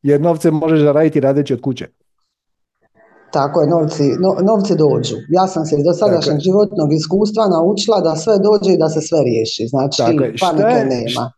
[0.01, 1.87] jer novce možeš zaraditi radeći od kuće.
[3.31, 5.15] tako je, novci, no- novci dođu.
[5.29, 9.19] Ja sam se iz dosadašnjeg životnog iskustva naučila da sve dođe i da se sve
[9.23, 9.67] riješi.
[9.67, 10.37] Znači, Tako je.
[10.37, 11.31] Šta je- nema.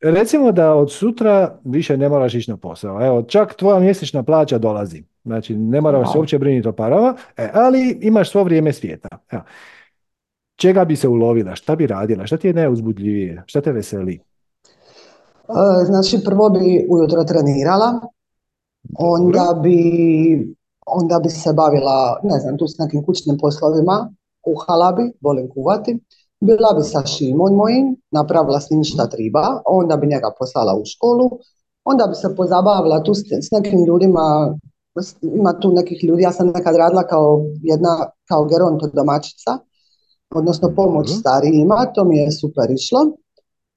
[0.00, 3.06] Recimo da od sutra više ne moraš ići na posao.
[3.06, 5.04] Evo, čak tvoja mjesečna plaća dolazi.
[5.24, 6.18] Znači, ne moraš se Wow.
[6.18, 9.08] uopće brinuti o parama, e, ali imaš svo vrijeme svijeta.
[9.30, 9.42] Evo.
[10.56, 11.54] Čega bi se ulovila?
[11.54, 12.26] Šta bi radila?
[12.26, 13.42] Šta ti je najuzbudljivije?
[13.46, 14.20] Šta te veseli?
[15.48, 18.00] E, Znači, prvo bi ujutro trenirala,
[18.94, 19.76] onda bi,
[20.86, 25.98] onda bi se bavila, ne znam, tu s nekim kućnim poslovima, kuhala bi, volim kuvati,
[26.40, 30.82] bila bi sa Šimom mojim, napravila s njim šta treba, onda bi njega poslala u
[30.84, 31.30] školu,
[31.84, 34.56] onda bi se pozabavila tu s, s nekim ljudima,
[35.22, 39.58] ima tu nekih ljudi, ja sam nekad radila kao jedna, kao geronto domaćica,
[40.34, 43.00] odnosno pomoć starijima, to mi je super išlo.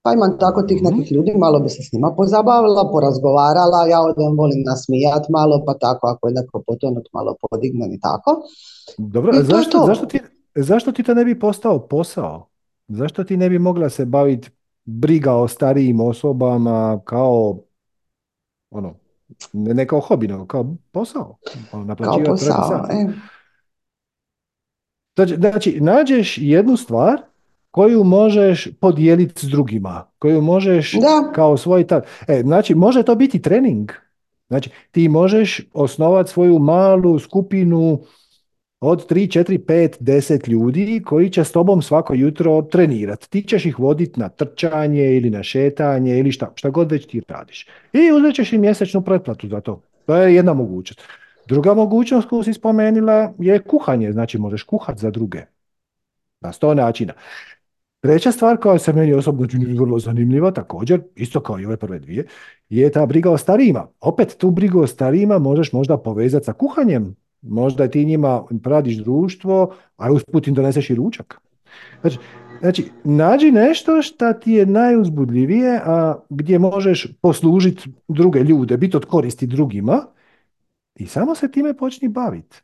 [0.01, 4.37] Pa imam tako tih nekih ljudi, malo bi se s njima pozabavila, porazgovarala, ja odem
[4.37, 8.41] volim nasmijat malo, pa tako ako je neko potonut malo podignem i tako.
[8.97, 9.85] Dobro, I zašto, to.
[9.85, 10.19] zašto ti,
[10.55, 12.48] zašto ti to ne bi postao posao?
[12.89, 14.49] Zašto ti ne bi mogla se baviti
[14.85, 17.59] briga o starijim osobama kao
[18.71, 18.95] ono,
[19.53, 21.37] ne, ne kao hobi, nego kao posao?
[21.71, 22.85] Ono, Kao posao.
[22.91, 23.07] E.
[25.15, 27.21] Znači, znači, nađeš jednu stvar
[27.71, 31.31] koju možeš podijeliti s drugima, koju možeš Da.
[31.35, 32.01] kao svoj ta...
[32.27, 33.91] E, znači, može to biti trening.
[34.47, 37.99] Znači, ti možeš osnovati svoju malu skupinu
[38.81, 43.29] od 3, 4, 5, 10 ljudi koji će s tobom svako jutro trenirati.
[43.29, 47.21] Ti ćeš ih voditi na trčanje ili na šetanje ili šta, šta god već ti
[47.27, 47.67] radiš.
[47.93, 49.81] I uzet ćeš im mjesečnu pretplatu za to.
[50.05, 51.01] To je jedna mogućnost.
[51.47, 55.41] Druga mogućnost koju si spomenula je kuhanje, znači možeš kuhati za druge.
[56.41, 57.13] Na sto načina.
[58.01, 61.99] Treća stvar koja se meni osobno čini vrlo zanimljiva, također, isto kao i ove prve
[61.99, 62.27] dvije,
[62.69, 63.87] je ta briga o starijima.
[63.99, 67.15] Opet tu brigu o starijima možeš možda povezati sa kuhanjem.
[67.41, 71.41] Možda ti njima radiš društvo, a usput im doneseš i ručak.
[72.01, 72.17] Znači,
[72.61, 79.05] znači, nađi nešto što ti je najuzbudljivije, a gdje možeš poslužiti druge ljude, biti od
[79.05, 80.05] koristi drugima
[80.95, 82.61] i samo se time počni baviti.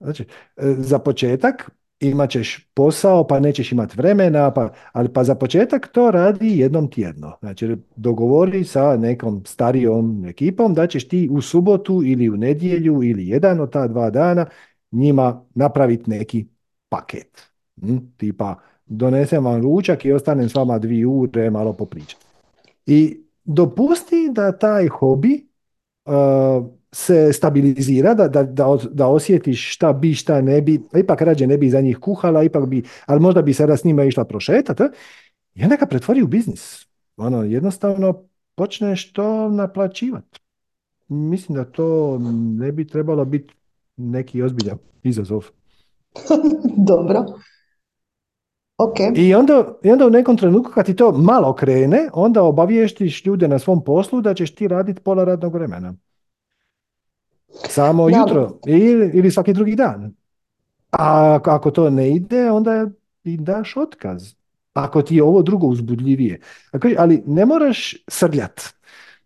[0.00, 0.24] Znači,
[0.56, 1.70] e, za početak
[2.08, 6.90] imat ćeš posao pa nećeš imati vremena, pa, ali pa za početak to radi jednom
[6.90, 7.36] tjedno.
[7.40, 13.28] Znači dogovori sa nekom starijom ekipom da ćeš ti u subotu ili u nedjelju ili
[13.28, 14.46] jedan od ta dva dana
[14.92, 16.46] njima napraviti neki
[16.88, 17.42] paket.
[17.80, 17.96] Hm?
[18.16, 18.54] Tipa
[18.86, 22.26] donesem vam ručak i ostanem s vama dvije ure malo popričati.
[22.86, 25.46] I dopusti da taj hobi
[26.04, 31.22] uh, se stabilizira, da, da, da, da osjetiš šta bi, šta ne bi, a ipak
[31.22, 34.24] rađe ne bi za njih kuhala, ipak bi, ali možda bi sada s njima išla
[34.24, 34.82] prošetati,
[35.54, 36.86] i onda ga pretvori u biznis.
[37.16, 38.22] Ono, jednostavno
[38.54, 40.40] počneš to naplaćivati.
[41.08, 42.18] Mislim da to
[42.58, 43.54] ne bi trebalo biti
[43.96, 45.44] neki ozbiljan izazov.
[46.90, 47.24] Dobro.
[48.78, 49.12] Okay.
[49.16, 53.48] I, onda, I onda u nekom trenutku kad ti to malo krene, onda obaviještiš ljude
[53.48, 55.94] na svom poslu da ćeš ti raditi pola radnog vremena.
[57.68, 60.14] Samo jutro ili, ili svaki drugi dan.
[60.90, 62.86] A ako to ne ide, onda
[63.22, 64.34] ti daš otkaz.
[64.72, 66.40] Ako ti je ovo drugo uzbudljivije.
[66.98, 68.60] Ali ne moraš srljat.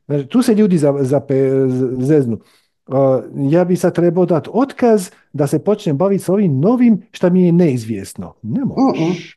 [0.06, 1.20] Znači, tu se ljudi za, za,
[1.98, 2.38] zeznu.
[3.50, 7.42] ja bi sad trebao dati otkaz da se počnem baviti s ovim novim što mi
[7.42, 8.34] je neizvjesno.
[8.42, 9.36] Ne možeš.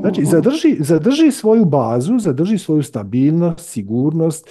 [0.00, 4.48] Znači, zadrži, zadrži svoju bazu, zadrži svoju stabilnost, sigurnost,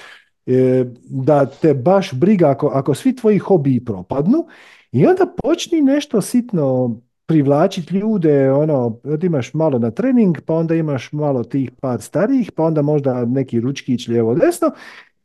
[1.06, 4.48] da te baš briga ako, ako svi tvoji hobiji propadnu
[4.92, 6.96] i onda počni nešto sitno
[7.26, 12.64] privlačiti ljude, ono, imaš malo na trening, pa onda imaš malo tih par starijih, pa
[12.64, 14.72] onda možda neki ručkić lijevo desno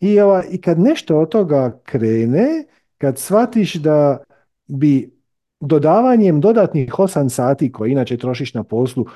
[0.01, 2.65] i, ova, i kad nešto od toga krene,
[2.99, 4.19] kad shvatiš da
[4.67, 5.19] bi
[5.61, 9.07] dodavanjem dodatnih 8 sati koje inače trošiš na poslu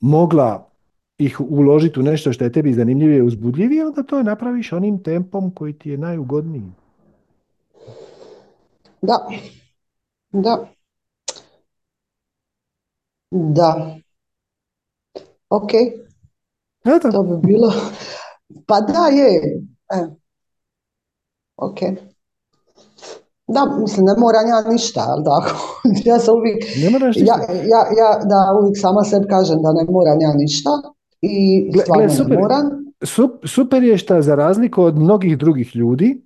[0.00, 0.70] mogla
[1.18, 5.54] ih uložiti u nešto što je tebi zanimljivije i uzbudljivije, onda to napraviš onim tempom
[5.54, 6.72] koji ti je najugodniji.
[9.02, 9.28] Da.
[10.32, 10.68] Da.
[13.30, 13.96] Da.
[15.50, 15.70] Ok.
[16.84, 17.10] Eto.
[17.10, 17.72] To bi bilo.
[18.66, 19.60] Pa da, je.
[19.92, 20.06] E.
[21.56, 21.78] Ok.
[23.48, 25.80] Da, mislim, ne mora ja ništa, ali tako.
[26.10, 26.64] ja sam uvijek,
[27.16, 27.36] ja,
[27.72, 30.70] ja, ja, da uvijek sama sebi kažem da ne mora ja ništa,
[31.22, 32.08] i stvarno
[33.02, 36.20] super, super je što za razliku od mnogih drugih ljudi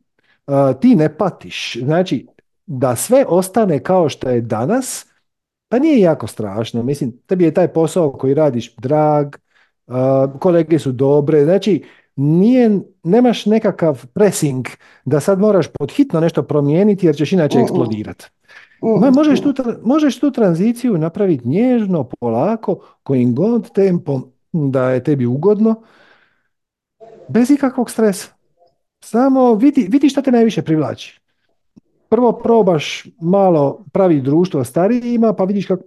[0.81, 1.77] ti ne patiš.
[1.83, 2.27] Znači,
[2.67, 5.07] da sve ostane kao što je danas,
[5.69, 6.83] pa nije jako strašno.
[6.83, 9.37] Mislim, tebi je taj posao koji radiš drag,
[10.39, 11.85] kolege su dobre, znači
[12.17, 14.67] nije, nemaš nekakav pressing
[15.05, 18.27] da sad moraš podhitno nešto promijeniti jer ćeš inače eksplodirati.
[19.15, 19.55] Možeš tu,
[19.85, 25.83] možeš tu tranziciju napraviti nježno, polako, kojim god tempom da je tebi ugodno,
[27.29, 28.29] bez ikakvog stresa.
[29.05, 31.21] Samo vidi, vidi šta te najviše privlači.
[32.09, 35.83] Prvo probaš malo pravi društvo starijima, pa vidiš kako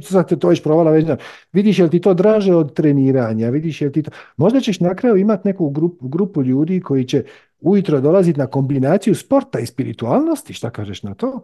[0.00, 1.06] sad te to već provala već,
[1.52, 5.16] vidiš jel ti to draže od treniranja, vidiš jel ti to, možda ćeš na kraju
[5.16, 7.24] imati neku grupu, grupu ljudi koji će
[7.60, 11.40] ujutro dolaziti na kombinaciju sporta i spiritualnosti, šta kažeš na to?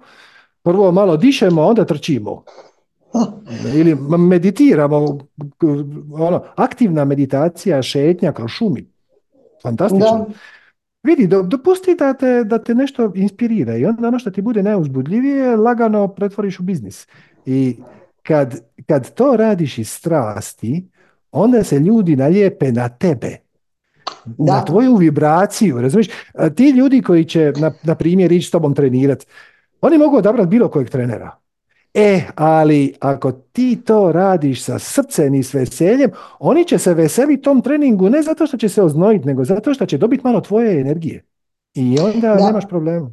[0.62, 2.44] Prvo malo dišemo, onda trčimo.
[3.74, 5.18] Ili meditiramo,
[6.12, 8.86] ono, aktivna meditacija, šetnja kroz šumi.
[9.62, 10.26] Fantastično.
[11.02, 15.56] Vidi, dopusti da te, da te nešto inspirira i onda ono što ti bude najuzbudljivije,
[15.56, 17.06] lagano pretvoriš u biznis.
[17.46, 17.76] I
[18.22, 20.88] kad, kad to radiš iz strasti,
[21.32, 23.36] onda se ljudi nalijepe na tebe.
[24.24, 24.52] Da.
[24.52, 26.08] Na tvoju vibraciju, razumiješ?
[26.54, 29.26] Ti ljudi koji će, na, na primjer, ići s tobom trenirati,
[29.80, 31.37] oni mogu odabrati bilo kojeg trenera.
[31.98, 37.42] E, ali ako ti to radiš sa srcem i s veseljem, oni će se veseliti
[37.42, 40.80] tom treningu ne zato što će se oznojiti, nego zato što će dobiti malo tvoje
[40.80, 41.24] energije.
[41.74, 42.46] I onda da.
[42.46, 43.10] nemaš problema.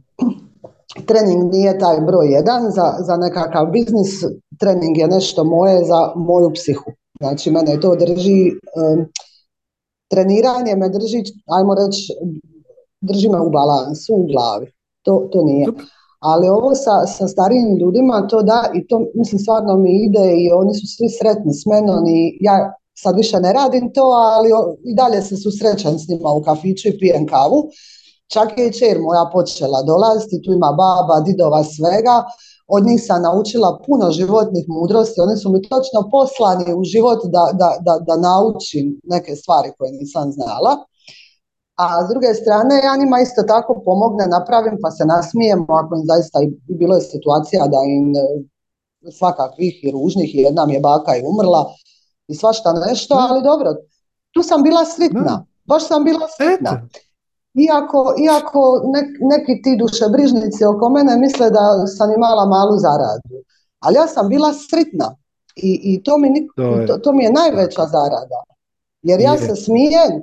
[1.05, 4.23] Trening nije taj broj jedan za, za nekakav biznis,
[4.59, 6.91] trening je nešto moje za moju psihu.
[7.19, 8.51] Znači, mene to drži,
[10.09, 11.23] treniranje me drži,
[11.57, 12.13] ajmo reći,
[13.01, 14.71] drži me u balansu, u glavi.
[15.01, 15.67] To, to nije.
[16.31, 20.51] Ali ovo sa, sa starijim ljudima, to da, i to mislim stvarno mi ide i
[20.51, 22.55] oni su svi sretni s menom i ja
[23.03, 24.49] sad više ne radim to, ali
[24.83, 27.59] i dalje se susrećem s njima u kafiću i pijem kavu.
[28.33, 32.15] Čak je i čer moja počela dolaziti, tu ima baba, didova, svega.
[32.67, 37.49] Od njih sam naučila puno životnih mudrosti, oni su mi točno poslani u život da,
[37.53, 40.71] da, da, da naučim neke stvari koje nisam znala.
[41.75, 46.05] A s druge strane, ja njima isto tako pomogne, napravim pa se nasmijemo ako im
[46.05, 48.13] zaista i bilo je situacija da im
[49.11, 51.65] svakakvih i ružnih i jedna mi je baka i umrla
[52.27, 53.75] i svašta nešto, ali dobro,
[54.31, 56.87] tu sam bila sretna, baš sam bila sretna.
[57.53, 58.81] Iako, iako
[59.31, 63.35] neki ti dušebrižnici oko mene misle da sam imala malu zaradu.
[63.79, 65.15] Ali ja sam bila sretna
[65.55, 66.47] i, i to, mi,
[66.87, 68.39] to, to, mi je najveća zarada.
[69.01, 70.21] Jer ja se smijem,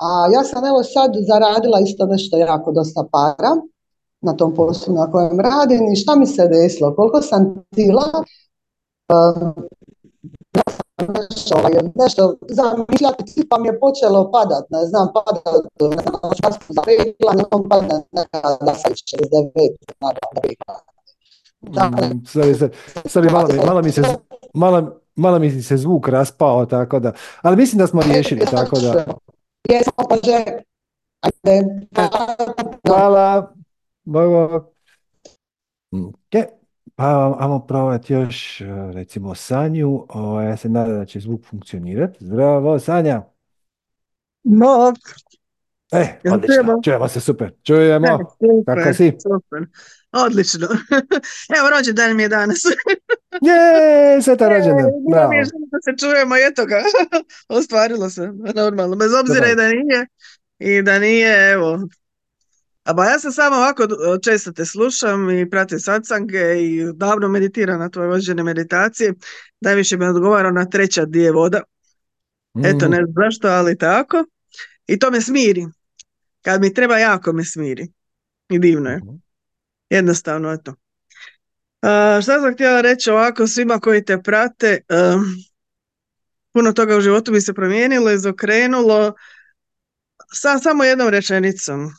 [0.00, 3.50] a ja sam evo sad zaradila isto nešto jako dosta para
[4.20, 6.94] na tom poslu na kojem radim i šta mi se desilo?
[6.94, 8.10] Koliko sam tila,
[9.12, 9.52] uh,
[11.08, 16.52] nešto, ovaj, nešto zamišljati, pa mi je počelo padat, ne znam, padat, ne znam, šta
[16.52, 19.76] sam zapekla, nekom padne neka da se 69,
[21.62, 22.70] Mm, sorry,
[23.04, 24.02] sorry, malo, malo, mi se,
[24.54, 27.12] malo, malo mi se zvuk raspao, tako da,
[27.42, 29.04] ali mislim da smo riješili, tako da.
[31.20, 31.86] Ajde.
[32.86, 33.54] Hvala.
[34.04, 34.64] Bog,
[35.92, 36.44] Okay.
[36.94, 38.62] Pa ajmo probati još,
[38.92, 40.06] recimo, Sanju.
[40.08, 42.24] O, ja se nadam da će zvuk funkcionirati.
[42.24, 43.22] Zdravo, Sanja.
[44.44, 44.96] Mok.
[45.92, 46.80] E, odlično.
[46.84, 47.50] Čujemo se, super.
[47.66, 48.06] Čujemo.
[48.06, 49.12] E, super, Kako si?
[49.22, 49.66] Super.
[50.12, 50.68] Odlično.
[51.58, 52.58] Evo, rođendan mi je danas.
[53.48, 54.86] Je, sve ta rođendan.
[55.10, 55.32] Bravo.
[55.32, 56.82] Je da se čujemo, eto ga.
[57.58, 58.96] Ostvarilo se, normalno.
[58.96, 60.06] Bez obzira i da nije.
[60.58, 61.78] I da nije, evo,
[62.88, 63.86] a ba ja se samo ovako
[64.24, 69.14] često te slušam i pratim satsange i davno meditiram na tvoje vođene meditacije.
[69.60, 71.62] Najviše mi odgovara na treća dije voda.
[72.64, 74.24] Eto, ne znam zašto, ali tako.
[74.86, 75.66] I to me smiri.
[76.42, 77.88] Kad mi treba, jako me smiri.
[78.48, 78.96] I divno je.
[78.96, 79.16] Mhm.
[79.90, 80.74] Jednostavno, eto.
[81.82, 84.80] A, šta sam htjela reći ovako svima koji te prate,
[86.52, 89.14] puno toga u životu bi se promijenilo, izokrenulo
[90.32, 91.90] sa samo jednom rečenicom.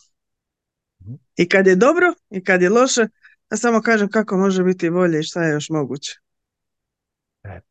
[1.36, 3.08] I kad je dobro i kad je loše,
[3.52, 6.20] ja samo kažem kako može biti bolje i šta je još moguće.
[7.44, 7.62] E.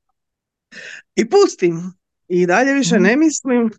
[1.15, 1.93] I pustim.
[2.28, 3.05] I dalje više mhm.
[3.05, 3.70] ne mislim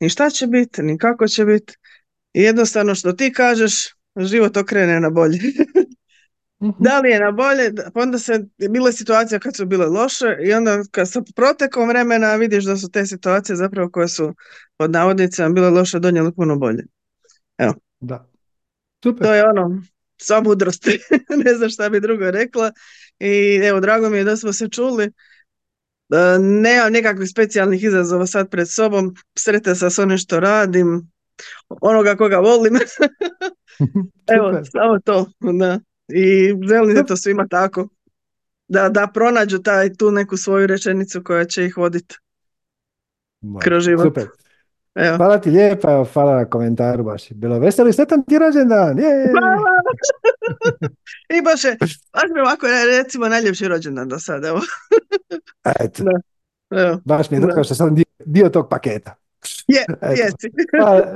[0.00, 1.76] ni šta će biti, ni kako će biti.
[2.32, 5.38] I jednostavno što ti kažeš, život okrene na bolje.
[6.62, 6.82] Mhm.
[6.84, 10.36] Da li je na bolje, pa onda se, bila je situacija kad su bile loše
[10.44, 14.34] i onda kad sa protekom vremena vidiš da su te situacije zapravo koje su
[14.76, 16.84] pod navodnicama bile loše donijele puno bolje.
[17.58, 17.74] Evo.
[18.00, 18.28] Da.
[19.04, 19.26] Super.
[19.26, 19.82] To je ono,
[20.16, 20.86] sva mudrost.
[21.44, 22.72] ne znam šta bi drugo rekla.
[23.18, 25.04] I evo, drago mi je da smo se čuli.
[25.04, 25.12] E,
[26.38, 29.14] nemam nekakvih specijalnih izazova sad pred sobom.
[29.38, 31.10] Sretan sa s onim što radim.
[31.68, 32.74] Onoga koga volim.
[34.36, 35.26] evo, samo to.
[35.40, 35.80] Da.
[36.08, 37.88] I želim to svima tako.
[38.68, 42.16] Da, da pronađu taj, tu neku svoju rečenicu koja će ih voditi
[43.62, 44.04] kroz život.
[44.04, 44.26] Super.
[44.94, 45.16] Evo.
[45.16, 47.30] Hvala ti lijepa, hvala na komentaru baš.
[47.30, 48.98] Bilo veseli, sretan ti rođendan.
[49.30, 49.56] Hvala.
[51.38, 51.76] I baš je,
[52.12, 52.66] baš mi ovako
[52.98, 54.48] recimo najljepši rođendan do sada.
[54.48, 54.60] Evo.
[55.80, 56.04] Eto.
[56.70, 57.00] Evo.
[57.04, 59.14] Baš mi je drago što sam dio, dio tog paketa.
[59.74, 59.84] Je,
[60.22, 60.50] jesi.
[60.78, 61.14] hvala,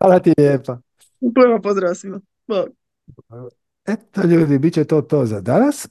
[0.00, 0.78] hvala ti lijepa.
[1.34, 2.20] Puno pozdrav svima.
[3.86, 5.88] Eto ljudi, bit će to to za danas.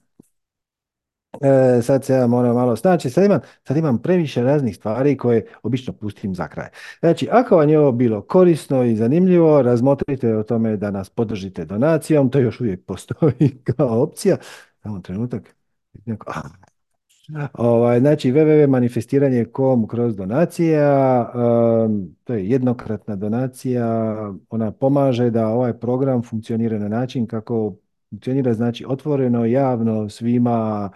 [1.42, 5.46] E, sad se ja moram malo snaći, sad imam, sad imam previše raznih stvari koje
[5.64, 6.70] obično pustim za kraj.
[7.00, 11.66] Znači, ako vam je ovo bilo korisno i zanimljivo, razmotrite o tome da nas podržite
[11.66, 14.38] donacijom, to još uvijek postoji kao opcija.
[14.84, 15.56] Samo trenutak.
[17.54, 21.26] Ovaj, znači www.manifestiranje.com kroz donacija,
[22.24, 24.16] to je jednokratna donacija,
[24.50, 27.76] ona pomaže da ovaj program funkcionira na način kako
[28.10, 30.90] funkcionira, znači otvoreno, javno, svima,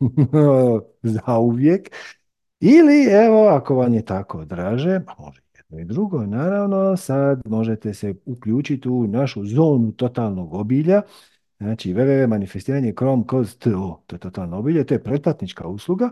[1.02, 1.90] za uvijek.
[2.60, 7.94] Ili evo, ako vam je tako draže, pa može jedno i drugo, naravno, sad možete
[7.94, 11.02] se uključiti u našu zonu totalnog obilja,
[11.64, 16.10] znači www.manifestiranje krom kroz to, to je totalno obilje, to je pretplatnička usluga,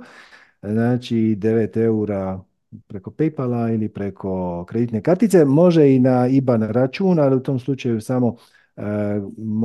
[0.62, 2.40] znači 9 eura
[2.86, 8.00] preko Paypala ili preko kreditne kartice, može i na IBAN račun, ali u tom slučaju
[8.00, 8.36] samo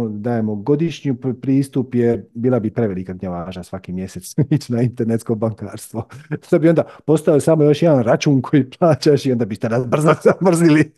[0.09, 6.07] dajemo godišnju pristup jer bila bi prevelika gnjavaža svaki mjesec ići na internetsko bankarstvo.
[6.49, 10.13] To bi onda postao samo još jedan račun koji plaćaš i onda biste nas brzo
[10.25, 10.91] zamrzili.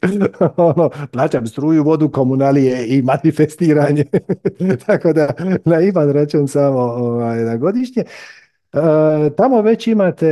[0.57, 4.05] ono, plaćam struju, vodu, komunalije i manifestiranje.
[4.85, 5.33] Tako da
[5.65, 8.03] na Ivan račun samo ovaj, na godišnje.
[8.73, 8.79] E,
[9.37, 10.25] tamo već imate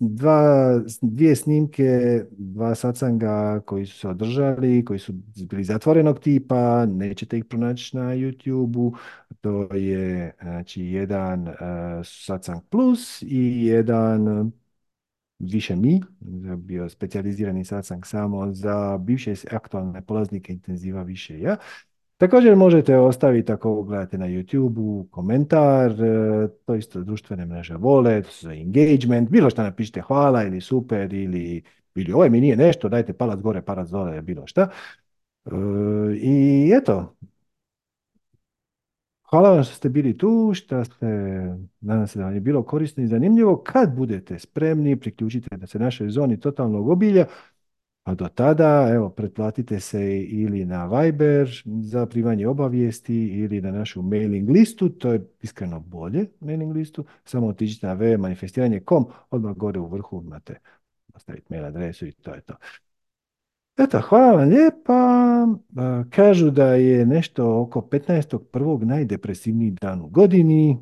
[0.00, 1.84] dva, dvije snimke,
[2.30, 5.12] dva sacanga koji su se održali, koji su
[5.50, 8.94] bili zatvorenog tipa, nećete ih pronaći na YouTube-u.
[9.40, 11.54] To je znači, jedan uh,
[12.04, 14.52] sacang plus i jedan
[15.38, 16.02] više mi,
[16.58, 21.56] bio specijalizirani sacang samo za bivše aktualne polaznike intenziva više ja.
[22.24, 28.52] Također možete ostaviti ako gledate na YouTube-u komentar, e, to isto društvene mreže vole, za
[28.52, 31.62] engagement, bilo što napišite hvala ili super ili
[31.94, 34.68] ili ovo mi nije nešto, dajte palac gore, palac dole, bilo šta.
[35.46, 35.50] E,
[36.16, 37.16] I eto,
[39.30, 41.06] hvala vam što ste bili tu, što ste,
[41.80, 43.62] nadam se da vam je bilo korisno i zanimljivo.
[43.66, 47.26] Kad budete spremni, priključite da se našoj zoni totalnog obilja,
[48.04, 54.02] a do tada, evo, pretplatite se ili na Viber za primanje obavijesti ili na našu
[54.02, 59.86] mailing listu, to je iskreno bolje mailing listu, samo otiđite na www.manifestiranje.com, odmah gore u
[59.86, 60.58] vrhu imate
[61.14, 62.54] ostaviti mail adresu i to je to.
[63.76, 65.46] Eto, hvala vam lijepa.
[66.10, 68.84] Kažu da je nešto oko 15.1.
[68.84, 70.78] najdepresivniji dan u godini.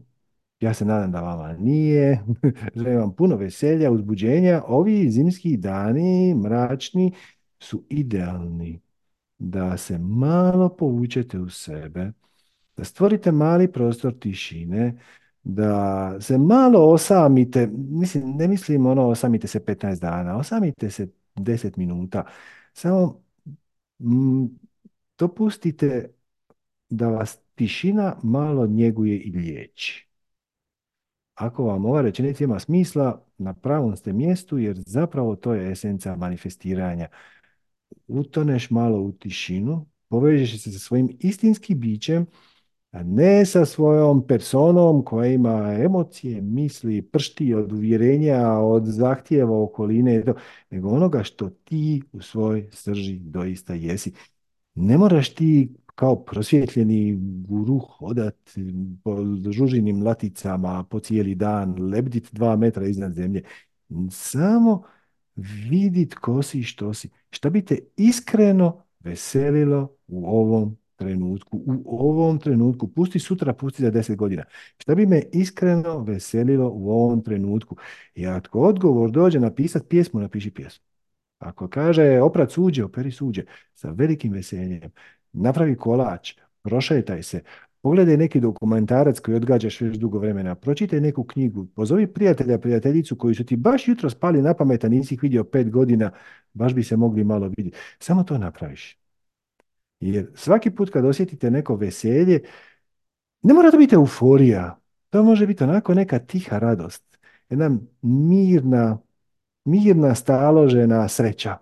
[0.63, 2.25] Ja se nadam da vama nije.
[2.77, 4.63] Želim vam puno veselja, uzbuđenja.
[4.67, 7.13] Ovi zimski dani, mračni,
[7.61, 8.81] su idealni
[9.39, 12.13] da se malo povučete u sebe,
[12.77, 14.99] da stvorite mali prostor tišine,
[15.43, 21.79] da se malo osamite, mislim, ne mislim ono osamite se 15 dana, osamite se 10
[21.79, 22.25] minuta.
[22.75, 23.23] Samo
[23.99, 24.47] mm,
[25.19, 26.11] dopustite
[26.91, 30.12] da vas tišina malo njeguje i liječi.
[31.43, 36.17] Ako vam ova rečenica ima smisla, na pravom ste mjestu jer zapravo to je esenca
[36.17, 37.09] manifestiranja.
[38.09, 42.27] Utoneš malo u tišinu, povežeš se sa svojim istinskim bićem,
[42.91, 50.25] a ne sa svojom personom koja ima emocije, misli, pršti od uvjerenja, od zahtjeva okoline,
[50.71, 54.13] nego onoga što ti u svojoj srži doista jesi.
[54.75, 58.51] Ne moraš ti kao prosvjetljeni guru hodat
[59.05, 59.17] po
[59.51, 63.43] žužinim laticama po cijeli dan, lebdit dva metra iznad zemlje.
[64.11, 64.83] Samo
[65.71, 67.11] vidit ko si i što si.
[67.31, 73.91] Šta bi te iskreno veselilo u ovom trenutku, u ovom trenutku, pusti sutra, pusti za
[73.91, 74.45] deset godina.
[74.79, 77.77] Šta bi me iskreno veselilo u ovom trenutku?
[78.15, 80.85] I ako odgovor dođe napisati pjesmu, napiši pjesmu.
[81.39, 83.45] Ako kaže oprat suđe, operi suđe,
[83.75, 84.91] sa velikim veseljem
[85.33, 87.43] napravi kolač, prošetaj se,
[87.83, 93.35] pogledaj neki dokumentarac koji odgađaš već dugo vremena, pročitaj neku knjigu, pozovi prijatelja, prijateljicu koji
[93.35, 96.11] su ti baš jutro spali na pamet, a nisi ih vidio pet godina,
[96.53, 97.79] baš bi se mogli malo vidjeti.
[97.99, 98.99] Samo to napraviš.
[100.01, 102.41] Jer svaki put kad osjetite neko veselje,
[103.43, 104.81] ne mora to biti euforija,
[105.11, 107.19] to može biti onako neka tiha radost,
[107.51, 108.99] jedna mirna,
[109.65, 111.59] mirna staložena sreća.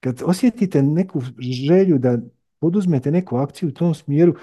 [0.00, 2.18] Kad osjetite neku želju da
[2.62, 4.34] poduzmete neku akciju u tom smjeru,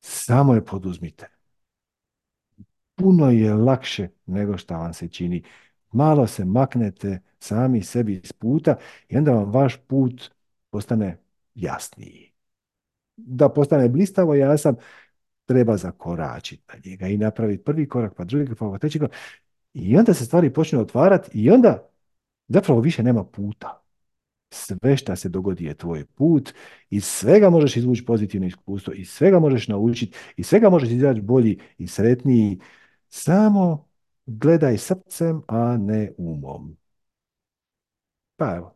[0.00, 1.28] samo je poduzmite.
[2.94, 5.42] Puno je lakše nego što vam se čini.
[5.92, 8.76] Malo se maknete sami sebi iz puta
[9.08, 10.30] i onda vam vaš put
[10.70, 11.18] postane
[11.54, 12.32] jasniji.
[13.16, 14.76] Da postane blistavo jasan,
[15.44, 19.14] treba zakoračiti na njega i napraviti prvi korak, pa drugi korak, pa treći korak.
[19.74, 21.88] I onda se stvari počnu otvarati i onda
[22.48, 23.85] zapravo više nema puta
[24.50, 26.54] sve što se dogodi je tvoj put,
[26.90, 31.58] iz svega možeš izvući pozitivno iskustvo, iz svega možeš naučiti, iz svega možeš izaći bolji
[31.78, 32.60] i sretniji.
[33.08, 33.88] Samo
[34.26, 36.76] gledaj srcem, a ne umom.
[38.36, 38.74] Pa evo,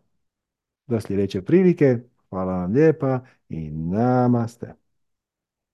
[0.86, 1.98] do sljedeće prilike,
[2.30, 4.79] hvala vam lijepa i namaste.